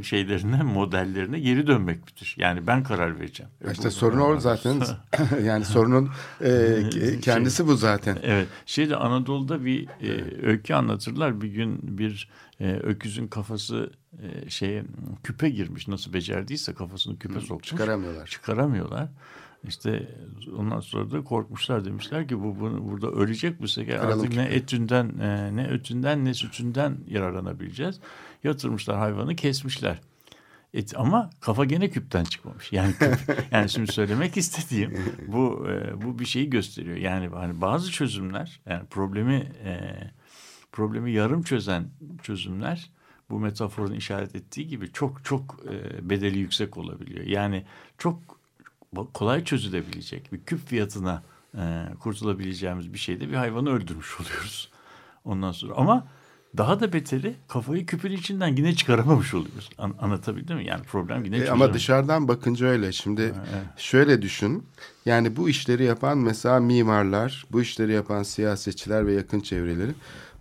şeylerine 0.03 0.63
modellerine 0.63 1.41
geri 1.41 1.67
dönmek 1.67 2.07
midir? 2.07 2.35
Yani 2.39 2.67
ben 2.67 2.83
karar 2.83 3.21
vereceğim. 3.21 3.53
E, 3.69 3.73
İşte 3.73 3.85
bu- 3.89 3.91
sorun 3.91 4.21
o 4.21 4.41
zaten. 4.41 4.83
yani 5.45 5.65
sorunun 5.65 6.11
e, 6.41 6.47
ke- 6.49 7.21
kendisi 7.21 7.67
bu 7.67 7.77
zaten. 7.77 8.19
Evet. 8.23 8.49
Şeyde 8.67 8.97
Anadolu'da 8.97 9.65
bir 9.65 9.89
e, 10.03 10.47
öykü 10.47 10.75
anlatırlar. 10.75 11.41
Bir 11.41 11.49
gün 11.49 11.99
bir 11.99 12.29
e, 12.61 12.73
öküzün 12.73 13.29
kafası 13.29 13.91
e, 14.23 14.51
şeye 14.51 14.85
küpe 15.25 15.51
girmiş. 15.51 15.89
Nasıl 15.89 16.13
becerdiyse 16.13 16.75
kafasını 16.75 17.19
küpe 17.19 17.41
sokmuş. 17.41 17.69
Çıkaramıyorlar. 17.69 18.27
Çıkaramıyorlar. 18.27 19.09
İşte 19.65 20.09
ondan 20.57 20.81
sonra 20.81 21.11
da 21.11 21.25
korkmuşlar 21.25 21.85
demişler 21.85 22.29
ki 22.29 22.39
bu, 22.39 22.61
bu 22.61 22.89
burada 22.91 23.11
ölecek 23.11 23.63
bu 23.63 23.67
Kıralım 24.01 24.21
artık 24.21 24.37
ne 24.37 24.45
etünden 24.45 25.19
e, 25.19 25.57
ne 25.57 25.69
ötünden 25.69 26.25
ne 26.25 26.35
sütünden 26.35 26.97
yararlanabileceğiz. 27.09 28.01
Yatırmışlar 28.45 28.97
hayvanı 28.97 29.37
kesmişler. 29.37 30.01
Et, 30.75 30.93
ama 30.97 31.31
kafa 31.41 31.65
gene 31.65 31.91
küpten 31.91 32.25
çıkmamış. 32.25 32.73
Yani 32.73 32.95
küp, 32.99 33.47
yani 33.51 33.71
şimdi 33.71 33.93
söylemek 33.93 34.37
istediğim 34.37 34.99
bu 35.27 35.67
e, 35.69 36.03
bu 36.03 36.19
bir 36.19 36.25
şeyi 36.25 36.51
gösteriyor. 36.51 36.97
Yani 36.97 37.29
hani 37.29 37.61
bazı 37.61 37.93
çözümler 37.93 38.61
yani 38.67 38.87
problemi 38.87 39.53
e, 39.65 39.95
problemi 40.73 41.13
yarım 41.13 41.43
çözen 41.43 41.91
çözümler 42.23 42.91
bu 43.31 43.39
metaforun 43.39 43.93
işaret 43.93 44.35
ettiği 44.35 44.69
gibi 44.69 44.93
çok 44.93 45.25
çok 45.25 45.61
e, 45.71 46.09
bedeli 46.11 46.39
yüksek 46.39 46.77
olabiliyor. 46.77 47.27
Yani 47.27 47.65
çok 47.99 48.39
kolay 49.15 49.45
çözülebilecek 49.45 50.33
bir 50.33 50.45
küp 50.45 50.67
fiyatına 50.67 51.23
e, 51.55 51.87
kurtulabileceğimiz 52.01 52.93
bir 52.93 52.99
şeyde 52.99 53.29
bir 53.29 53.35
hayvanı 53.35 53.71
öldürmüş 53.71 54.21
oluyoruz. 54.21 54.71
Ondan 55.25 55.53
sonra 55.53 55.75
ama 55.75 56.07
daha 56.59 56.81
da 56.81 56.93
beteri 56.93 57.35
kafayı 57.49 57.87
küpün 57.87 58.11
içinden 58.13 58.57
yine 58.57 58.75
çıkaramamış 58.77 59.35
oluyoruz. 59.35 59.71
An- 59.79 59.95
anlatabildim 60.01 60.57
mi? 60.57 60.67
Yani 60.67 60.83
problem 60.83 61.25
yine 61.25 61.37
E, 61.39 61.51
ama 61.51 61.75
dışarıdan 61.75 62.29
bakınca 62.29 62.67
öyle. 62.67 62.93
Şimdi 62.93 63.33
şöyle 63.77 64.23
düşün. 64.23 64.65
Yani 65.07 65.37
bu 65.37 65.49
işleri 65.49 65.85
yapan 65.85 66.19
mesela 66.19 66.61
mimarlar, 66.61 67.47
bu 67.53 67.63
işleri 67.63 67.93
yapan 67.93 68.23
siyasetçiler 68.23 69.07
ve 69.07 69.13
yakın 69.13 69.41
çevreleri. 69.41 69.91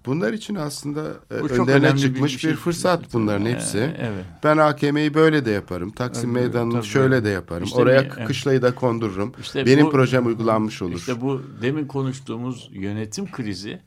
Bunlar 0.06 0.34
için 0.34 0.56
aslında 0.56 1.02
e, 1.32 1.42
Bu 1.42 1.48
önlerine 1.48 1.94
bir 1.94 2.00
çıkmış 2.00 2.34
bir, 2.34 2.40
şey. 2.40 2.54
fırsat 2.54 3.14
bunların 3.14 3.46
E, 3.46 3.52
hepsi. 3.54 3.78
evet. 3.98 4.26
Ben 4.44 4.58
AKM'yi 4.58 5.14
böyle 5.14 5.46
de 5.46 5.52
yaparım. 5.52 5.92
Taksim 5.92 6.34
Tabii, 6.34 6.42
Meydanı'nı 6.44 6.74
tabii. 6.74 6.86
şöyle 6.86 7.24
de 7.24 7.30
yaparım. 7.30 7.64
İşte 7.64 7.78
Oraya 7.82 8.02
evet. 8.02 8.28
kışlayı 8.28 8.62
da 8.62 8.76
kondururum. 8.76 9.34
İşte 9.42 9.66
Benim 9.66 9.86
bu- 9.86 9.90
projem 9.92 10.26
uygulanmış 10.28 10.82
olur. 10.82 10.96
İşte 10.96 11.22
bu 11.22 11.42
demin 11.62 11.86
konuştuğumuz 11.88 12.70
yönetim 12.72 13.32
krizi, 13.32 13.80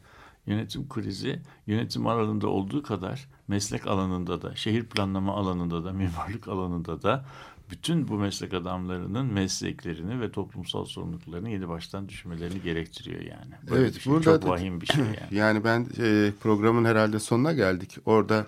yönetim 0.46 0.88
krizi 0.88 1.40
yönetim 1.66 2.06
alanında 2.06 2.48
olduğu 2.48 2.82
kadar 2.82 3.28
meslek 3.48 3.86
alanında 3.86 4.42
da, 4.42 4.56
şehir 4.56 4.84
planlama 4.84 5.34
alanında 5.36 5.84
da, 5.84 5.92
mimarlık 5.92 6.48
alanında 6.48 7.02
da 7.02 7.24
bütün 7.70 8.08
bu 8.08 8.14
meslek 8.14 8.54
adamlarının 8.54 9.26
mesleklerini 9.26 10.20
ve 10.20 10.32
toplumsal 10.32 10.84
sorumluluklarını 10.84 11.50
yeni 11.50 11.68
baştan 11.68 12.08
düşünmelerini 12.08 12.62
gerektiriyor 12.62 13.20
yani. 13.20 13.52
Böyle 13.70 13.82
Evet, 13.82 13.94
bir 13.94 14.00
şey, 14.00 14.12
burada 14.12 14.24
çok 14.24 14.42
da- 14.42 14.48
vahim 14.48 14.80
bir 14.80 14.86
şey 14.86 15.04
yani. 15.04 15.16
Yani 15.30 15.64
ben 15.64 15.86
e, 15.98 16.32
programın 16.40 16.84
herhalde 16.84 17.18
sonuna 17.18 17.52
geldik. 17.52 17.96
Orada 18.06 18.46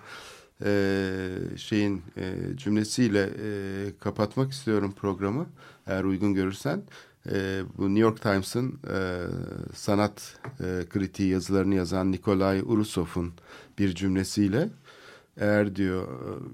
e, 0.64 1.28
şeyin 1.57 2.03
e, 2.16 2.34
cümlesiyle 2.57 3.30
e, 3.45 3.49
kapatmak 4.01 4.53
istiyorum 4.53 4.95
programı. 4.97 5.47
Eğer 5.86 6.05
uygun 6.05 6.34
görürsen. 6.34 6.82
E, 7.30 7.62
bu 7.78 7.88
New 7.88 8.00
York 8.00 8.22
Times'ın 8.22 8.78
e, 8.94 9.26
sanat 9.74 10.38
e, 10.60 10.64
kritiği 10.90 11.28
yazılarını 11.28 11.74
yazan 11.74 12.12
Nikolay 12.12 12.60
Urusov'un 12.60 13.32
bir 13.78 13.94
cümlesiyle 13.94 14.68
eğer 15.36 15.76
diyor 15.76 16.08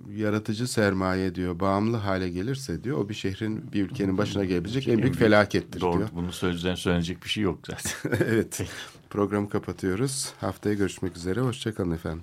e, 0.09 0.21
yaratıcı 0.21 0.69
sermaye 0.69 1.35
diyor 1.35 1.61
bağımlı 1.61 1.97
hale 1.97 2.29
gelirse 2.29 2.85
diyor 2.85 2.99
o 2.99 3.09
bir 3.09 3.15
şehrin 3.15 3.73
bir 3.73 3.83
ülkenin 3.83 4.19
başına 4.19 4.45
gelebilecek 4.45 4.89
en 4.89 5.03
büyük 5.03 5.17
felakettir 5.17 5.81
Doğru, 5.81 5.99
diyor. 5.99 6.09
bunu 6.15 6.33
sözden 6.33 6.75
söylenecek 6.75 7.25
bir 7.25 7.29
şey 7.29 7.45
yok 7.45 7.59
zaten. 7.67 8.27
evet. 8.27 8.63
Programı 9.11 9.49
kapatıyoruz. 9.49 10.33
Haftaya 10.41 10.75
görüşmek 10.75 11.17
üzere. 11.17 11.41
Hoşçakalın 11.41 11.91
efendim. 11.91 12.23